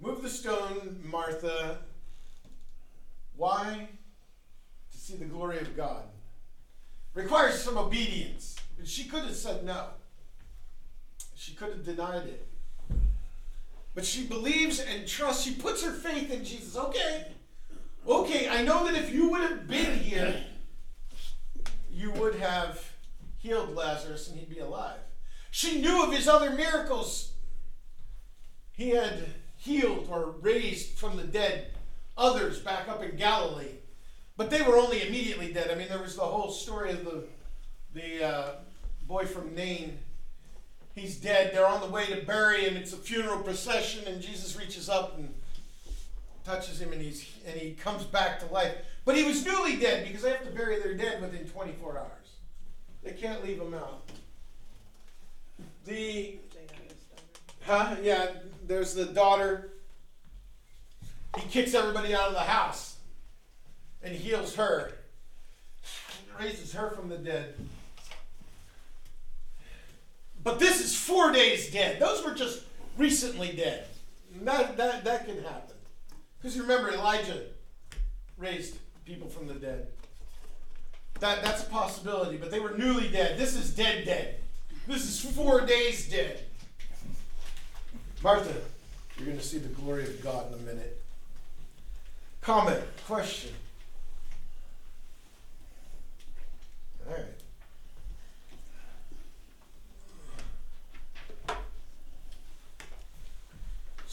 Move 0.00 0.22
the 0.22 0.28
stone, 0.28 1.00
Martha. 1.04 1.78
Why? 3.36 3.88
To 4.92 4.98
see 4.98 5.16
the 5.16 5.24
glory 5.24 5.58
of 5.58 5.76
God. 5.76 6.04
Requires 7.14 7.62
some 7.62 7.78
obedience. 7.78 8.56
And 8.78 8.86
she 8.86 9.04
could 9.04 9.24
have 9.24 9.36
said 9.36 9.64
no. 9.64 9.86
She 11.34 11.54
could 11.54 11.70
have 11.70 11.84
denied 11.84 12.26
it. 12.26 12.46
But 13.94 14.04
she 14.04 14.26
believes 14.26 14.80
and 14.80 15.06
trusts. 15.06 15.44
She 15.44 15.54
puts 15.54 15.84
her 15.84 15.92
faith 15.92 16.32
in 16.32 16.44
Jesus. 16.44 16.76
Okay. 16.76 17.26
Okay, 18.06 18.48
I 18.48 18.62
know 18.62 18.84
that 18.84 18.94
if 18.94 19.12
you 19.12 19.30
would 19.30 19.40
have 19.40 19.66
been 19.66 19.98
here, 19.98 20.44
you 21.90 22.10
would 22.12 22.34
have 22.34 22.92
healed 23.38 23.74
Lazarus 23.74 24.28
and 24.28 24.38
he'd 24.38 24.50
be 24.50 24.58
alive. 24.58 24.98
She 25.50 25.80
knew 25.80 26.04
of 26.04 26.12
his 26.12 26.28
other 26.28 26.50
miracles. 26.50 27.32
He 28.72 28.90
had 28.90 29.24
healed 29.56 30.08
or 30.10 30.34
raised 30.40 30.98
from 30.98 31.16
the 31.16 31.24
dead 31.24 31.72
others 32.16 32.60
back 32.60 32.88
up 32.88 33.02
in 33.02 33.16
Galilee. 33.16 33.78
But 34.36 34.50
they 34.50 34.62
were 34.62 34.76
only 34.76 35.06
immediately 35.06 35.52
dead. 35.52 35.70
I 35.70 35.76
mean, 35.76 35.88
there 35.88 36.02
was 36.02 36.16
the 36.16 36.22
whole 36.22 36.50
story 36.50 36.90
of 36.90 37.04
the, 37.04 37.24
the 37.94 38.26
uh, 38.26 38.48
boy 39.06 39.24
from 39.26 39.54
Nain. 39.54 39.98
He's 40.94 41.16
dead. 41.16 41.54
They're 41.54 41.66
on 41.66 41.80
the 41.80 41.86
way 41.86 42.06
to 42.06 42.26
bury 42.26 42.62
him. 42.62 42.76
It's 42.76 42.92
a 42.92 42.96
funeral 42.96 43.38
procession, 43.38 44.06
and 44.06 44.20
Jesus 44.20 44.58
reaches 44.58 44.88
up 44.88 45.16
and 45.16 45.32
touches 46.44 46.80
him, 46.80 46.92
and 46.92 47.00
he's 47.00 47.30
and 47.46 47.58
he 47.58 47.72
comes 47.72 48.04
back 48.04 48.38
to 48.40 48.46
life. 48.52 48.74
But 49.04 49.16
he 49.16 49.24
was 49.24 49.44
newly 49.44 49.76
dead 49.76 50.06
because 50.06 50.22
they 50.22 50.30
have 50.30 50.44
to 50.44 50.50
bury 50.50 50.78
their 50.78 50.94
dead 50.94 51.20
within 51.20 51.46
24 51.46 51.98
hours. 51.98 52.08
They 53.02 53.12
can't 53.12 53.44
leave 53.44 53.60
him 53.60 53.74
out. 53.74 54.08
The 55.84 56.38
huh? 57.62 57.96
Yeah. 58.02 58.28
There's 58.66 58.94
the 58.94 59.04
daughter. 59.04 59.70
He 61.38 61.48
kicks 61.48 61.74
everybody 61.74 62.14
out 62.14 62.28
of 62.28 62.34
the 62.34 62.40
house 62.40 62.96
and 64.02 64.14
heals 64.14 64.54
her. 64.56 64.92
Raises 66.38 66.72
her 66.72 66.90
from 66.90 67.08
the 67.08 67.18
dead. 67.18 67.54
But 70.42 70.58
this 70.58 70.80
is 70.80 70.96
four 70.96 71.32
days 71.32 71.70
dead. 71.70 71.98
Those 72.00 72.24
were 72.24 72.34
just 72.34 72.62
recently 72.98 73.52
dead. 73.52 73.86
That, 74.42 74.76
that, 74.76 75.04
that 75.04 75.26
can 75.26 75.42
happen. 75.42 75.73
Because 76.44 76.56
you 76.56 76.62
remember 76.62 76.90
Elijah 76.90 77.40
raised 78.36 78.76
people 79.06 79.30
from 79.30 79.48
the 79.48 79.54
dead. 79.54 79.86
That, 81.20 81.42
that's 81.42 81.62
a 81.62 81.70
possibility, 81.70 82.36
but 82.36 82.50
they 82.50 82.60
were 82.60 82.76
newly 82.76 83.08
dead. 83.08 83.38
This 83.38 83.56
is 83.56 83.74
dead, 83.74 84.04
dead. 84.04 84.40
This 84.86 85.04
is 85.04 85.34
four 85.34 85.62
days 85.62 86.06
dead. 86.06 86.40
Martha, 88.22 88.52
you're 89.16 89.24
going 89.24 89.38
to 89.38 89.42
see 89.42 89.56
the 89.56 89.70
glory 89.70 90.02
of 90.02 90.22
God 90.22 90.48
in 90.48 90.58
a 90.58 90.62
minute. 90.62 91.00
Comment, 92.42 92.82
question. 93.06 93.52
All 97.08 97.14
right. 97.14 97.24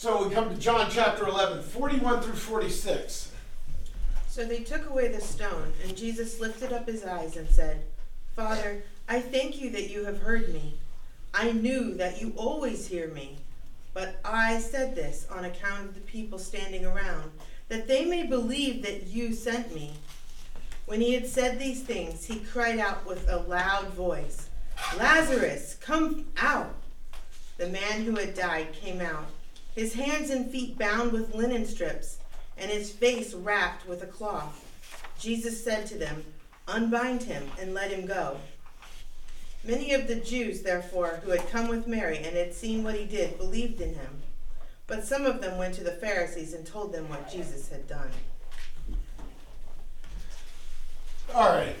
So 0.02 0.26
we 0.26 0.34
come 0.34 0.50
to 0.52 0.60
John 0.60 0.88
chapter 0.90 1.28
11, 1.28 1.62
41 1.62 2.22
through 2.22 2.32
46. 2.32 3.30
So 4.26 4.44
they 4.44 4.64
took 4.64 4.90
away 4.90 5.06
the 5.06 5.20
stone, 5.20 5.72
and 5.84 5.96
Jesus 5.96 6.40
lifted 6.40 6.72
up 6.72 6.88
his 6.88 7.04
eyes 7.04 7.36
and 7.36 7.48
said, 7.48 7.84
Father, 8.34 8.82
I 9.08 9.20
thank 9.20 9.60
you 9.60 9.70
that 9.70 9.90
you 9.90 10.04
have 10.04 10.22
heard 10.22 10.52
me. 10.52 10.80
I 11.32 11.52
knew 11.52 11.94
that 11.94 12.20
you 12.20 12.32
always 12.34 12.88
hear 12.88 13.06
me, 13.06 13.36
but 13.94 14.18
I 14.24 14.58
said 14.58 14.96
this 14.96 15.24
on 15.30 15.44
account 15.44 15.90
of 15.90 15.94
the 15.94 16.00
people 16.00 16.40
standing 16.40 16.84
around, 16.84 17.30
that 17.68 17.86
they 17.86 18.04
may 18.04 18.26
believe 18.26 18.82
that 18.82 19.06
you 19.06 19.32
sent 19.32 19.72
me. 19.72 19.92
When 20.86 21.00
he 21.00 21.14
had 21.14 21.28
said 21.28 21.60
these 21.60 21.84
things, 21.84 22.24
he 22.24 22.40
cried 22.40 22.80
out 22.80 23.06
with 23.06 23.30
a 23.30 23.36
loud 23.36 23.86
voice, 23.90 24.48
Lazarus, 24.98 25.76
come 25.80 26.24
out! 26.38 26.74
The 27.56 27.68
man 27.68 28.02
who 28.02 28.16
had 28.16 28.34
died 28.34 28.72
came 28.72 29.00
out, 29.00 29.28
his 29.74 29.94
hands 29.94 30.30
and 30.30 30.50
feet 30.50 30.78
bound 30.78 31.12
with 31.12 31.34
linen 31.34 31.66
strips, 31.66 32.18
and 32.58 32.70
his 32.70 32.92
face 32.92 33.34
wrapped 33.34 33.86
with 33.88 34.02
a 34.02 34.06
cloth. 34.06 34.68
Jesus 35.18 35.62
said 35.62 35.86
to 35.86 35.96
them, 35.96 36.24
Unbind 36.68 37.22
him 37.24 37.50
and 37.60 37.74
let 37.74 37.90
him 37.90 38.06
go. 38.06 38.38
Many 39.64 39.92
of 39.94 40.08
the 40.08 40.16
Jews, 40.16 40.62
therefore, 40.62 41.20
who 41.24 41.30
had 41.30 41.48
come 41.48 41.68
with 41.68 41.86
Mary 41.86 42.18
and 42.18 42.36
had 42.36 42.54
seen 42.54 42.82
what 42.82 42.96
he 42.96 43.04
did, 43.04 43.38
believed 43.38 43.80
in 43.80 43.94
him. 43.94 44.22
But 44.86 45.06
some 45.06 45.24
of 45.24 45.40
them 45.40 45.56
went 45.56 45.74
to 45.74 45.84
the 45.84 45.92
Pharisees 45.92 46.52
and 46.52 46.66
told 46.66 46.92
them 46.92 47.08
what 47.08 47.30
Jesus 47.30 47.68
had 47.68 47.86
done. 47.88 48.10
All 51.34 51.48
right. 51.48 51.76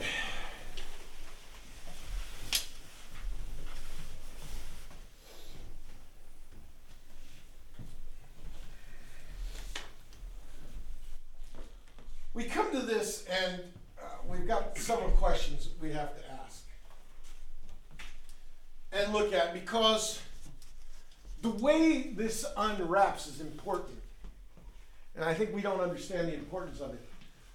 We 12.34 12.44
come 12.44 12.70
to 12.72 12.80
this 12.80 13.26
and 13.30 13.60
uh, 14.00 14.04
we've 14.26 14.46
got 14.46 14.78
several 14.78 15.10
questions 15.10 15.68
we 15.80 15.92
have 15.92 16.16
to 16.16 16.22
ask 16.44 16.64
and 18.90 19.12
look 19.12 19.34
at 19.34 19.52
because 19.52 20.20
the 21.42 21.50
way 21.50 22.12
this 22.14 22.46
unwraps 22.56 23.26
is 23.26 23.40
important. 23.40 23.98
And 25.14 25.24
I 25.24 25.34
think 25.34 25.52
we 25.52 25.60
don't 25.60 25.80
understand 25.80 26.28
the 26.28 26.34
importance 26.34 26.80
of 26.80 26.90
it. 26.94 27.00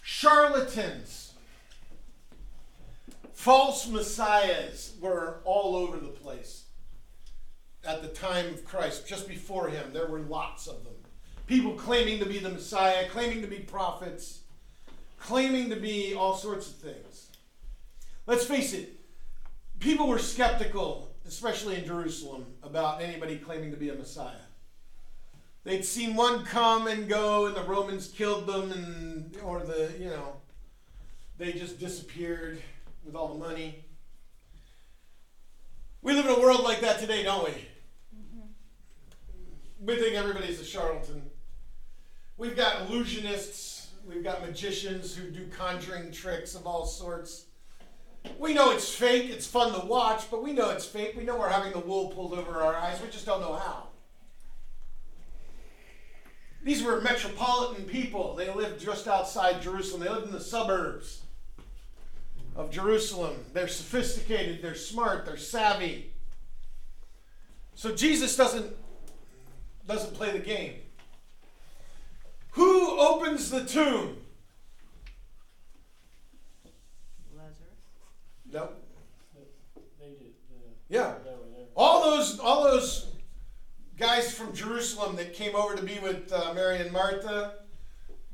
Charlatans, 0.04 1.34
false 3.34 3.88
messiahs 3.88 4.94
were 5.02 5.40
all 5.44 5.76
over 5.76 5.98
the 5.98 6.08
place 6.08 6.66
at 7.84 8.04
the 8.04 8.10
time 8.10 8.54
of 8.54 8.64
Christ. 8.64 9.08
Just 9.08 9.28
before 9.28 9.70
him, 9.70 9.92
there 9.92 10.08
were 10.08 10.20
lots 10.20 10.68
of 10.68 10.84
them. 10.84 10.94
People 11.48 11.74
claiming 11.74 12.20
to 12.20 12.26
be 12.26 12.40
the 12.40 12.50
Messiah, 12.50 13.08
claiming 13.10 13.42
to 13.42 13.48
be 13.48 13.60
prophets, 13.60 14.42
claiming 15.20 15.70
to 15.70 15.76
be 15.76 16.14
all 16.14 16.36
sorts 16.36 16.68
of 16.68 16.76
things. 16.76 17.28
Let's 18.26 18.46
face 18.46 18.74
it, 18.74 19.00
people 19.80 20.08
were 20.08 20.20
skeptical, 20.20 21.16
especially 21.26 21.78
in 21.78 21.86
Jerusalem, 21.86 22.46
about 22.64 23.02
anybody 23.02 23.38
claiming 23.38 23.72
to 23.72 23.78
be 23.78 23.90
a 23.90 23.96
Messiah. 23.96 24.36
They'd 25.64 25.84
seen 25.84 26.16
one 26.16 26.46
come 26.46 26.88
and 26.88 27.10
go, 27.10 27.48
and 27.48 27.56
the 27.56 27.64
Romans 27.64 28.08
killed 28.08 28.48
them, 28.48 28.72
and 28.72 29.38
or 29.44 29.60
the 29.60 29.92
you 30.00 30.10
know, 30.10 30.38
they 31.38 31.52
just 31.52 31.80
disappeared 31.80 32.62
with 33.06 33.16
all 33.16 33.30
the 33.30 33.40
money. 33.40 33.84
We 36.02 36.14
live 36.14 36.26
in 36.26 36.32
a 36.32 36.40
world 36.40 36.64
like 36.64 36.80
that 36.82 37.00
today, 37.00 37.24
don't 37.24 37.44
we? 37.44 37.52
Mm-hmm. 37.52 39.86
We 39.86 39.98
think 39.98 40.16
everybody's 40.16 40.62
a 40.62 40.66
charlatan. 40.66 41.24
We've 42.38 42.56
got 42.56 42.88
illusionists, 42.88 43.77
we've 44.08 44.24
got 44.24 44.42
magicians 44.42 45.16
who 45.16 45.30
do 45.30 45.48
conjuring 45.48 46.12
tricks 46.12 46.56
of 46.56 46.66
all 46.66 46.86
sorts. 46.86 47.46
We 48.40 48.54
know 48.54 48.72
it's 48.72 48.94
fake, 48.94 49.30
it's 49.30 49.48
fun 49.48 49.80
to 49.80 49.86
watch, 49.86 50.30
but 50.30 50.44
we 50.44 50.54
know 50.54 50.70
it's 50.70 50.86
fake. 50.86 51.14
We 51.16 51.24
know 51.24 51.38
we're 51.38 51.50
having 51.50 51.72
the 51.72 51.80
wool 51.80 52.10
pulled 52.10 52.34
over 52.34 52.62
our 52.62 52.76
eyes, 52.76 53.02
we 53.02 53.10
just 53.10 53.26
don't 53.26 53.42
know 53.42 53.54
how. 53.54 53.88
These 56.64 56.84
were 56.84 57.00
metropolitan 57.00 57.86
people. 57.86 58.36
They 58.36 58.50
lived 58.50 58.82
just 58.82 59.08
outside 59.08 59.62
Jerusalem. 59.62 60.02
They 60.02 60.10
lived 60.10 60.28
in 60.28 60.34
the 60.34 60.42
suburbs 60.42 61.22
of 62.58 62.72
Jerusalem. 62.72 63.38
They're 63.54 63.70
sophisticated, 63.70 64.62
they're 64.62 64.76
smart, 64.76 65.26
they're 65.26 65.38
savvy. 65.38 66.12
So 67.76 67.96
Jesus 67.96 68.36
doesn't 68.36 68.76
doesn't 69.88 70.14
play 70.16 70.32
the 70.32 70.40
game. 70.40 70.74
Who 72.58 73.00
opens 73.00 73.52
the 73.52 73.64
tomb? 73.66 74.18
Lazarus. 77.36 77.56
Nope. 78.52 78.84
They 80.00 80.08
did, 80.08 80.34
Yeah. 80.90 81.14
they 81.24 81.30
were 81.30 81.38
there. 81.56 81.68
All 81.76 82.04
those 82.04 82.40
all 82.40 82.64
those 82.64 83.10
guys 83.96 84.34
from 84.34 84.56
Jerusalem 84.56 85.16
that 85.18 85.36
came 85.36 85.56
over 85.56 85.76
to 85.76 85.84
be 85.84 86.00
with 86.00 86.34
uh, 86.34 86.52
Mary 86.56 86.80
and 86.80 86.92
Martha, 86.92 87.60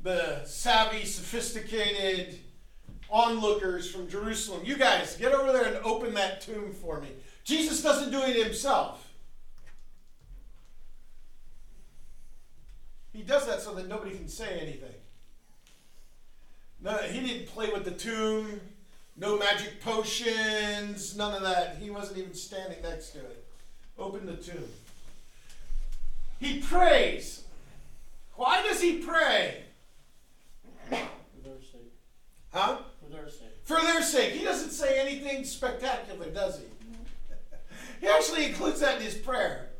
the 0.02 0.42
savvy, 0.46 1.04
sophisticated 1.04 2.38
onlookers 3.10 3.90
from 3.90 4.08
Jerusalem. 4.08 4.62
You 4.64 4.78
guys, 4.78 5.16
get 5.16 5.34
over 5.34 5.52
there 5.52 5.66
and 5.66 5.84
open 5.84 6.14
that 6.14 6.40
tomb 6.40 6.72
for 6.72 6.98
me. 7.02 7.08
Jesus 7.44 7.82
doesn't 7.82 8.10
do 8.10 8.22
it 8.22 8.42
himself. 8.42 9.03
He 13.14 13.22
does 13.22 13.46
that 13.46 13.62
so 13.62 13.72
that 13.74 13.88
nobody 13.88 14.16
can 14.16 14.28
say 14.28 14.58
anything. 14.60 14.92
No, 16.82 16.96
he 16.98 17.20
didn't 17.26 17.46
play 17.46 17.70
with 17.72 17.84
the 17.84 17.92
tomb. 17.92 18.60
No 19.16 19.38
magic 19.38 19.80
potions, 19.80 21.16
none 21.16 21.32
of 21.32 21.42
that. 21.42 21.76
He 21.80 21.88
wasn't 21.90 22.18
even 22.18 22.34
standing 22.34 22.82
next 22.82 23.10
to 23.10 23.20
it. 23.20 23.44
Open 23.96 24.26
the 24.26 24.34
tomb. 24.34 24.68
He 26.40 26.58
prays. 26.60 27.44
Why 28.34 28.62
does 28.62 28.82
he 28.82 28.98
pray? 28.98 29.62
For 30.90 30.96
their 31.44 31.62
sake, 31.62 31.92
Huh? 32.52 32.78
for 33.00 33.10
their 33.14 33.28
sake. 33.28 33.48
For 33.62 33.80
their 33.80 34.02
sake. 34.02 34.32
He 34.32 34.44
doesn't 34.44 34.70
say 34.70 34.98
anything 34.98 35.44
spectacular, 35.44 36.26
does 36.30 36.58
he? 36.58 36.64
He 38.00 38.08
actually 38.08 38.46
includes 38.46 38.80
that 38.80 38.96
in 38.96 39.02
his 39.02 39.14
prayer. 39.14 39.70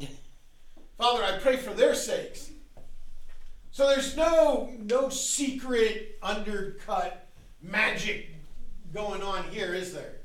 Father, 0.98 1.22
I 1.22 1.38
pray 1.38 1.58
for 1.58 1.74
their 1.74 1.94
sakes. 1.94 2.50
So 3.78 3.86
there's 3.86 4.16
no 4.16 4.72
no 4.76 5.08
secret 5.08 6.18
undercut 6.20 7.28
magic 7.62 8.34
going 8.92 9.22
on 9.22 9.44
here, 9.50 9.72
is 9.72 9.94
there? 9.94 10.16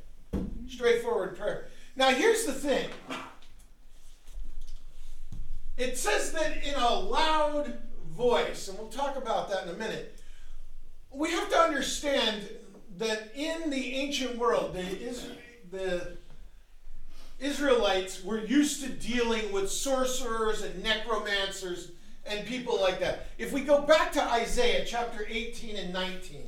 Straightforward 0.67 1.37
prayer. 1.37 1.67
Now 1.95 2.09
here's 2.09 2.47
the 2.47 2.53
thing. 2.53 2.89
It 5.77 5.99
says 5.99 6.31
that 6.31 6.65
in 6.65 6.73
a 6.73 6.95
loud 6.95 7.77
voice, 8.17 8.69
and 8.69 8.79
we'll 8.79 8.87
talk 8.87 9.17
about 9.17 9.51
that 9.51 9.65
in 9.65 9.69
a 9.69 9.77
minute. 9.77 10.19
We 11.11 11.29
have 11.29 11.47
to 11.51 11.57
understand 11.57 12.49
that 12.97 13.33
in 13.35 13.69
the 13.69 13.93
ancient 13.97 14.35
world, 14.35 14.73
the, 14.73 15.27
the 15.69 16.17
Israelites 17.39 18.23
were 18.23 18.43
used 18.43 18.83
to 18.83 18.89
dealing 18.89 19.51
with 19.51 19.69
sorcerers 19.69 20.63
and 20.63 20.81
necromancers 20.81 21.91
and 22.25 22.45
people 22.45 22.79
like 22.79 22.99
that. 22.99 23.27
If 23.37 23.51
we 23.51 23.61
go 23.61 23.81
back 23.81 24.11
to 24.13 24.23
Isaiah 24.23 24.85
chapter 24.85 25.25
18 25.29 25.75
and 25.75 25.93
19, 25.93 26.41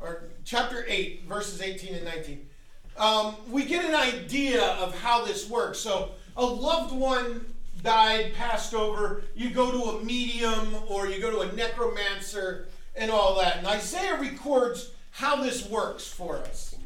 or 0.00 0.24
chapter 0.44 0.84
8, 0.86 1.24
verses 1.26 1.60
18 1.60 1.94
and 1.94 2.04
19, 2.04 2.46
um, 2.96 3.36
we 3.50 3.64
get 3.64 3.84
an 3.84 3.94
idea 3.94 4.62
of 4.62 4.98
how 5.00 5.24
this 5.24 5.48
works. 5.48 5.78
So, 5.78 6.12
a 6.36 6.44
loved 6.44 6.94
one 6.94 7.46
died, 7.82 8.34
passed 8.34 8.74
over, 8.74 9.24
you 9.34 9.50
go 9.50 9.70
to 9.70 9.96
a 9.96 10.04
medium 10.04 10.74
or 10.88 11.08
you 11.08 11.20
go 11.20 11.30
to 11.30 11.40
a 11.40 11.52
necromancer 11.52 12.68
and 12.94 13.10
all 13.10 13.38
that. 13.38 13.58
And 13.58 13.66
Isaiah 13.66 14.18
records 14.20 14.92
how 15.12 15.42
this 15.42 15.68
works 15.68 16.06
for 16.06 16.36
us. 16.36 16.76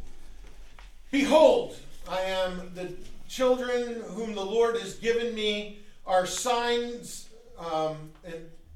Behold, 1.11 1.77
I 2.09 2.21
am 2.21 2.71
the 2.75 2.95
children 3.29 4.03
whom 4.09 4.35
the 4.35 4.45
Lord 4.45 4.79
has 4.79 4.95
given 4.95 5.35
me 5.35 5.81
are 6.07 6.27
signs 6.27 7.24
um, 7.59 8.11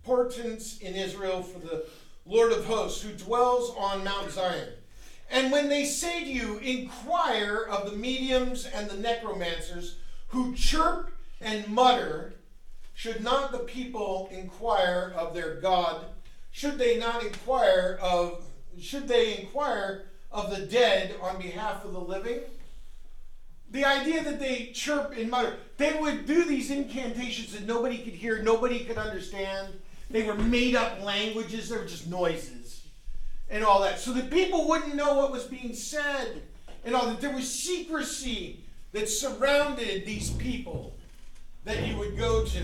portents 0.05 0.79
in 0.79 0.95
Israel 0.95 1.43
for 1.43 1.59
the 1.59 1.85
Lord 2.25 2.53
of 2.53 2.65
hosts 2.67 3.03
who 3.03 3.13
dwells 3.13 3.75
on 3.77 4.05
Mount 4.05 4.31
Zion. 4.31 4.69
And 5.31 5.53
when 5.53 5.69
they 5.69 5.85
say 5.85 6.25
to 6.25 6.31
you, 6.31 6.59
inquire 6.59 7.67
of 7.71 7.91
the 7.91 7.97
mediums 7.97 8.67
and 8.67 8.89
the 8.89 8.97
necromancers 8.97 9.97
who 10.29 10.55
chirp 10.55 11.13
and 11.41 11.69
mutter, 11.69 12.35
should 12.95 13.23
not 13.23 13.53
the 13.53 13.59
people 13.59 14.29
inquire 14.33 15.13
of 15.17 15.35
their 15.35 15.61
God? 15.61 16.07
Should 16.51 16.79
they 16.79 16.99
not 16.99 17.23
inquire 17.23 17.99
of 18.03 18.45
should 18.81 19.09
they 19.09 19.39
inquire 19.39 20.07
of 20.31 20.51
the 20.51 20.67
dead 20.67 21.15
on 21.21 21.41
behalf 21.41 21.85
of 21.85 21.93
the 21.93 22.01
living? 22.01 22.41
The 23.71 23.85
idea 23.85 24.25
that 24.25 24.41
they 24.41 24.71
chirp 24.73 25.13
and 25.17 25.31
mutter, 25.31 25.57
they 25.77 25.99
would 25.99 26.27
do 26.27 26.45
these 26.45 26.71
incantations 26.71 27.53
that 27.53 27.67
nobody 27.67 27.99
could 27.99 28.15
hear, 28.15 28.43
nobody 28.43 28.81
could 28.81 28.97
understand. 28.97 29.75
They 30.11 30.23
were 30.23 30.35
made 30.35 30.75
up 30.75 31.03
languages, 31.03 31.69
they 31.69 31.77
were 31.77 31.85
just 31.85 32.07
noises 32.09 32.69
and 33.51 33.65
all 33.65 33.81
that. 33.83 33.99
So 33.99 34.13
that 34.13 34.31
people 34.31 34.69
wouldn't 34.69 34.95
know 34.95 35.15
what 35.15 35.33
was 35.33 35.45
being 35.45 35.75
said 35.75 36.43
and 36.85 36.95
all 36.95 37.07
that. 37.07 37.21
There 37.21 37.35
was 37.35 37.51
secrecy 37.51 38.61
that 38.93 39.09
surrounded 39.09 40.07
these 40.07 40.31
people 40.31 40.97
that 41.65 41.87
you 41.87 41.97
would 41.97 42.17
go 42.17 42.45
to. 42.45 42.63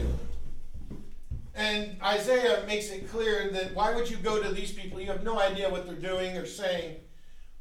And 1.55 1.97
Isaiah 2.03 2.65
makes 2.67 2.91
it 2.91 3.09
clear 3.11 3.51
that 3.51 3.75
why 3.75 3.95
would 3.95 4.11
you 4.11 4.17
go 4.17 4.43
to 4.43 4.49
these 4.51 4.73
people? 4.73 5.01
You 5.01 5.07
have 5.09 5.23
no 5.23 5.39
idea 5.39 5.71
what 5.71 5.87
they're 5.87 5.95
doing 5.95 6.37
or 6.37 6.47
saying. 6.47 6.97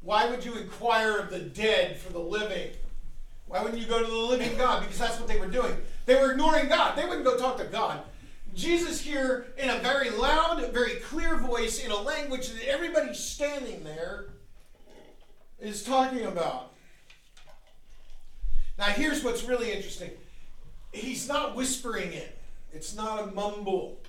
Why 0.00 0.28
would 0.28 0.44
you 0.44 0.56
inquire 0.56 1.18
of 1.18 1.30
the 1.30 1.38
dead 1.38 1.98
for 1.98 2.12
the 2.12 2.18
living? 2.18 2.70
Why 3.54 3.62
wouldn't 3.62 3.80
you 3.80 3.86
go 3.86 4.00
to 4.00 4.10
the 4.10 4.16
living 4.16 4.58
God? 4.58 4.80
Because 4.80 4.98
that's 4.98 5.16
what 5.20 5.28
they 5.28 5.38
were 5.38 5.46
doing. 5.46 5.76
They 6.06 6.16
were 6.16 6.32
ignoring 6.32 6.68
God. 6.68 6.98
They 6.98 7.04
wouldn't 7.04 7.24
go 7.24 7.38
talk 7.38 7.56
to 7.58 7.64
God. 7.66 8.00
Jesus 8.52 9.00
here, 9.00 9.46
in 9.56 9.70
a 9.70 9.78
very 9.78 10.10
loud, 10.10 10.72
very 10.72 10.96
clear 10.96 11.36
voice, 11.36 11.78
in 11.78 11.92
a 11.92 11.96
language 11.96 12.48
that 12.48 12.68
everybody 12.68 13.14
standing 13.14 13.84
there 13.84 14.24
is 15.60 15.84
talking 15.84 16.26
about. 16.26 16.72
Now, 18.76 18.86
here's 18.86 19.22
what's 19.22 19.44
really 19.44 19.70
interesting. 19.70 20.10
He's 20.90 21.28
not 21.28 21.54
whispering 21.54 22.12
it. 22.12 22.36
It's 22.72 22.96
not 22.96 23.22
a 23.22 23.26
mumble. 23.28 24.00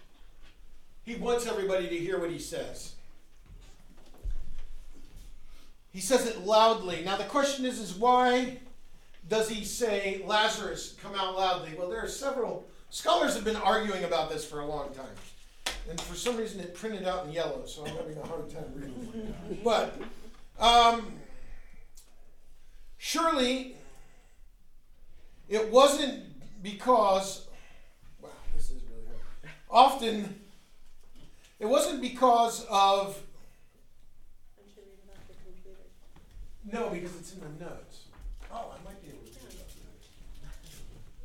He 1.03 1.17
wants 1.17 1.45
everybody 1.45 1.88
to 1.88 1.97
hear 1.99 2.19
what 2.19 2.31
he 2.31 2.39
says. 2.39 2.95
He 5.93 5.99
says 5.99 6.25
it 6.25 6.47
loudly. 6.47 7.03
Now 7.05 7.15
the 7.15 7.25
question 7.25 7.63
is, 7.63 7.77
is 7.77 7.93
why 7.93 8.58
does 9.27 9.49
he 9.49 9.63
say 9.63 10.21
Lazarus 10.25 10.95
come 11.01 11.15
out 11.15 11.35
loudly? 11.35 11.73
Well, 11.77 11.89
there 11.89 12.03
are 12.03 12.07
several 12.07 12.65
scholars 12.89 13.35
have 13.35 13.43
been 13.43 13.55
arguing 13.55 14.03
about 14.03 14.29
this 14.29 14.45
for 14.45 14.59
a 14.59 14.65
long 14.65 14.93
time. 14.93 15.05
And 15.89 15.99
for 16.01 16.15
some 16.15 16.38
reason 16.38 16.59
it 16.59 16.73
printed 16.73 17.07
out 17.07 17.25
in 17.25 17.31
yellow, 17.31 17.63
so 17.65 17.85
I'm 17.85 17.95
having 17.95 18.17
a 18.17 18.25
hard 18.25 18.49
time 18.49 18.65
reading 18.73 19.35
it. 19.49 19.63
But 19.63 19.99
um, 20.59 21.13
surely 22.97 23.75
it 25.47 25.69
wasn't 25.69 26.23
because 26.63 27.47
wow, 28.21 28.29
this 28.55 28.71
is 28.71 28.81
really 28.89 29.05
hard. 29.07 29.53
Often 29.69 30.39
it 31.59 31.67
wasn't 31.67 32.01
because 32.01 32.65
of 32.69 33.21
no, 36.71 36.89
because 36.89 37.15
it's 37.17 37.33
in 37.33 37.41
the 37.41 37.65
notes. 37.65 38.05
Oh, 38.51 38.73
I 38.73 38.83
might 38.83 39.01
be 39.03 39.09
able 39.09 39.19
to 39.19 39.25
do 39.25 39.39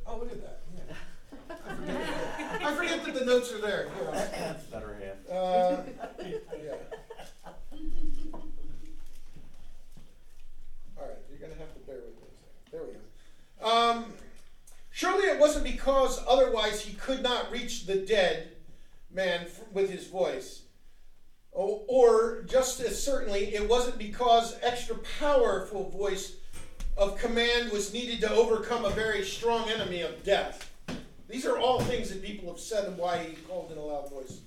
Oh, 0.13 0.17
look 0.19 0.31
at 0.31 0.41
that. 0.41 0.59
Yeah. 0.75 0.95
I 1.69 1.75
forget, 1.75 2.61
I 2.65 2.75
forget 2.75 3.05
that 3.05 3.13
the 3.15 3.25
notes 3.25 3.51
are 3.53 3.59
there. 3.59 3.89
Here, 3.95 4.09
That's 4.11 4.63
better 4.65 4.93
half. 5.27 5.35
uh, 5.35 5.83
yeah. 6.25 6.73
All 10.97 11.07
right, 11.07 11.17
you're 11.29 11.39
gonna 11.39 11.59
have 11.59 11.73
to 11.73 11.79
bear 11.87 11.95
with 11.95 12.15
me. 12.15 12.27
a 12.27 12.35
second. 12.39 12.71
There 12.71 12.81
we 12.83 12.93
go. 12.93 13.67
Um, 13.67 14.05
surely 14.91 15.27
it 15.27 15.39
wasn't 15.39 15.63
because 15.63 16.19
otherwise 16.27 16.81
he 16.81 16.93
could 16.93 17.23
not 17.23 17.51
reach 17.51 17.85
the 17.85 17.95
dead 17.95 18.49
man 19.09 19.41
f- 19.45 19.61
with 19.71 19.89
his 19.89 20.07
voice. 20.07 20.63
O- 21.55 21.83
Or 21.87 22.43
just 22.43 22.79
as 22.81 23.01
certainly, 23.01 23.53
it 23.55 23.67
wasn't 23.69 23.97
because 23.97 24.57
extra 24.61 24.97
powerful 25.19 25.89
voice 25.89 26.35
of 26.97 27.17
command 27.17 27.71
was 27.71 27.93
needed 27.93 28.21
to 28.21 28.31
overcome 28.31 28.85
a 28.85 28.89
very 28.89 29.23
strong 29.23 29.69
enemy 29.69 30.01
of 30.01 30.23
death. 30.23 30.71
These 31.29 31.45
are 31.45 31.57
all 31.57 31.79
things 31.79 32.09
that 32.09 32.21
people 32.21 32.49
have 32.49 32.59
said 32.59 32.85
and 32.85 32.97
why 32.97 33.23
he 33.23 33.35
called 33.47 33.71
in 33.71 33.77
a 33.77 33.81
loud 33.81 34.09
voice. 34.09 34.39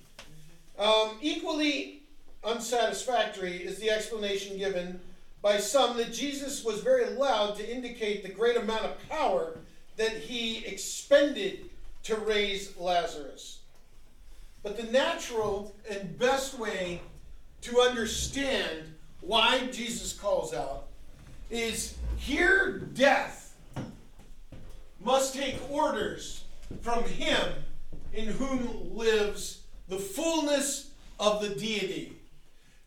Um, 0.77 1.17
equally 1.21 2.03
unsatisfactory 2.43 3.57
is 3.57 3.79
the 3.79 3.89
explanation 3.89 4.57
given 4.57 4.99
by 5.41 5.57
some 5.57 5.97
that 5.97 6.13
Jesus 6.13 6.63
was 6.63 6.81
very 6.81 7.05
loud 7.05 7.55
to 7.57 7.71
indicate 7.71 8.23
the 8.23 8.29
great 8.29 8.57
amount 8.57 8.83
of 8.83 9.09
power 9.09 9.57
that 9.97 10.11
he 10.11 10.65
expended 10.65 11.69
to 12.03 12.15
raise 12.15 12.77
Lazarus. 12.77 13.59
But 14.63 14.77
the 14.77 14.91
natural 14.91 15.75
and 15.89 16.17
best 16.17 16.57
way 16.57 17.01
to 17.61 17.79
understand 17.79 18.93
why 19.21 19.67
Jesus 19.71 20.13
calls 20.13 20.53
out 20.53 20.85
is 21.49 21.94
here 22.17 22.79
death 22.93 23.55
must 25.03 25.35
take 25.35 25.57
orders 25.69 26.43
from 26.81 27.03
him 27.03 27.53
in 28.13 28.27
whom 28.27 28.95
lives 28.95 29.61
the 29.87 29.97
fullness 29.97 30.91
of 31.19 31.41
the 31.41 31.49
deity. 31.49 32.13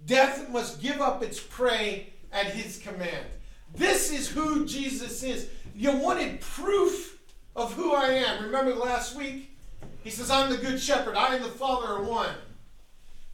Death 0.07 0.49
must 0.51 0.81
give 0.81 1.01
up 1.01 1.23
its 1.23 1.41
prey 1.41 2.13
at 2.33 2.47
his 2.47 2.79
command. 2.79 3.27
This 3.75 4.11
is 4.11 4.29
who 4.29 4.67
Jesus 4.67 5.23
is. 5.23 5.49
You 5.75 5.93
wanted 5.93 6.41
proof 6.41 7.19
of 7.55 7.73
who 7.75 7.93
I 7.93 8.09
am. 8.09 8.45
Remember 8.45 8.75
last 8.75 9.17
week? 9.17 9.57
He 10.03 10.11
says, 10.11 10.31
I'm 10.31 10.51
the 10.51 10.57
good 10.57 10.81
shepherd. 10.81 11.17
I 11.17 11.37
and 11.37 11.45
the 11.45 11.51
Father 11.51 11.87
are 11.87 12.03
one. 12.03 12.35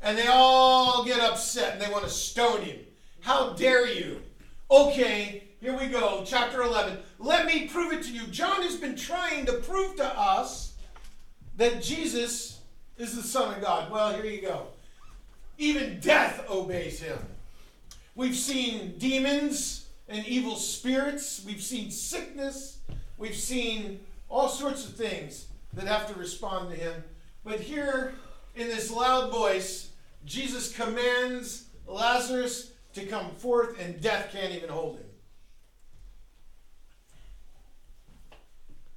And 0.03 0.18
they 0.18 0.27
all 0.27 1.05
get 1.05 1.21
upset 1.21 1.73
and 1.73 1.81
they 1.81 1.91
want 1.91 2.05
to 2.05 2.11
stone 2.11 2.62
him. 2.62 2.81
How 3.21 3.51
dare 3.51 3.87
you? 3.87 4.21
Okay, 4.71 5.43
here 5.65 5.79
we 5.79 5.87
go. 5.87 6.23
Chapter 6.27 6.61
11. 6.61 6.99
Let 7.19 7.47
me 7.47 7.67
prove 7.69 7.91
it 7.95 8.03
to 8.03 8.12
you. 8.12 8.27
John 8.27 8.61
has 8.62 8.77
been 8.77 8.95
trying 8.95 9.47
to 9.47 9.55
prove 9.55 9.97
to 9.97 10.05
us 10.05 10.75
that 11.57 11.83
Jesus 11.83 12.61
is 12.99 13.17
the 13.17 13.23
Son 13.23 13.55
of 13.55 13.62
God. 13.62 13.91
Well, 13.91 14.12
here 14.12 14.27
you 14.27 14.43
go. 14.43 14.67
Even 15.57 16.01
death 16.01 16.45
obeys 16.51 17.01
him. 17.01 17.17
We've 18.15 18.37
seen 18.37 18.99
demons 18.99 19.87
and 20.07 20.27
evil 20.27 20.57
spirits. 20.57 21.43
We've 21.47 21.62
seen 21.62 21.91
sickness. 21.91 22.81
We've 23.17 23.35
seen 23.35 24.01
all 24.29 24.51
sorts 24.51 24.85
of 24.87 24.95
things 24.95 25.47
that 25.73 25.87
have 25.87 26.12
to 26.12 26.21
respond 26.21 26.73
to 26.73 26.77
him. 26.77 27.03
But 27.43 27.61
here, 27.61 28.12
in 28.55 28.69
this 28.69 28.91
loud 28.91 29.33
voice, 29.33 29.93
Jesus 30.27 30.77
commands 30.77 31.69
Lazarus 31.87 32.73
to 32.93 33.07
come 33.07 33.31
forth, 33.37 33.81
and 33.81 33.99
death 34.03 34.29
can't 34.31 34.53
even 34.53 34.69
hold 34.69 34.99
him. 34.99 35.04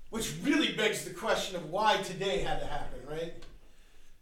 Which 0.09 0.33
really 0.43 0.73
begs 0.73 1.03
the 1.03 1.11
question 1.11 1.55
of 1.55 1.69
why 1.69 1.97
today 1.97 2.39
had 2.39 2.59
to 2.61 2.65
happen, 2.65 2.99
right? 3.09 3.33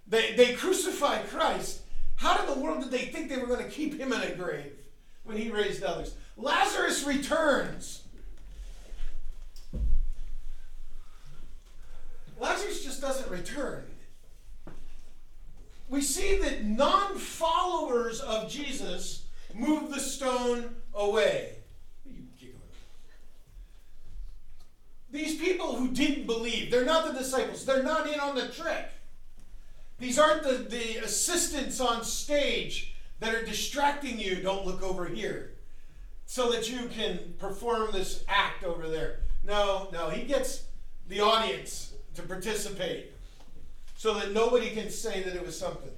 They, 0.08 0.34
they 0.34 0.54
crucified 0.54 1.28
Christ. 1.30 1.82
How 2.16 2.40
in 2.42 2.54
the 2.54 2.60
world 2.60 2.82
did 2.82 2.92
they 2.92 3.06
think 3.06 3.30
they 3.30 3.38
were 3.38 3.48
going 3.48 3.64
to 3.64 3.70
keep 3.70 4.00
him 4.00 4.14
in 4.14 4.22
a 4.22 4.36
grave 4.36 4.74
when 5.24 5.38
he 5.38 5.50
raised 5.50 5.84
others? 5.84 6.16
Lazarus 6.38 7.06
returns. 7.06 8.04
Lazarus 12.40 12.84
just 12.84 13.02
doesn't 13.02 13.30
return. 13.30 13.86
We 15.88 16.02
see 16.02 16.38
that 16.38 16.66
non 16.66 17.16
followers 17.16 18.20
of 18.20 18.50
Jesus 18.50 19.26
move 19.54 19.92
the 19.92 20.00
stone 20.00 20.76
away. 20.94 21.56
What 22.04 22.12
are 22.12 22.16
you 22.16 22.26
giggling 22.38 22.62
at? 25.05 25.05
These 25.16 25.39
people 25.39 25.78
who 25.78 25.91
didn't 25.91 26.26
believe, 26.26 26.70
they're 26.70 26.84
not 26.84 27.07
the 27.07 27.18
disciples, 27.18 27.66
they're 27.66 27.84
not 27.84 28.05
in 28.11 28.20
on 28.20 28.36
the 28.36 28.49
trick. 28.49 28.89
These 29.97 30.20
aren't 30.20 30.43
the, 30.43 30.55
the 30.70 30.97
assistants 30.97 31.80
on 31.80 32.03
stage 32.03 32.93
that 33.22 33.34
are 33.34 33.45
distracting 33.45 34.20
you. 34.20 34.41
Don't 34.41 34.66
look 34.66 34.84
over 34.84 35.05
here. 35.05 35.53
So 36.26 36.51
that 36.51 36.70
you 36.70 36.88
can 36.88 37.36
perform 37.39 37.93
this 37.93 38.26
act 38.28 38.66
over 38.66 38.89
there. 38.89 39.22
No, 39.41 39.88
no, 39.93 40.09
he 40.09 40.24
gets 40.24 40.66
the 41.07 41.22
audience 41.22 41.93
to 42.16 42.22
participate 42.24 43.13
so 43.95 44.16
that 44.16 44.34
nobody 44.34 44.72
can 44.72 44.89
say 44.89 45.24
that 45.24 45.34
it 45.34 45.45
was 45.45 45.57
something. 45.57 45.93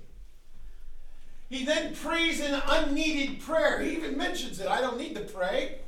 He 1.50 1.66
then 1.66 1.96
prays 1.96 2.40
an 2.40 2.62
unneeded 2.68 3.40
prayer. 3.40 3.82
He 3.82 3.94
even 3.94 4.16
mentions 4.16 4.60
it. 4.60 4.68
I 4.68 4.80
don't 4.80 5.00
need 5.00 5.16
to 5.16 5.22
pray. 5.22 5.80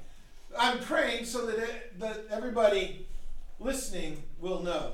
I'm 0.57 0.79
praying 0.79 1.25
so 1.25 1.45
that, 1.45 1.59
it, 1.59 1.99
that 1.99 2.25
everybody 2.31 3.05
listening 3.59 4.23
will 4.39 4.61
know. 4.61 4.93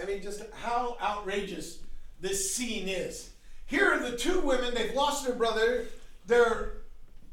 I 0.00 0.04
mean, 0.04 0.22
just 0.22 0.42
how 0.52 0.96
outrageous 1.00 1.78
this 2.20 2.54
scene 2.54 2.88
is. 2.88 3.30
Here 3.66 3.92
are 3.92 3.98
the 3.98 4.16
two 4.16 4.40
women, 4.40 4.74
they've 4.74 4.94
lost 4.94 5.26
their 5.26 5.34
brother, 5.34 5.86
they're 6.26 6.74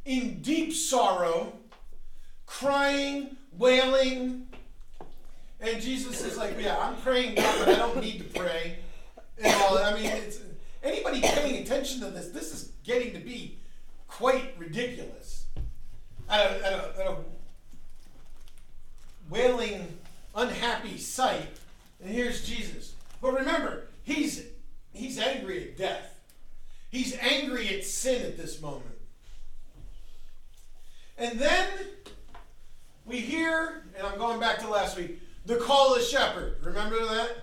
in 0.05 0.41
deep 0.41 0.73
sorrow, 0.73 1.53
crying, 2.45 3.37
wailing. 3.53 4.47
And 5.59 5.81
Jesus 5.81 6.23
is 6.23 6.37
like, 6.37 6.55
Yeah, 6.59 6.77
I'm 6.77 6.97
praying 6.97 7.35
God, 7.35 7.59
but 7.59 7.69
I 7.69 7.75
don't 7.77 8.01
need 8.01 8.17
to 8.19 8.39
pray. 8.39 8.79
And 9.41 9.53
all 9.61 9.77
I 9.77 9.93
mean, 9.93 10.11
anybody 10.83 11.21
paying 11.21 11.61
attention 11.63 11.99
to 12.01 12.09
this, 12.09 12.29
this 12.29 12.53
is 12.53 12.71
getting 12.83 13.13
to 13.13 13.19
be 13.19 13.59
quite 14.07 14.53
ridiculous. 14.57 15.45
At 16.29 16.39
a, 16.39 16.65
at 16.65 16.73
a, 16.73 17.01
at 17.01 17.07
a 17.07 17.17
wailing, 19.29 19.97
unhappy 20.35 20.97
sight. 20.97 21.47
And 22.01 22.09
here's 22.13 22.45
Jesus. 22.45 22.93
But 23.21 23.33
remember, 23.33 23.87
he's 24.03 24.43
he's 24.93 25.19
angry 25.19 25.69
at 25.69 25.77
death. 25.77 26.19
He's 26.89 27.17
angry 27.19 27.75
at 27.75 27.83
sin 27.83 28.25
at 28.25 28.37
this 28.37 28.61
moment. 28.61 28.85
And 31.17 31.39
then 31.39 31.67
we 33.05 33.19
hear, 33.19 33.83
and 33.97 34.05
I'm 34.05 34.17
going 34.17 34.39
back 34.39 34.59
to 34.59 34.69
last 34.69 34.97
week, 34.97 35.19
the 35.45 35.57
call 35.57 35.93
of 35.93 35.99
the 35.99 36.05
shepherd. 36.05 36.57
Remember 36.63 36.99
that? 37.05 37.37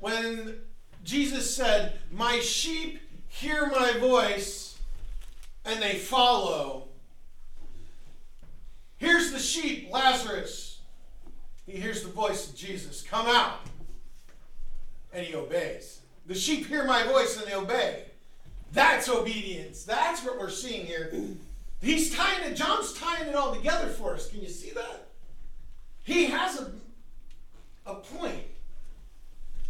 When 0.00 0.56
Jesus 1.04 1.54
said, 1.54 1.98
My 2.10 2.38
sheep 2.40 3.00
hear 3.28 3.66
my 3.66 3.92
voice 3.98 4.78
and 5.64 5.82
they 5.82 5.94
follow. 5.94 6.88
Here's 8.96 9.32
the 9.32 9.38
sheep, 9.38 9.90
Lazarus. 9.92 10.57
Voice 12.18 12.50
of 12.50 12.56
Jesus, 12.56 13.00
Come 13.02 13.26
out. 13.28 13.60
And 15.12 15.24
he 15.24 15.36
obeys. 15.36 16.00
The 16.26 16.34
sheep 16.34 16.66
hear 16.66 16.82
my 16.82 17.04
voice 17.04 17.38
and 17.38 17.46
they 17.46 17.54
obey. 17.54 18.06
That's 18.72 19.08
obedience. 19.08 19.84
That's 19.84 20.24
what 20.24 20.36
we're 20.36 20.50
seeing 20.50 20.84
here. 20.84 21.12
He's 21.80 22.12
tying 22.12 22.42
it, 22.42 22.56
John's 22.56 22.92
tying 22.94 23.28
it 23.28 23.36
all 23.36 23.54
together 23.54 23.86
for 23.86 24.14
us. 24.14 24.28
Can 24.28 24.40
you 24.40 24.48
see 24.48 24.70
that? 24.70 25.06
He 26.02 26.24
has 26.24 26.60
a, 26.60 26.72
a 27.86 27.94
point, 27.94 28.42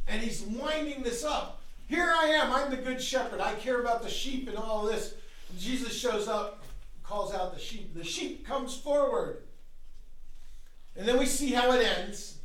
and 0.07 0.23
he's 0.23 0.41
winding 0.41 1.03
this 1.03 1.25
up. 1.25 1.61
Here 1.87 2.11
I 2.17 2.29
am, 2.29 2.51
I'm 2.51 2.71
the 2.71 2.79
good 2.79 3.03
shepherd. 3.03 3.43
I 3.43 3.57
care 3.57 3.83
about 3.83 4.03
the 4.03 4.09
sheep 4.09 4.49
and 4.49 4.57
all 4.57 4.87
this. 4.87 5.13
Jesus 5.59 5.95
shows 5.95 6.29
up, 6.29 6.65
calls 7.03 7.35
out 7.35 7.53
the 7.53 7.61
sheep. 7.61 7.95
The 7.95 8.05
sheep 8.05 8.47
comes 8.47 8.75
forward. 8.75 9.43
And 10.97 11.07
then 11.07 11.19
we 11.19 11.27
see 11.27 11.53
how 11.53 11.73
it 11.73 11.85
ends. 11.85 12.38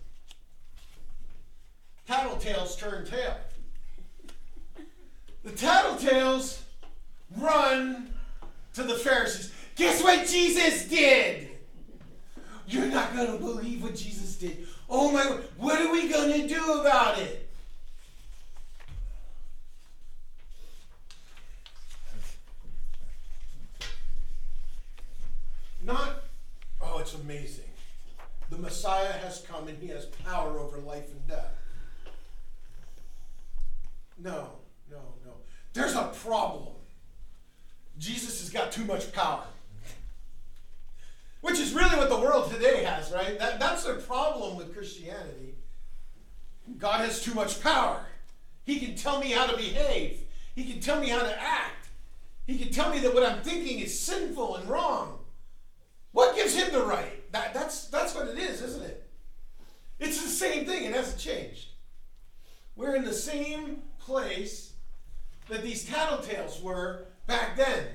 Tattletales 2.08 2.78
turn 2.78 3.06
tail. 3.06 3.38
The 5.44 5.52
tattletales 5.52 6.62
run 7.38 8.14
to 8.74 8.84
the 8.84 8.96
Pharisees. 8.96 9.54
Guess 9.76 10.04
what 10.04 10.28
Jesus 10.28 10.86
did? 10.86 11.50
You're 12.68 12.86
not 12.86 13.16
going 13.16 13.32
to 13.32 13.38
believe 13.38 13.84
what 13.84 13.96
Jesus 13.96 14.36
did. 14.36 14.68
Oh 14.90 15.12
my, 15.12 15.24
what 15.58 15.82
are 15.82 15.92
we 15.92 16.08
going 16.08 16.42
to 16.42 16.48
do 16.48 16.80
about 16.80 17.20
it? 17.20 17.50
Not, 25.84 26.24
oh, 26.82 27.00
it's 27.00 27.14
amazing. 27.16 27.66
The 28.50 28.58
Messiah 28.58 29.12
has 29.12 29.42
come 29.42 29.68
and 29.68 29.78
he 29.82 29.88
has 29.90 30.06
power 30.06 30.58
over 30.60 30.78
life 30.78 31.12
and 31.12 31.28
death. 31.28 31.53
No, 34.18 34.50
no, 34.90 35.00
no. 35.26 35.34
There's 35.74 35.96
a 35.96 36.12
problem. 36.24 36.74
Jesus 37.98 38.40
has 38.42 38.50
got 38.50 38.72
too 38.72 38.86
much 38.86 39.12
power. 39.12 39.44
Which 41.42 41.60
is 41.60 41.74
really 41.74 41.98
what 41.98 42.10
the 42.10 42.18
world 42.18 42.52
today 42.52 42.84
has, 42.84 43.12
right? 43.12 43.38
That, 43.38 43.60
that's 43.60 43.84
their 43.84 43.96
problem 43.96 44.56
with 44.56 44.74
Christianity. 44.74 45.56
God 46.78 47.02
has 47.02 47.22
too 47.22 47.34
much 47.34 47.62
power. 47.62 48.06
He 48.64 48.80
can 48.80 48.96
tell 48.96 49.20
me 49.20 49.32
how 49.32 49.48
to 49.48 49.58
behave, 49.58 50.22
He 50.56 50.64
can 50.64 50.80
tell 50.80 51.02
me 51.02 51.10
how 51.10 51.22
to 51.22 51.42
act, 51.42 51.90
He 52.48 52.58
can 52.58 52.72
tell 52.72 52.90
me 52.90 53.00
that 53.00 53.14
what 53.14 53.30
I'm 53.30 53.42
thinking 53.42 53.80
is 53.80 54.00
sinful 54.00 54.56
and 54.56 54.70
wrong. 54.70 55.20
What 56.14 56.36
gives 56.36 56.56
Him 56.56 56.72
the 56.72 56.86
right? 56.86 57.30
That, 57.34 57.54
that's, 57.54 57.88
that's 57.88 58.16
what 58.16 58.30
it 58.30 58.38
is, 58.38 58.62
isn't 58.62 58.84
it? 58.84 59.10
It's 60.00 60.22
the 60.22 60.30
same 60.30 60.66
thing, 60.66 60.86
it 60.86 60.96
hasn't 60.96 61.20
changed. 61.20 61.68
We're 62.76 62.96
in 62.96 63.04
the 63.04 63.14
same 63.14 63.82
place 64.06 64.74
that 65.50 65.64
these 65.64 65.88
tattletales 65.88 66.62
were 66.62 67.06
back 67.28 67.56
then. 67.56 67.88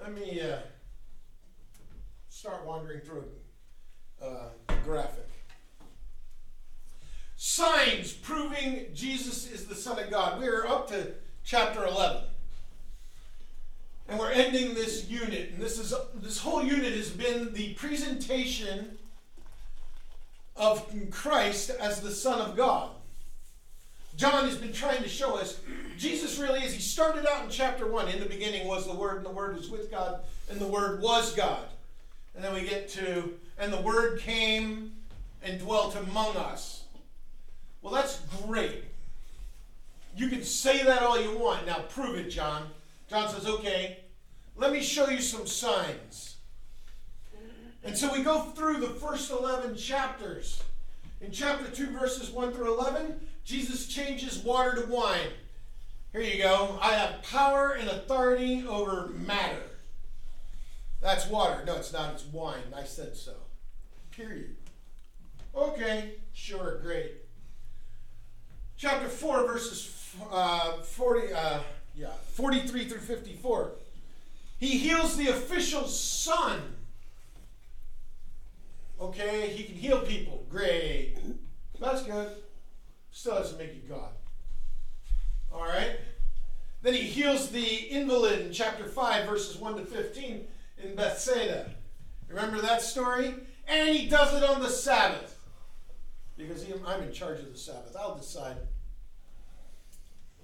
Let 0.00 0.14
me 0.14 0.40
uh, 0.40 0.58
start 2.28 2.64
wandering 2.64 3.00
through 3.00 3.24
uh, 4.22 4.48
the 4.68 4.74
graphic. 4.84 5.28
Signs 7.36 8.12
proving 8.12 8.86
Jesus 8.94 9.50
is 9.50 9.66
the 9.66 9.74
Son 9.74 9.98
of 9.98 10.10
God. 10.10 10.40
We 10.40 10.48
are 10.48 10.66
up 10.66 10.88
to 10.88 11.14
chapter 11.44 11.84
11. 11.84 12.22
And 14.08 14.18
we're 14.18 14.32
ending 14.32 14.74
this 14.74 15.08
unit. 15.08 15.52
And 15.52 15.62
this 15.62 15.78
is 15.78 15.94
this 16.14 16.38
whole 16.38 16.64
unit 16.64 16.92
has 16.94 17.10
been 17.10 17.52
the 17.52 17.74
presentation 17.74 18.98
of 20.56 20.92
Christ 21.10 21.70
as 21.70 22.00
the 22.00 22.10
Son 22.10 22.40
of 22.40 22.56
God. 22.56 22.90
John 24.20 24.44
has 24.44 24.58
been 24.58 24.74
trying 24.74 25.02
to 25.02 25.08
show 25.08 25.38
us 25.38 25.60
Jesus 25.96 26.38
really 26.38 26.60
is. 26.60 26.74
He 26.74 26.80
started 26.82 27.26
out 27.26 27.44
in 27.44 27.48
chapter 27.48 27.86
1. 27.86 28.08
In 28.08 28.20
the 28.20 28.26
beginning 28.26 28.68
was 28.68 28.86
the 28.86 28.94
Word, 28.94 29.16
and 29.16 29.24
the 29.24 29.30
Word 29.30 29.56
was 29.56 29.70
with 29.70 29.90
God, 29.90 30.20
and 30.50 30.60
the 30.60 30.66
Word 30.66 31.00
was 31.00 31.34
God. 31.34 31.64
And 32.34 32.44
then 32.44 32.52
we 32.52 32.60
get 32.60 32.90
to, 32.90 33.32
and 33.58 33.72
the 33.72 33.80
Word 33.80 34.20
came 34.20 34.92
and 35.42 35.58
dwelt 35.58 35.96
among 35.96 36.36
us. 36.36 36.84
Well, 37.80 37.94
that's 37.94 38.20
great. 38.44 38.84
You 40.14 40.28
can 40.28 40.42
say 40.42 40.82
that 40.84 41.02
all 41.02 41.18
you 41.18 41.38
want. 41.38 41.64
Now 41.66 41.84
prove 41.88 42.16
it, 42.16 42.28
John. 42.28 42.64
John 43.08 43.30
says, 43.30 43.46
okay, 43.46 44.00
let 44.54 44.70
me 44.70 44.82
show 44.82 45.08
you 45.08 45.22
some 45.22 45.46
signs. 45.46 46.36
And 47.84 47.96
so 47.96 48.12
we 48.12 48.22
go 48.22 48.40
through 48.40 48.80
the 48.80 48.88
first 48.88 49.30
11 49.30 49.76
chapters. 49.76 50.62
In 51.22 51.30
chapter 51.30 51.70
2, 51.70 51.86
verses 51.98 52.30
1 52.30 52.52
through 52.52 52.78
11, 52.78 53.18
Jesus 53.44 53.86
changes 53.86 54.38
water 54.38 54.82
to 54.82 54.86
wine. 54.90 55.28
Here 56.12 56.22
you 56.22 56.42
go. 56.42 56.78
I 56.80 56.94
have 56.94 57.22
power 57.22 57.72
and 57.72 57.88
authority 57.88 58.64
over 58.66 59.08
matter. 59.08 59.62
That's 61.00 61.26
water. 61.26 61.62
No, 61.64 61.76
it's 61.76 61.92
not. 61.92 62.14
It's 62.14 62.24
wine. 62.24 62.74
I 62.76 62.84
said 62.84 63.16
so. 63.16 63.34
Period. 64.10 64.56
Okay, 65.54 66.12
sure, 66.32 66.78
great. 66.82 67.12
Chapter 68.76 69.08
4, 69.08 69.46
verses 69.46 70.14
uh, 70.30 70.72
40, 70.78 71.32
uh, 71.32 71.60
yeah, 71.94 72.08
43 72.32 72.88
through 72.88 72.98
54. 73.00 73.72
He 74.58 74.78
heals 74.78 75.16
the 75.16 75.28
official's 75.28 75.98
son. 75.98 76.60
Okay, 79.00 79.48
he 79.48 79.64
can 79.64 79.74
heal 79.74 80.00
people. 80.00 80.44
Great. 80.50 81.16
That's 81.80 82.02
good. 82.02 82.30
Still 83.12 83.34
doesn't 83.34 83.58
make 83.58 83.74
you 83.74 83.82
God. 83.88 84.10
All 85.52 85.64
right. 85.64 85.98
Then 86.82 86.94
he 86.94 87.02
heals 87.02 87.50
the 87.50 87.62
invalid 87.62 88.40
in 88.40 88.52
chapter 88.52 88.84
5, 88.84 89.28
verses 89.28 89.56
1 89.56 89.76
to 89.76 89.84
15 89.84 90.46
in 90.82 90.94
Bethsaida. 90.94 91.70
Remember 92.28 92.60
that 92.60 92.80
story? 92.80 93.34
And 93.68 93.88
he 93.90 94.08
does 94.08 94.34
it 94.34 94.48
on 94.48 94.60
the 94.60 94.68
Sabbath. 94.68 95.38
Because 96.36 96.64
he, 96.64 96.72
I'm 96.86 97.02
in 97.02 97.12
charge 97.12 97.40
of 97.40 97.52
the 97.52 97.58
Sabbath. 97.58 97.94
I'll 97.98 98.16
decide. 98.16 98.56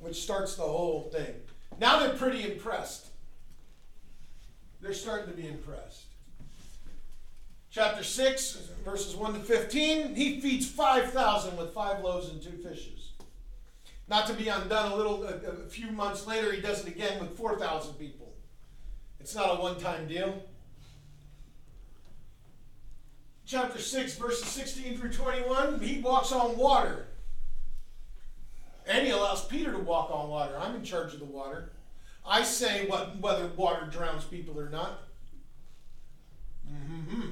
Which 0.00 0.22
starts 0.22 0.56
the 0.56 0.62
whole 0.62 1.08
thing. 1.10 1.34
Now 1.80 2.00
they're 2.00 2.16
pretty 2.16 2.50
impressed. 2.50 3.06
They're 4.82 4.92
starting 4.92 5.34
to 5.34 5.40
be 5.40 5.48
impressed. 5.48 6.04
Chapter 7.76 8.04
6, 8.04 8.70
verses 8.86 9.14
1 9.14 9.34
to 9.34 9.40
15, 9.40 10.14
he 10.14 10.40
feeds 10.40 10.66
5,000 10.66 11.58
with 11.58 11.74
five 11.74 12.02
loaves 12.02 12.30
and 12.30 12.42
two 12.42 12.52
fishes. 12.52 13.12
Not 14.08 14.26
to 14.28 14.32
be 14.32 14.48
undone, 14.48 14.92
a 14.92 14.96
little, 14.96 15.24
a, 15.24 15.34
a 15.34 15.68
few 15.68 15.90
months 15.90 16.26
later, 16.26 16.50
he 16.52 16.62
does 16.62 16.86
it 16.86 16.88
again 16.88 17.20
with 17.20 17.36
4,000 17.36 17.92
people. 17.98 18.32
It's 19.20 19.34
not 19.34 19.58
a 19.58 19.60
one 19.60 19.78
time 19.78 20.08
deal. 20.08 20.42
Chapter 23.44 23.78
6, 23.78 24.14
verses 24.16 24.48
16 24.48 24.96
through 24.96 25.12
21, 25.12 25.78
he 25.80 26.00
walks 26.00 26.32
on 26.32 26.56
water. 26.56 27.08
And 28.86 29.06
he 29.06 29.12
allows 29.12 29.44
Peter 29.44 29.72
to 29.72 29.78
walk 29.80 30.10
on 30.10 30.30
water. 30.30 30.56
I'm 30.58 30.76
in 30.76 30.82
charge 30.82 31.12
of 31.12 31.18
the 31.18 31.26
water. 31.26 31.72
I 32.26 32.42
say 32.42 32.86
what, 32.86 33.18
whether 33.18 33.48
water 33.48 33.84
drowns 33.84 34.24
people 34.24 34.58
or 34.58 34.70
not. 34.70 35.02
Mm-hmm. 36.66 37.28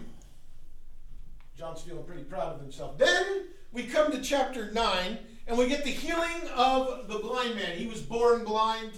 John's 1.56 1.82
feeling 1.82 2.04
pretty 2.04 2.24
proud 2.24 2.54
of 2.54 2.60
himself. 2.60 2.98
Then 2.98 3.46
we 3.72 3.84
come 3.84 4.10
to 4.12 4.20
chapter 4.20 4.70
9, 4.70 5.18
and 5.46 5.58
we 5.58 5.68
get 5.68 5.84
the 5.84 5.90
healing 5.90 6.48
of 6.54 7.08
the 7.08 7.18
blind 7.18 7.54
man. 7.56 7.76
He 7.76 7.86
was 7.86 8.00
born 8.00 8.44
blind. 8.44 8.92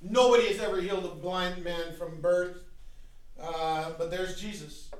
Nobody 0.00 0.46
has 0.48 0.60
ever 0.60 0.80
healed 0.80 1.04
a 1.04 1.08
blind 1.08 1.64
man 1.64 1.94
from 1.96 2.20
birth. 2.20 2.62
Uh, 3.40 3.92
but 3.98 4.10
there's 4.10 4.40
Jesus. 4.40 4.90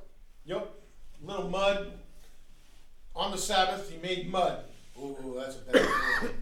Yep. 0.44 0.70
Little 1.22 1.48
mud. 1.48 1.92
On 3.14 3.30
the 3.30 3.38
Sabbath, 3.38 3.90
he 3.90 3.98
made 3.98 4.30
mud. 4.30 4.64
Oh, 4.98 5.34
that's 5.38 5.56
a 5.56 5.72
bad 5.72 5.86
word. 6.22 6.34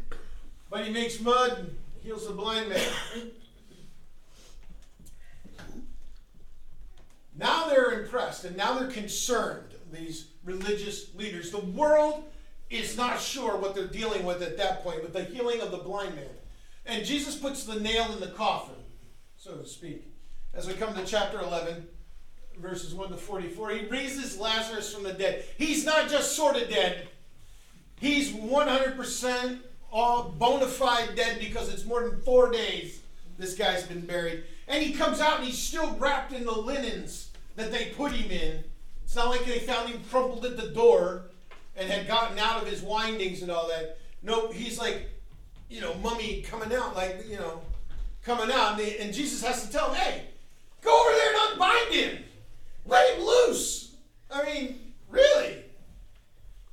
But 0.71 0.85
he 0.85 0.93
makes 0.93 1.21
mud 1.21 1.59
and 1.59 1.79
heals 2.03 2.27
the 2.27 2.33
blind 2.33 2.69
man. 2.69 2.91
Now 7.37 7.69
they're 7.69 8.03
impressed 8.03 8.45
and 8.45 8.57
now 8.57 8.79
they're 8.79 8.91
concerned, 8.91 9.74
these 9.95 10.29
religious 10.45 11.15
leaders. 11.15 11.51
The 11.51 11.61
world 11.61 12.25
is 12.71 12.97
not 12.97 13.21
sure 13.21 13.57
what 13.57 13.75
they're 13.75 13.87
dealing 13.87 14.25
with 14.25 14.43
at 14.43 14.57
that 14.59 14.83
point 14.83 15.03
with 15.03 15.13
the 15.13 15.25
healing 15.25 15.61
of 15.61 15.71
the 15.71 15.79
blind 15.79 16.17
man. 16.17 16.25
And 16.87 17.05
Jesus 17.05 17.37
puts 17.37 17.65
the 17.65 17.81
nail 17.81 18.13
in 18.13 18.21
the 18.21 18.29
coffin, 18.29 18.75
so 19.37 19.57
to 19.57 19.67
speak. 19.67 20.13
As 20.53 20.67
we 20.67 20.75
come 20.75 20.95
to 20.95 21.05
chapter 21.05 21.41
11, 21.41 21.87
verses 22.59 22.95
1 22.95 23.11
to 23.11 23.17
44, 23.17 23.71
he 23.71 23.87
raises 23.87 24.39
Lazarus 24.39 24.93
from 24.93 25.05
the 25.05 25.13
dead. 25.13 25.45
He's 25.57 25.85
not 25.85 26.09
just 26.09 26.37
sort 26.37 26.57
of 26.57 26.69
dead, 26.69 27.09
he's 28.01 28.33
100% 28.33 29.59
all 29.91 30.35
bona 30.39 30.67
fide 30.67 31.15
dead 31.15 31.39
because 31.39 31.73
it's 31.73 31.85
more 31.85 32.09
than 32.09 32.21
four 32.23 32.51
days 32.51 33.01
this 33.39 33.55
guy's 33.55 33.85
been 33.85 34.05
buried. 34.05 34.45
And 34.69 34.83
he 34.83 34.93
comes 34.93 35.21
out 35.21 35.39
and 35.39 35.47
he's 35.47 35.59
still 35.59 35.95
wrapped 35.97 36.33
in 36.33 36.45
the 36.45 36.53
linens 36.53 37.31
that 37.57 37.71
they 37.71 37.87
put 37.97 38.13
him 38.13 38.31
in. 38.31 38.65
It's 39.15 39.23
not 39.23 39.31
like 39.31 39.45
they 39.45 39.61
found 39.61 39.89
him 39.91 40.03
crumpled 40.11 40.45
at 40.45 40.57
the 40.57 40.71
door 40.71 41.27
and 41.77 41.89
had 41.89 42.09
gotten 42.09 42.37
out 42.37 42.61
of 42.61 42.67
his 42.67 42.83
windings 42.83 43.43
and 43.43 43.51
all 43.53 43.69
that. 43.69 43.99
No, 44.25 44.51
he's 44.51 44.77
like, 44.77 45.09
you 45.71 45.81
know, 45.81 45.95
mummy 46.03 46.43
coming 46.43 46.73
out, 46.73 46.97
like, 46.97 47.25
you 47.29 47.37
know, 47.37 47.63
coming 48.25 48.51
out. 48.53 48.73
And, 48.73 48.81
they, 48.81 48.99
and 48.99 49.15
Jesus 49.15 49.41
has 49.45 49.65
to 49.65 49.73
tell 49.73 49.93
him, 49.93 50.01
hey, 50.01 50.23
go 50.83 51.01
over 51.01 51.17
there 51.17 51.33
and 51.33 51.53
unbind 51.53 51.95
him. 51.95 52.25
Let 52.87 53.15
him 53.15 53.25
loose. 53.25 53.95
I 54.33 54.45
mean, 54.47 54.81
really? 55.09 55.59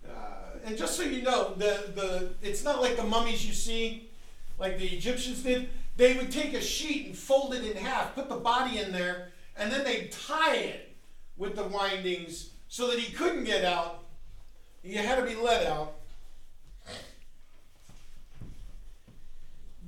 Uh, 0.03 0.57
and 0.65 0.75
just 0.75 0.97
so 0.97 1.03
you 1.03 1.21
know, 1.21 1.53
the, 1.57 1.91
the 1.93 2.29
it's 2.41 2.63
not 2.63 2.81
like 2.81 2.95
the 2.95 3.03
mummies 3.03 3.45
you 3.45 3.53
see, 3.53 4.09
like 4.57 4.79
the 4.79 4.87
Egyptians 4.87 5.43
did. 5.43 5.69
They 5.95 6.15
would 6.15 6.31
take 6.31 6.55
a 6.55 6.61
sheet 6.61 7.05
and 7.05 7.15
fold 7.15 7.53
it 7.53 7.63
in 7.63 7.77
half, 7.77 8.15
put 8.15 8.29
the 8.29 8.35
body 8.37 8.79
in 8.79 8.91
there, 8.91 9.27
and 9.55 9.71
then 9.71 9.83
they'd 9.83 10.11
tie 10.11 10.55
it 10.55 10.90
with 11.41 11.55
the 11.55 11.63
windings 11.63 12.51
so 12.67 12.85
that 12.87 12.99
he 12.99 13.11
couldn't 13.11 13.45
get 13.45 13.65
out. 13.65 14.03
He 14.83 14.93
had 14.93 15.15
to 15.15 15.23
be 15.23 15.33
let 15.33 15.65
out. 15.65 15.95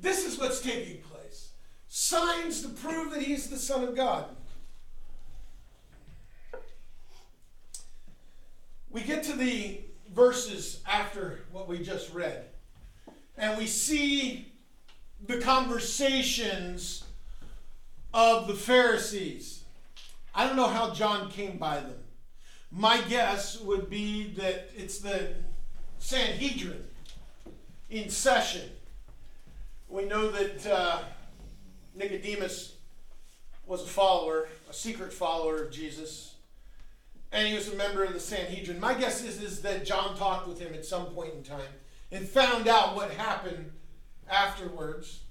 This 0.01 0.25
is 0.25 0.39
what's 0.39 0.61
taking 0.61 1.03
place. 1.03 1.51
Signs 1.87 2.63
to 2.63 2.69
prove 2.69 3.13
that 3.13 3.21
he's 3.21 3.49
the 3.49 3.57
Son 3.57 3.83
of 3.83 3.95
God. 3.95 4.25
We 8.89 9.01
get 9.01 9.21
to 9.25 9.33
the 9.33 9.81
verses 10.11 10.81
after 10.87 11.41
what 11.51 11.67
we 11.67 11.83
just 11.83 12.11
read, 12.15 12.45
and 13.37 13.59
we 13.59 13.67
see 13.67 14.51
the 15.27 15.39
conversations 15.39 17.03
of 18.11 18.47
the 18.47 18.55
Pharisees. 18.55 19.62
I 20.35 20.47
don't 20.47 20.55
know 20.55 20.67
how 20.67 20.93
John 20.93 21.29
came 21.29 21.57
by 21.57 21.75
them. 21.79 21.97
My 22.71 22.99
guess 23.01 23.59
would 23.61 23.89
be 23.89 24.33
that 24.33 24.69
it's 24.75 24.99
the 24.99 25.35
Sanhedrin 25.99 26.83
in 27.89 28.09
session. 28.09 28.69
We 29.87 30.05
know 30.05 30.31
that 30.31 30.65
uh, 30.65 31.03
Nicodemus 31.95 32.75
was 33.67 33.83
a 33.83 33.87
follower, 33.87 34.47
a 34.69 34.73
secret 34.73 35.13
follower 35.13 35.63
of 35.63 35.71
Jesus, 35.71 36.35
and 37.31 37.47
he 37.47 37.53
was 37.53 37.71
a 37.71 37.75
member 37.75 38.03
of 38.03 38.13
the 38.13 38.19
Sanhedrin. 38.19 38.79
My 38.79 38.95
guess 38.95 39.23
is, 39.23 39.41
is 39.41 39.61
that 39.61 39.85
John 39.85 40.17
talked 40.17 40.47
with 40.47 40.59
him 40.59 40.73
at 40.73 40.85
some 40.85 41.07
point 41.07 41.33
in 41.35 41.43
time 41.43 41.61
and 42.11 42.27
found 42.27 42.67
out 42.67 42.95
what 42.95 43.11
happened 43.11 43.71
afterwards 44.29 45.22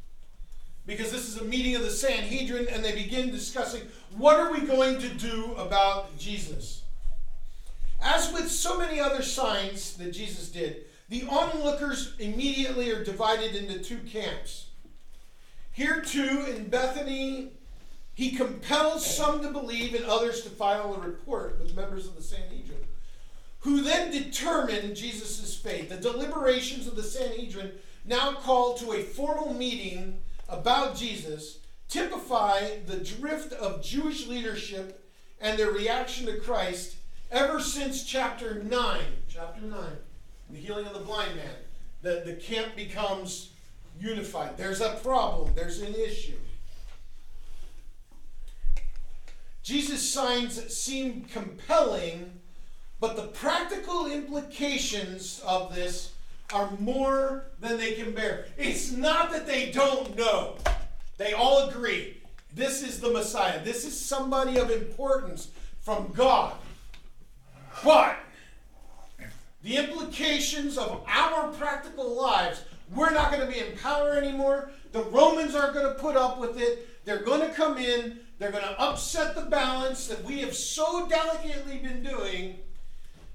because 0.87 1.13
this 1.13 1.29
is 1.29 1.41
a 1.41 1.45
meeting 1.45 1.77
of 1.77 1.83
the 1.83 1.91
Sanhedrin 1.91 2.69
and 2.69 2.85
they 2.85 2.95
begin 2.95 3.31
discussing 3.31 3.83
what 4.17 4.41
are 4.41 4.53
we 4.53 4.61
going 4.63 4.99
to 4.99 5.09
do 5.09 5.55
about 5.57 6.17
Jesus. 6.19 6.83
As 8.01 8.33
with 8.33 8.51
so 8.51 8.79
many 8.79 8.99
other 8.99 9.23
signs 9.23 9.97
that 9.97 10.13
Jesus 10.13 10.49
did, 10.49 10.85
the 11.09 11.25
onlookers 11.29 12.15
immediately 12.19 12.91
are 12.91 13.05
divided 13.05 13.55
into 13.55 13.79
two 13.79 13.99
camps. 13.99 14.67
Here 15.73 16.01
too, 16.01 16.47
in 16.49 16.69
Bethany, 16.69 17.53
he 18.15 18.33
compels 18.33 19.07
some 19.07 19.41
to 19.43 19.51
believe 19.51 19.95
and 19.95 20.05
others 20.05 20.43
to 20.43 20.51
file 20.51 20.95
a 20.95 21.01
report 21.01 21.59
with 21.61 21.77
members 21.77 22.07
of 22.07 22.17
the 22.17 22.23
Sanhedrin, 22.23 22.79
who 23.61 23.83
then 23.83 24.11
determine 24.11 24.95
Jesus' 24.95 25.57
fate. 25.57 25.89
The 25.89 25.97
deliberations 25.97 26.87
of 26.87 26.97
the 26.97 27.03
Sanhedrin, 27.03 27.73
now 28.05 28.33
call 28.33 28.75
to 28.75 28.93
a 28.93 29.03
formal 29.03 29.55
meeting 29.55 30.19
about 30.53 30.95
Jesus, 30.95 31.59
typify 31.89 32.79
the 32.87 32.99
drift 32.99 33.53
of 33.55 33.83
Jewish 33.83 34.27
leadership 34.27 35.05
and 35.41 35.59
their 35.59 35.73
reaction 35.73 36.27
to 36.27 36.39
Christ 36.39 36.97
ever 37.31 37.59
since 37.59 38.05
chapter 38.05 38.63
9. 38.63 39.01
Chapter 39.29 39.63
9, 39.63 39.79
the 40.51 40.59
healing 40.59 40.87
of 40.87 40.93
the 40.93 41.01
blind 41.01 41.37
man. 41.37 41.55
The, 42.03 42.23
the 42.25 42.35
camp 42.35 42.77
becomes 42.77 43.51
unified. 43.99 44.57
There's 44.57 44.81
a 44.81 44.95
problem, 45.03 45.53
there's 45.55 45.81
an 45.81 45.95
issue. 45.95 46.37
Jesus' 49.63 50.13
signs 50.13 50.75
seem 50.77 51.25
compelling, 51.33 52.41
but 53.01 53.17
the 53.17 53.29
practical 53.29 54.07
implications 54.07 55.41
of 55.47 55.75
this 55.75 56.12
are 56.53 56.71
more 56.79 57.47
than 57.61 57.79
they 57.79 57.93
can 57.95 58.13
bear. 58.13 58.47
It's 58.57 58.93
not 58.93 59.31
that 59.33 59.47
they 59.47 59.71
don't 59.71 60.17
know, 60.17 60.57
they 61.19 61.33
all 61.33 61.69
agree 61.69 62.23
this 62.55 62.83
is 62.83 63.01
the 63.01 63.11
Messiah, 63.11 63.63
this 63.65 63.85
is 63.85 63.99
somebody 63.99 64.59
of 64.59 64.71
importance 64.71 65.49
from 65.81 66.13
God. 66.13 66.55
But 67.83 68.17
the 69.63 69.77
implications 69.77 70.77
of 70.77 71.03
our 71.07 71.49
practical 71.53 72.15
lives, 72.15 72.63
we're 72.95 73.13
not 73.13 73.33
going 73.33 73.47
to 73.47 73.53
be 73.53 73.59
in 73.59 73.77
power 73.79 74.13
anymore. 74.13 74.71
The 74.93 75.03
Romans 75.05 75.55
aren't 75.55 75.75
going 75.75 75.87
to 75.87 76.01
put 76.01 76.17
up 76.17 76.39
with 76.39 76.61
it. 76.61 76.89
They're 77.05 77.23
going 77.23 77.41
to 77.41 77.55
come 77.55 77.79
in, 77.79 78.21
they're 78.39 78.53
going 78.53 78.63
to 78.63 78.81
upset 78.81 79.35
the 79.35 79.43
balance 79.43 80.07
that 80.07 80.23
we 80.23 80.41
have 80.41 80.55
so 80.55 81.09
delicately 81.09 81.79
been 81.79 82.03
doing, 82.03 82.59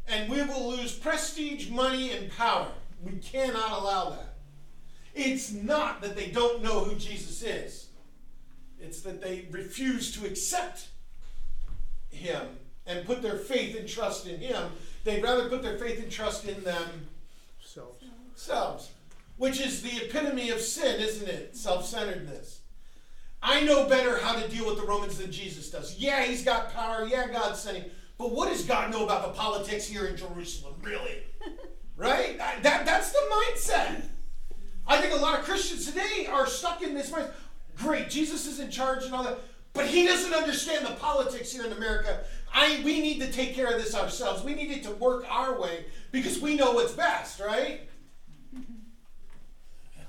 and 0.07 0.29
we 0.29 0.41
will 0.43 0.69
lose 0.69 0.93
prestige, 0.93 1.69
money, 1.69 2.11
and 2.11 2.31
power. 2.31 2.71
We 3.01 3.17
cannot 3.17 3.71
allow 3.71 4.11
that. 4.11 4.35
It's 5.13 5.51
not 5.51 6.01
that 6.01 6.15
they 6.15 6.27
don't 6.27 6.61
know 6.61 6.83
who 6.83 6.95
Jesus 6.95 7.41
is, 7.41 7.87
it's 8.79 9.01
that 9.01 9.21
they 9.21 9.47
refuse 9.51 10.11
to 10.13 10.25
accept 10.25 10.87
him 12.09 12.47
and 12.85 13.05
put 13.05 13.21
their 13.21 13.37
faith 13.37 13.77
and 13.77 13.87
trust 13.87 14.27
in 14.27 14.39
him 14.39 14.71
They'd 15.07 15.23
rather 15.23 15.47
put 15.47 15.63
their 15.63 15.77
faith 15.77 16.03
and 16.03 16.11
trust 16.11 16.43
in 16.43 16.61
themselves, 16.65 18.01
which 19.37 19.61
is 19.61 19.81
the 19.81 20.03
epitome 20.03 20.49
of 20.49 20.59
sin, 20.59 20.99
isn't 20.99 21.29
it? 21.29 21.55
Self 21.55 21.85
centeredness. 21.85 22.59
I 23.41 23.61
know 23.61 23.87
better 23.87 24.17
how 24.17 24.37
to 24.37 24.49
deal 24.49 24.65
with 24.65 24.75
the 24.75 24.85
Romans 24.85 25.17
than 25.17 25.31
Jesus 25.31 25.69
does. 25.69 25.97
Yeah, 25.97 26.25
he's 26.25 26.43
got 26.43 26.73
power. 26.73 27.05
Yeah, 27.05 27.29
God's 27.29 27.61
sent 27.61 27.77
him. 27.77 27.89
But 28.17 28.33
what 28.33 28.49
does 28.49 28.65
God 28.65 28.91
know 28.91 29.05
about 29.05 29.25
the 29.25 29.39
politics 29.39 29.87
here 29.87 30.07
in 30.07 30.17
Jerusalem, 30.17 30.73
really? 30.83 31.23
right? 31.97 32.37
That, 32.37 32.85
that's 32.85 33.11
the 33.11 33.19
mindset. 33.29 34.03
I 34.87 35.01
think 35.01 35.13
a 35.13 35.17
lot 35.17 35.37
of 35.37 35.43
Christians 35.43 35.85
today 35.85 36.27
are 36.31 36.47
stuck 36.47 36.81
in 36.81 36.93
this 36.93 37.11
mindset. 37.11 37.31
Great, 37.77 38.09
Jesus 38.09 38.47
is 38.47 38.59
in 38.59 38.71
charge 38.71 39.03
and 39.03 39.13
all 39.13 39.23
that, 39.23 39.37
but 39.73 39.85
he 39.85 40.05
doesn't 40.05 40.33
understand 40.33 40.85
the 40.85 40.93
politics 40.93 41.51
here 41.51 41.65
in 41.65 41.73
America. 41.73 42.21
I, 42.53 42.81
we 42.83 43.01
need 43.01 43.19
to 43.21 43.31
take 43.31 43.53
care 43.53 43.67
of 43.67 43.81
this 43.81 43.93
ourselves. 43.93 44.43
We 44.43 44.55
need 44.55 44.71
it 44.71 44.83
to 44.83 44.91
work 44.91 45.25
our 45.29 45.59
way 45.59 45.85
because 46.11 46.39
we 46.39 46.55
know 46.55 46.71
what's 46.71 46.93
best, 46.93 47.39
right? 47.39 47.81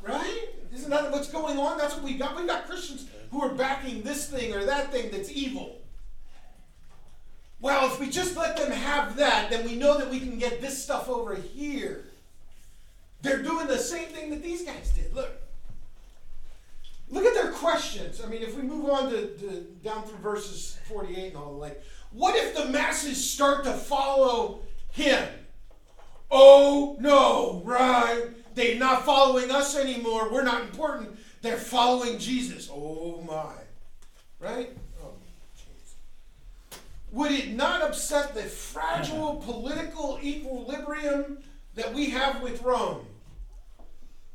Right? 0.02 0.48
Isn't 0.72 0.90
that 0.90 1.10
what's 1.10 1.30
going 1.30 1.58
on? 1.58 1.76
That's 1.76 1.94
what 1.94 2.04
we've 2.04 2.18
got. 2.18 2.36
We've 2.36 2.46
got 2.46 2.66
Christians 2.66 3.06
who 3.30 3.42
are 3.42 3.50
backing 3.50 4.02
this 4.02 4.28
thing 4.28 4.54
or 4.54 4.64
that 4.64 4.92
thing 4.92 5.10
that's 5.10 5.30
evil. 5.30 5.82
Well, 7.60 7.86
if 7.86 7.98
we 7.98 8.08
just 8.08 8.36
let 8.36 8.56
them 8.56 8.70
have 8.70 9.16
that, 9.16 9.50
then 9.50 9.64
we 9.64 9.74
know 9.74 9.98
that 9.98 10.10
we 10.10 10.20
can 10.20 10.38
get 10.38 10.60
this 10.60 10.82
stuff 10.82 11.08
over 11.08 11.34
here. 11.34 12.04
They're 13.22 13.42
doing 13.42 13.66
the 13.66 13.78
same 13.78 14.08
thing 14.08 14.30
that 14.30 14.42
these 14.42 14.62
guys 14.62 14.90
did. 14.90 15.12
Look. 15.14 15.30
Look 17.10 17.24
at 17.24 17.34
their 17.34 17.52
questions. 17.52 18.20
I 18.22 18.28
mean, 18.28 18.42
if 18.42 18.54
we 18.54 18.62
move 18.62 18.88
on 18.90 19.10
to, 19.10 19.28
to 19.38 19.66
down 19.82 20.02
through 20.02 20.18
verses 20.18 20.78
48 20.88 21.28
and 21.28 21.36
all 21.36 21.52
the 21.52 21.58
like, 21.58 21.82
what 22.12 22.36
if 22.36 22.54
the 22.54 22.66
masses 22.66 23.30
start 23.30 23.64
to 23.64 23.72
follow 23.72 24.60
him? 24.92 25.26
Oh 26.30 26.96
no, 27.00 27.62
right? 27.64 28.26
They're 28.54 28.78
not 28.78 29.04
following 29.04 29.50
us 29.50 29.76
anymore. 29.76 30.30
We're 30.30 30.44
not 30.44 30.62
important. 30.62 31.18
They're 31.40 31.56
following 31.56 32.18
Jesus. 32.18 32.68
Oh 32.70 33.22
my. 33.26 33.54
Right? 34.38 34.76
Would 37.12 37.32
it 37.32 37.54
not 37.54 37.82
upset 37.82 38.34
the 38.34 38.42
fragile 38.42 39.36
political 39.36 40.18
equilibrium 40.22 41.38
that 41.74 41.92
we 41.94 42.10
have 42.10 42.42
with 42.42 42.62
Rome? 42.62 43.06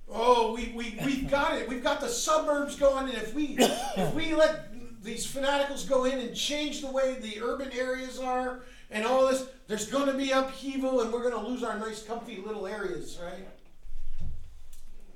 Oh, 0.09 0.53
we, 0.53 0.73
we, 0.75 0.99
we've 1.05 1.29
got 1.29 1.57
it. 1.57 1.67
We've 1.67 1.83
got 1.83 2.01
the 2.01 2.09
suburbs 2.09 2.75
going, 2.75 3.09
and 3.09 3.17
if 3.17 3.33
we 3.33 3.57
if 3.59 4.13
we 4.13 4.35
let 4.35 4.69
these 5.03 5.25
fanaticals 5.25 5.87
go 5.87 6.05
in 6.05 6.19
and 6.19 6.35
change 6.35 6.81
the 6.81 6.91
way 6.91 7.17
the 7.19 7.41
urban 7.41 7.71
areas 7.71 8.19
are 8.19 8.61
and 8.91 9.05
all 9.05 9.27
this, 9.27 9.45
there's 9.67 9.89
going 9.89 10.07
to 10.07 10.13
be 10.13 10.31
upheaval, 10.31 11.01
and 11.01 11.11
we're 11.11 11.29
going 11.29 11.33
to 11.33 11.49
lose 11.49 11.63
our 11.63 11.77
nice, 11.77 12.03
comfy 12.03 12.41
little 12.45 12.67
areas, 12.67 13.19
right? 13.23 13.47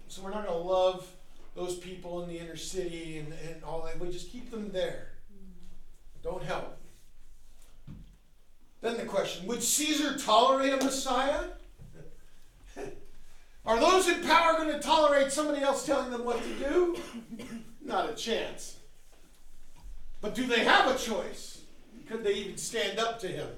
So 0.08 0.24
we're 0.24 0.32
not 0.32 0.48
going 0.48 0.60
to 0.60 0.68
love 0.68 1.08
those 1.56 1.76
people 1.76 2.24
in 2.24 2.30
the 2.30 2.40
inner 2.40 2.56
city 2.56 3.20
and, 3.20 3.34
and 3.48 3.64
all 3.64 3.84
that. 3.84 4.00
We 4.00 4.10
just 4.10 4.32
keep 4.32 4.50
them 4.52 4.72
there. 4.72 5.10
Don't 6.24 6.44
help. 6.44 6.77
Then 8.82 8.98
the 8.98 9.06
question 9.06 9.48
Would 9.48 9.64
Caesar 9.64 10.18
tolerate 10.18 10.74
a 10.74 10.78
Messiah? 10.78 11.46
Are 13.66 13.80
those 13.80 14.08
in 14.08 14.24
power 14.24 14.54
going 14.54 14.74
to 14.74 14.80
tolerate 14.80 15.32
somebody 15.32 15.62
else 15.62 15.86
telling 15.86 16.12
them 16.12 16.24
what 16.24 16.42
to 16.42 16.54
do? 16.56 16.98
Not 17.84 18.10
a 18.10 18.14
chance. 18.14 18.78
But 20.22 20.36
do 20.36 20.46
they 20.46 20.64
have 20.64 20.94
a 20.94 20.98
choice? 20.98 21.62
Could 22.08 22.24
they 22.24 22.34
even 22.34 22.58
stand 22.58 23.00
up 23.00 23.20
to 23.20 23.28
him? 23.28 23.50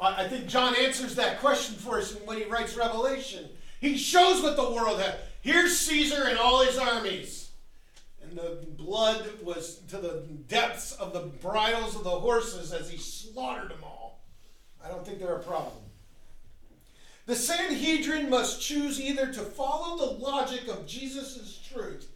I 0.00 0.28
think 0.28 0.46
John 0.46 0.76
answers 0.76 1.16
that 1.16 1.40
question 1.40 1.74
for 1.74 1.98
us 1.98 2.14
when 2.24 2.38
he 2.38 2.44
writes 2.44 2.76
Revelation. 2.76 3.48
He 3.80 3.96
shows 3.96 4.42
what 4.42 4.56
the 4.56 4.70
world 4.70 5.00
had. 5.00 5.16
Here's 5.40 5.76
Caesar 5.80 6.24
and 6.28 6.38
all 6.38 6.64
his 6.64 6.78
armies. 6.78 7.50
And 8.22 8.36
the 8.36 8.58
blood 8.76 9.26
was 9.42 9.78
to 9.88 9.96
the 9.96 10.24
depths 10.48 10.92
of 10.92 11.12
the 11.12 11.20
bridles 11.20 11.96
of 11.96 12.04
the 12.04 12.10
horses 12.10 12.72
as 12.72 12.90
he 12.90 12.98
slaughtered 12.98 13.70
them 13.70 13.82
all. 13.82 13.97
I 14.84 14.88
don't 14.88 15.04
think 15.04 15.18
they're 15.18 15.36
a 15.36 15.42
problem. 15.42 15.82
The 17.26 17.36
Sanhedrin 17.36 18.30
must 18.30 18.60
choose 18.62 19.00
either 19.00 19.32
to 19.32 19.40
follow 19.40 19.98
the 19.98 20.12
logic 20.18 20.68
of 20.68 20.86
Jesus' 20.86 21.60
truth. 21.72 22.10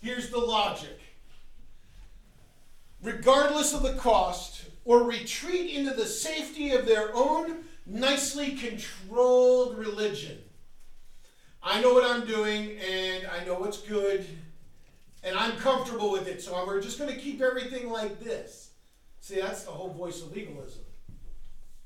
Here's 0.00 0.30
the 0.30 0.38
logic. 0.38 1.00
Regardless 3.02 3.74
of 3.74 3.82
the 3.82 3.94
cost, 3.94 4.66
or 4.84 5.04
retreat 5.04 5.74
into 5.74 5.94
the 5.94 6.06
safety 6.06 6.70
of 6.72 6.86
their 6.86 7.14
own 7.14 7.64
nicely 7.86 8.52
controlled 8.52 9.78
religion. 9.78 10.38
I 11.62 11.80
know 11.80 11.94
what 11.94 12.04
I'm 12.04 12.26
doing, 12.26 12.78
and 12.78 13.26
I 13.26 13.44
know 13.44 13.54
what's 13.54 13.78
good, 13.78 14.26
and 15.22 15.36
I'm 15.36 15.56
comfortable 15.58 16.10
with 16.10 16.26
it, 16.26 16.42
so 16.42 16.64
we're 16.66 16.80
just 16.80 16.98
going 16.98 17.12
to 17.12 17.20
keep 17.20 17.40
everything 17.40 17.90
like 17.90 18.18
this. 18.20 18.70
See, 19.20 19.40
that's 19.40 19.62
the 19.62 19.70
whole 19.70 19.90
voice 19.90 20.20
of 20.20 20.34
legalism. 20.34 20.81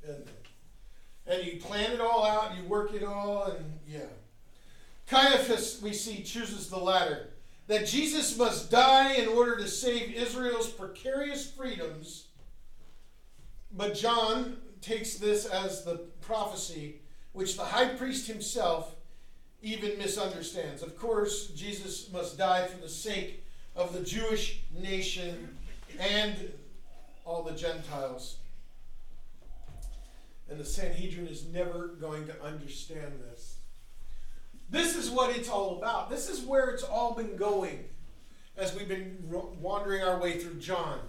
It? 0.09 0.29
And 1.27 1.45
you 1.45 1.61
plan 1.61 1.93
it 1.93 2.01
all 2.01 2.25
out, 2.25 2.57
you 2.57 2.65
work 2.65 2.95
it 2.95 3.03
all, 3.03 3.45
and 3.45 3.79
yeah. 3.87 4.01
Caiaphas, 5.09 5.81
we 5.83 5.93
see, 5.93 6.23
chooses 6.23 6.69
the 6.69 6.79
latter 6.79 7.29
that 7.67 7.87
Jesus 7.87 8.37
must 8.39 8.71
die 8.71 9.15
in 9.15 9.29
order 9.29 9.57
to 9.57 9.67
save 9.67 10.15
Israel's 10.15 10.69
precarious 10.69 11.51
freedoms. 11.51 12.27
But 13.73 13.95
John 13.95 14.59
takes 14.81 15.17
this 15.17 15.47
as 15.47 15.85
the 15.85 15.97
prophecy, 16.21 16.97
which 17.33 17.57
the 17.57 17.65
high 17.65 17.89
priest 17.89 18.29
himself 18.29 18.95
even 19.63 19.99
misunderstands. 19.99 20.83
Of 20.83 20.97
course, 20.97 21.49
Jesus 21.49 22.11
must 22.13 22.39
die 22.39 22.67
for 22.67 22.81
the 22.81 22.89
sake 22.89 23.45
of 23.75 23.93
the 23.93 24.01
Jewish 24.01 24.63
nation 24.79 25.57
and 25.99 26.53
all 27.25 27.43
the 27.43 27.53
Gentiles. 27.53 28.37
And 30.49 30.61
the 30.61 30.65
Sanhedrin 30.65 31.27
is 31.27 31.47
never 31.47 31.89
going 32.01 32.27
to 32.27 32.43
understand 32.43 33.21
this. 33.31 33.57
This 34.71 34.97
is 34.97 35.11
what 35.11 35.37
it's 35.37 35.49
all 35.49 35.79
about. 35.79 36.11
This 36.11 36.29
is 36.29 36.45
where 36.45 36.71
it's 36.71 36.83
all 36.83 37.15
been 37.15 37.37
going 37.37 37.85
as 38.57 38.75
we've 38.75 38.89
been 38.89 39.19
wandering 39.61 40.03
our 40.03 40.19
way 40.19 40.39
through 40.39 40.61
John. 40.61 41.01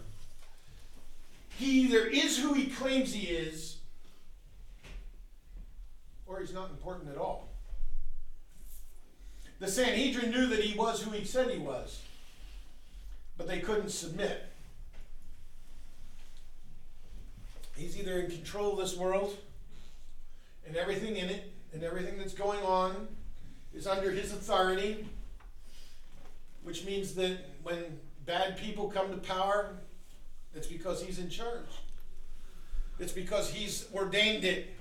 He 1.57 1.81
either 1.81 2.05
is 2.05 2.37
who 2.37 2.53
he 2.53 2.67
claims 2.67 3.13
he 3.13 3.27
is, 3.27 3.77
or 6.27 6.39
he's 6.39 6.53
not 6.53 6.69
important 6.69 7.09
at 7.09 7.17
all. 7.17 7.47
The 9.59 9.67
Sanhedrin 9.67 10.29
knew 10.29 10.45
that 10.47 10.59
he 10.59 10.77
was 10.77 11.01
who 11.01 11.11
he 11.11 11.25
said 11.25 11.49
he 11.49 11.57
was, 11.57 12.01
but 13.37 13.47
they 13.47 13.59
couldn't 13.59 13.89
submit. 13.89 14.43
He's 17.77 17.95
either 17.95 18.19
in 18.19 18.31
control 18.31 18.73
of 18.73 18.79
this 18.79 18.97
world 18.97 19.37
and 20.65 20.75
everything 20.75 21.15
in 21.15 21.29
it 21.29 21.53
and 21.73 21.83
everything 21.83 22.17
that's 22.17 22.33
going 22.33 22.59
on 22.63 23.07
is 23.71 23.85
under 23.85 24.09
his 24.09 24.33
authority, 24.33 25.07
which 26.63 26.85
means 26.85 27.13
that 27.15 27.37
when 27.61 27.99
bad 28.25 28.57
people 28.57 28.89
come 28.89 29.11
to 29.11 29.17
power, 29.17 29.75
it's 30.55 30.65
because 30.65 31.03
he's 31.03 31.19
in 31.19 31.29
charge. 31.29 31.67
It's 32.99 33.11
because 33.11 33.51
he's 33.51 33.85
ordained 33.93 34.43
it. 34.43 34.73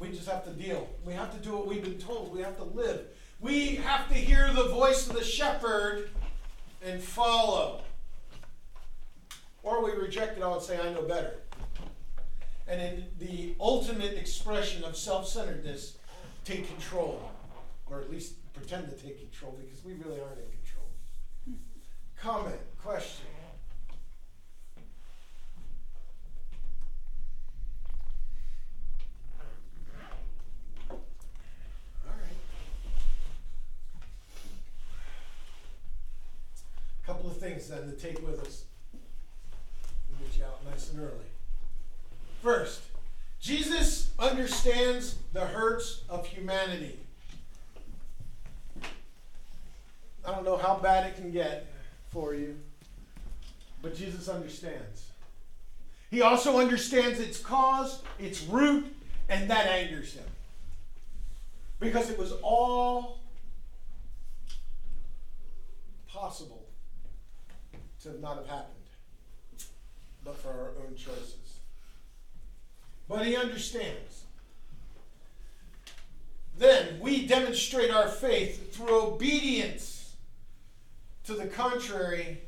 We 0.00 0.08
just 0.08 0.28
have 0.28 0.44
to 0.46 0.50
deal. 0.50 0.88
We 1.04 1.12
have 1.12 1.32
to 1.32 1.38
do 1.38 1.56
what 1.56 1.68
we've 1.68 1.82
been 1.82 1.98
told. 1.98 2.34
We 2.34 2.40
have 2.40 2.56
to 2.56 2.64
live. 2.64 3.02
We 3.38 3.76
have 3.76 4.08
to 4.08 4.14
hear 4.14 4.52
the 4.52 4.64
voice 4.64 5.08
of 5.08 5.14
the 5.14 5.22
shepherd 5.22 6.10
and 6.84 7.00
follow. 7.00 7.82
Or 9.62 9.84
we 9.84 9.92
reject 9.92 10.36
it 10.36 10.42
all 10.42 10.54
and 10.54 10.62
say, 10.62 10.80
I 10.80 10.92
know 10.92 11.02
better. 11.02 11.41
And 12.72 12.80
in 12.80 13.04
the 13.18 13.54
ultimate 13.60 14.14
expression 14.14 14.82
of 14.82 14.96
self 14.96 15.28
centeredness, 15.28 15.98
take 16.42 16.66
control. 16.66 17.20
Or 17.84 18.00
at 18.00 18.10
least 18.10 18.36
pretend 18.54 18.88
to 18.88 18.96
take 18.96 19.20
control 19.20 19.58
because 19.60 19.84
we 19.84 19.92
really 19.92 20.18
aren't 20.22 20.38
in 20.38 20.46
control. 20.46 20.86
Comment, 22.16 22.58
question. 22.82 23.26
All 30.90 30.96
right. 32.06 32.38
A 37.02 37.06
couple 37.06 37.30
of 37.30 37.36
things 37.36 37.68
then 37.68 37.82
to 37.82 37.92
take 37.92 38.26
with 38.26 38.40
us. 38.40 38.64
We'll 40.08 40.26
get 40.26 40.38
you 40.38 40.44
out 40.46 40.64
nice 40.64 40.90
and 40.92 41.00
early. 41.00 41.31
First, 42.42 42.82
Jesus 43.40 44.10
understands 44.18 45.16
the 45.32 45.42
hurts 45.46 46.02
of 46.08 46.26
humanity. 46.26 46.98
I 50.24 50.32
don't 50.32 50.44
know 50.44 50.56
how 50.56 50.76
bad 50.76 51.06
it 51.06 51.14
can 51.14 51.30
get 51.30 51.72
for 52.10 52.34
you, 52.34 52.58
but 53.80 53.96
Jesus 53.96 54.28
understands. 54.28 55.06
He 56.10 56.20
also 56.20 56.58
understands 56.58 57.20
its 57.20 57.38
cause, 57.38 58.02
its 58.18 58.42
root, 58.42 58.86
And 59.28 59.48
that 59.48 59.66
angers 59.66 60.14
him. 60.14 60.24
Because 61.80 62.10
it 62.10 62.18
was 62.18 62.32
all 62.42 63.20
possible 66.08 66.66
to 68.02 68.20
not 68.20 68.36
have 68.36 68.46
happened, 68.46 68.74
but 70.24 70.36
for 70.36 70.48
our 70.50 70.72
own 70.84 70.96
choices. 70.96 71.41
But 73.08 73.26
he 73.26 73.36
understands. 73.36 74.24
Then 76.56 77.00
we 77.00 77.26
demonstrate 77.26 77.90
our 77.90 78.08
faith 78.08 78.74
through 78.74 79.14
obedience 79.14 80.14
to 81.24 81.34
the 81.34 81.46
contrary 81.46 82.42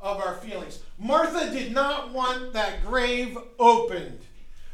of 0.00 0.20
our 0.20 0.34
feelings. 0.34 0.80
Martha 0.98 1.50
did 1.50 1.72
not 1.72 2.12
want 2.12 2.52
that 2.52 2.84
grave 2.84 3.38
opened. 3.58 4.20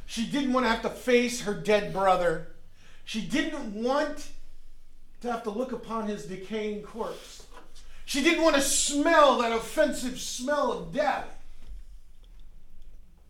She 0.07 0.27
didn't 0.27 0.53
want 0.53 0.65
to 0.65 0.71
have 0.71 0.83
to 0.83 0.91
face 0.91 1.43
her 1.43 1.55
dead 1.55 1.93
brother. 1.93 2.49
She 3.05 3.21
didn't 3.21 3.75
want 3.75 4.31
to 5.21 5.31
have 5.31 5.43
to 5.43 5.51
look 5.51 5.73
upon 5.73 6.09
his 6.09 6.25
decaying 6.25 6.83
corpse. 6.83 7.47
She 8.05 8.23
didn't 8.23 8.43
want 8.43 8.57
to 8.57 8.63
smell 8.63 9.39
that 9.39 9.53
offensive 9.53 10.19
smell 10.19 10.73
of 10.73 10.95
death. 10.95 11.37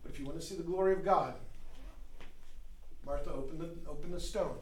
But 0.03 0.13
if 0.13 0.19
you 0.19 0.25
want 0.25 0.39
to 0.39 0.45
see 0.45 0.55
the 0.55 0.63
glory 0.63 0.93
of 0.93 1.03
God, 1.03 1.33
Martha, 3.05 3.31
open 3.31 3.57
the, 3.57 3.69
open 3.89 4.11
the 4.11 4.19
stone. 4.19 4.55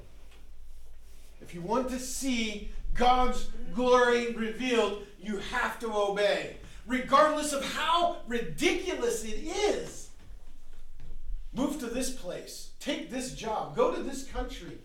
If 1.41 1.53
you 1.53 1.61
want 1.61 1.89
to 1.89 1.99
see 1.99 2.71
God's 2.93 3.49
glory 3.73 4.33
revealed, 4.33 5.03
you 5.21 5.37
have 5.51 5.79
to 5.79 5.93
obey, 5.93 6.57
regardless 6.85 7.53
of 7.53 7.63
how 7.73 8.17
ridiculous 8.27 9.23
it 9.23 9.43
is. 9.43 10.09
Move 11.53 11.79
to 11.79 11.87
this 11.87 12.11
place, 12.11 12.71
take 12.79 13.09
this 13.09 13.33
job, 13.33 13.75
go 13.75 13.93
to 13.93 14.01
this 14.01 14.25
country. 14.25 14.77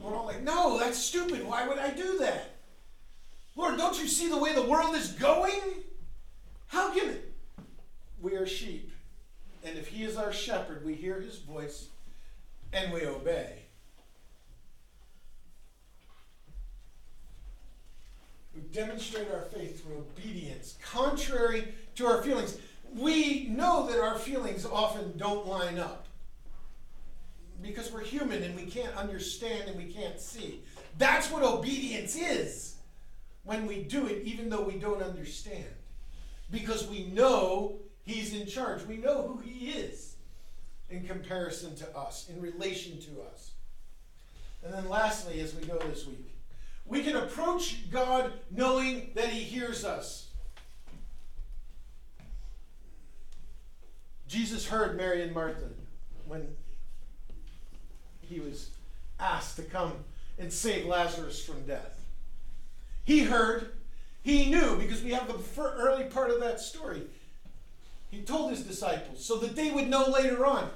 We're 0.00 0.14
all 0.14 0.26
like, 0.26 0.42
no, 0.42 0.78
that's 0.78 0.98
stupid. 0.98 1.46
Why 1.46 1.66
would 1.66 1.78
I 1.78 1.90
do 1.90 2.18
that? 2.18 2.56
Lord, 3.56 3.78
don't 3.78 3.98
you 3.98 4.08
see 4.08 4.28
the 4.28 4.36
way 4.36 4.52
the 4.54 4.62
world 4.62 4.94
is 4.94 5.12
going? 5.12 5.60
How 6.66 6.92
can 6.92 7.08
it? 7.08 7.32
We 8.20 8.34
are 8.34 8.46
sheep. 8.46 8.90
And 9.64 9.78
if 9.78 9.88
He 9.88 10.04
is 10.04 10.16
our 10.16 10.32
shepherd, 10.32 10.84
we 10.84 10.94
hear 10.94 11.20
His 11.20 11.38
voice 11.38 11.88
and 12.72 12.92
we 12.92 13.06
obey. 13.06 13.64
We 18.54 18.60
demonstrate 18.72 19.28
our 19.32 19.42
faith 19.42 19.82
through 19.82 19.98
obedience, 19.98 20.76
contrary 20.82 21.74
to 21.96 22.06
our 22.06 22.22
feelings. 22.22 22.58
We 22.94 23.48
know 23.48 23.88
that 23.88 23.98
our 23.98 24.16
feelings 24.16 24.64
often 24.64 25.16
don't 25.16 25.48
line 25.48 25.78
up 25.78 26.06
because 27.60 27.90
we're 27.92 28.04
human 28.04 28.42
and 28.42 28.54
we 28.54 28.66
can't 28.66 28.94
understand 28.96 29.68
and 29.68 29.76
we 29.76 29.92
can't 29.92 30.20
see. 30.20 30.60
That's 30.98 31.30
what 31.30 31.42
obedience 31.42 32.14
is 32.14 32.76
when 33.42 33.66
we 33.66 33.82
do 33.82 34.06
it, 34.06 34.22
even 34.24 34.48
though 34.48 34.62
we 34.62 34.76
don't 34.76 35.02
understand. 35.02 35.64
Because 36.50 36.86
we 36.86 37.06
know 37.06 37.78
He's 38.04 38.34
in 38.34 38.46
charge, 38.46 38.84
we 38.84 38.98
know 38.98 39.22
who 39.22 39.38
He 39.38 39.70
is 39.70 40.16
in 40.90 41.06
comparison 41.06 41.74
to 41.76 41.96
us, 41.96 42.28
in 42.28 42.40
relation 42.40 43.00
to 43.00 43.22
us. 43.32 43.52
And 44.62 44.72
then, 44.72 44.88
lastly, 44.88 45.40
as 45.40 45.54
we 45.54 45.66
go 45.66 45.78
this 45.78 46.06
week, 46.06 46.30
we 46.86 47.02
can 47.02 47.16
approach 47.16 47.90
God 47.90 48.32
knowing 48.50 49.10
that 49.14 49.28
He 49.28 49.40
hears 49.40 49.84
us. 49.84 50.28
Jesus 54.26 54.66
heard 54.66 54.96
Mary 54.96 55.22
and 55.22 55.32
Martha 55.32 55.68
when 56.26 56.56
he 58.20 58.40
was 58.40 58.70
asked 59.20 59.56
to 59.56 59.62
come 59.62 59.92
and 60.38 60.52
save 60.52 60.86
Lazarus 60.86 61.44
from 61.44 61.64
death. 61.66 62.04
He 63.04 63.20
heard, 63.20 63.72
he 64.22 64.50
knew, 64.50 64.76
because 64.76 65.02
we 65.02 65.12
have 65.12 65.28
the 65.28 65.62
early 65.62 66.04
part 66.04 66.30
of 66.30 66.40
that 66.40 66.58
story. 66.58 67.02
He 68.14 68.22
told 68.22 68.52
his 68.52 68.62
disciples 68.62 69.24
so 69.24 69.38
that 69.38 69.56
they 69.56 69.72
would 69.72 69.88
know 69.88 70.04
later 70.08 70.46
on 70.46 70.70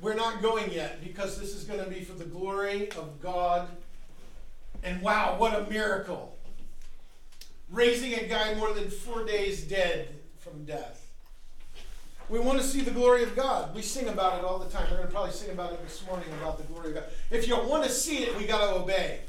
we're 0.00 0.14
not 0.14 0.40
going 0.40 0.72
yet 0.72 1.04
because 1.04 1.38
this 1.38 1.54
is 1.54 1.64
going 1.64 1.84
to 1.84 1.90
be 1.90 2.00
for 2.00 2.14
the 2.14 2.24
glory 2.24 2.90
of 2.92 3.20
God. 3.20 3.68
And 4.82 5.02
wow, 5.02 5.36
what 5.36 5.54
a 5.54 5.70
miracle! 5.70 6.38
Raising 7.70 8.14
a 8.14 8.26
guy 8.26 8.54
more 8.54 8.72
than 8.72 8.88
four 8.88 9.24
days 9.24 9.64
dead 9.64 10.08
from 10.38 10.64
death. 10.64 11.10
We 12.30 12.38
want 12.38 12.58
to 12.58 12.64
see 12.66 12.80
the 12.80 12.90
glory 12.90 13.22
of 13.22 13.36
God. 13.36 13.74
We 13.74 13.82
sing 13.82 14.08
about 14.08 14.38
it 14.38 14.44
all 14.44 14.58
the 14.58 14.70
time. 14.70 14.86
We're 14.90 14.96
going 14.96 15.08
to 15.08 15.12
probably 15.12 15.32
sing 15.32 15.50
about 15.50 15.74
it 15.74 15.82
this 15.82 16.04
morning 16.06 16.28
about 16.40 16.56
the 16.56 16.64
glory 16.64 16.88
of 16.88 16.94
God. 16.94 17.04
If 17.30 17.46
you 17.46 17.56
want 17.56 17.84
to 17.84 17.90
see 17.90 18.24
it, 18.24 18.36
we 18.38 18.46
got 18.46 18.66
to 18.66 18.76
obey. 18.76 19.20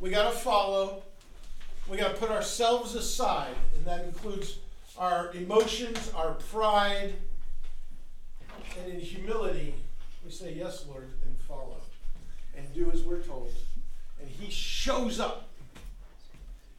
We 0.00 0.08
got 0.08 0.32
to 0.32 0.38
follow. 0.38 1.02
We 1.88 1.98
got 1.98 2.14
to 2.14 2.16
put 2.16 2.30
ourselves 2.30 2.94
aside, 2.94 3.54
and 3.76 3.84
that 3.84 4.06
includes 4.06 4.56
our 5.00 5.32
emotions, 5.32 6.12
our 6.14 6.34
pride, 6.34 7.14
and 8.78 8.92
in 8.92 9.00
humility, 9.00 9.74
we 10.22 10.30
say, 10.30 10.52
Yes, 10.52 10.84
Lord, 10.86 11.08
and 11.24 11.36
follow, 11.48 11.80
and 12.56 12.72
do 12.74 12.90
as 12.92 13.02
we're 13.02 13.22
told. 13.22 13.50
And 14.20 14.28
He 14.28 14.50
shows 14.50 15.18
up 15.18 15.48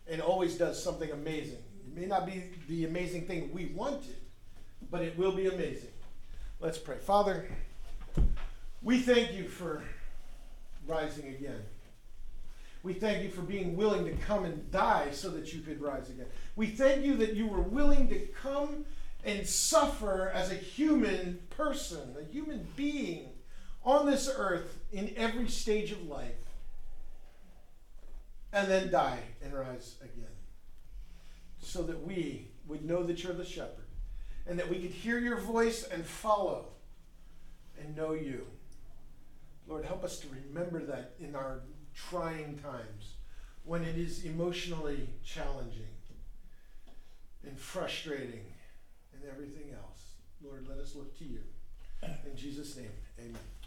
and 0.08 0.22
always 0.22 0.56
does 0.56 0.82
something 0.82 1.10
amazing. 1.12 1.58
It 1.88 2.00
may 2.00 2.06
not 2.06 2.28
be 2.28 2.44
the 2.70 2.86
amazing 2.86 3.26
thing 3.26 3.50
we 3.52 3.66
wanted, 3.76 4.16
but 4.92 5.02
it 5.02 5.18
will 5.18 5.32
be 5.32 5.48
amazing. 5.48 5.90
Let's 6.60 6.78
pray. 6.78 6.98
Father, 6.98 7.48
we 8.84 9.00
thank 9.00 9.34
you 9.34 9.48
for 9.48 9.82
rising 10.88 11.28
again. 11.30 11.62
We 12.84 12.94
thank 12.94 13.24
you 13.24 13.30
for 13.30 13.42
being 13.42 13.76
willing 13.76 14.06
to 14.06 14.12
come 14.24 14.46
and 14.46 14.70
die 14.72 15.10
so 15.12 15.30
that 15.30 15.54
you 15.54 15.62
could 15.62 15.82
rise 15.82 16.10
again. 16.10 16.26
We 16.62 16.68
thank 16.68 17.04
you 17.04 17.18
that 17.18 17.34
you 17.34 17.48
were 17.48 17.64
willing 17.64 18.08
to 18.10 18.20
come 18.20 18.86
and 19.26 19.48
suffer 19.48 20.30
as 20.32 20.52
a 20.52 20.56
human 20.56 21.40
person, 21.50 22.16
a 22.20 22.32
human 22.32 22.68
being 22.76 23.30
on 23.84 24.06
this 24.06 24.32
earth 24.32 24.78
in 24.92 25.12
every 25.18 25.48
stage 25.48 25.92
of 25.92 26.04
life, 26.04 26.36
and 28.54 28.70
then 28.70 28.92
die 28.92 29.22
and 29.44 29.56
rise 29.56 29.96
again. 30.04 30.36
So 31.58 31.82
that 31.82 32.06
we 32.06 32.50
would 32.68 32.86
know 32.86 33.02
that 33.06 33.24
you're 33.24 33.34
the 33.34 33.44
shepherd, 33.44 33.88
and 34.46 34.60
that 34.60 34.70
we 34.70 34.80
could 34.80 34.92
hear 34.92 35.18
your 35.18 35.40
voice 35.40 35.82
and 35.88 36.06
follow 36.06 36.74
and 37.80 37.98
know 37.98 38.14
you. 38.14 38.46
Lord, 39.66 39.84
help 39.84 40.04
us 40.04 40.20
to 40.20 40.28
remember 40.28 40.86
that 40.86 41.16
in 41.20 41.34
our 41.36 41.62
trying 41.96 42.60
times, 42.60 43.16
when 43.64 43.84
it 43.84 43.98
is 43.98 44.26
emotionally 44.26 45.10
challenging 45.24 45.88
and 47.46 47.58
frustrating 47.58 48.46
and 49.14 49.24
everything 49.30 49.74
else. 49.74 50.16
Lord, 50.44 50.68
let 50.68 50.78
us 50.78 50.96
look 50.96 51.18
to 51.20 51.26
you. 51.26 51.42
In 52.04 52.36
Jesus' 52.36 52.76
name, 52.78 52.92
amen. 53.20 53.61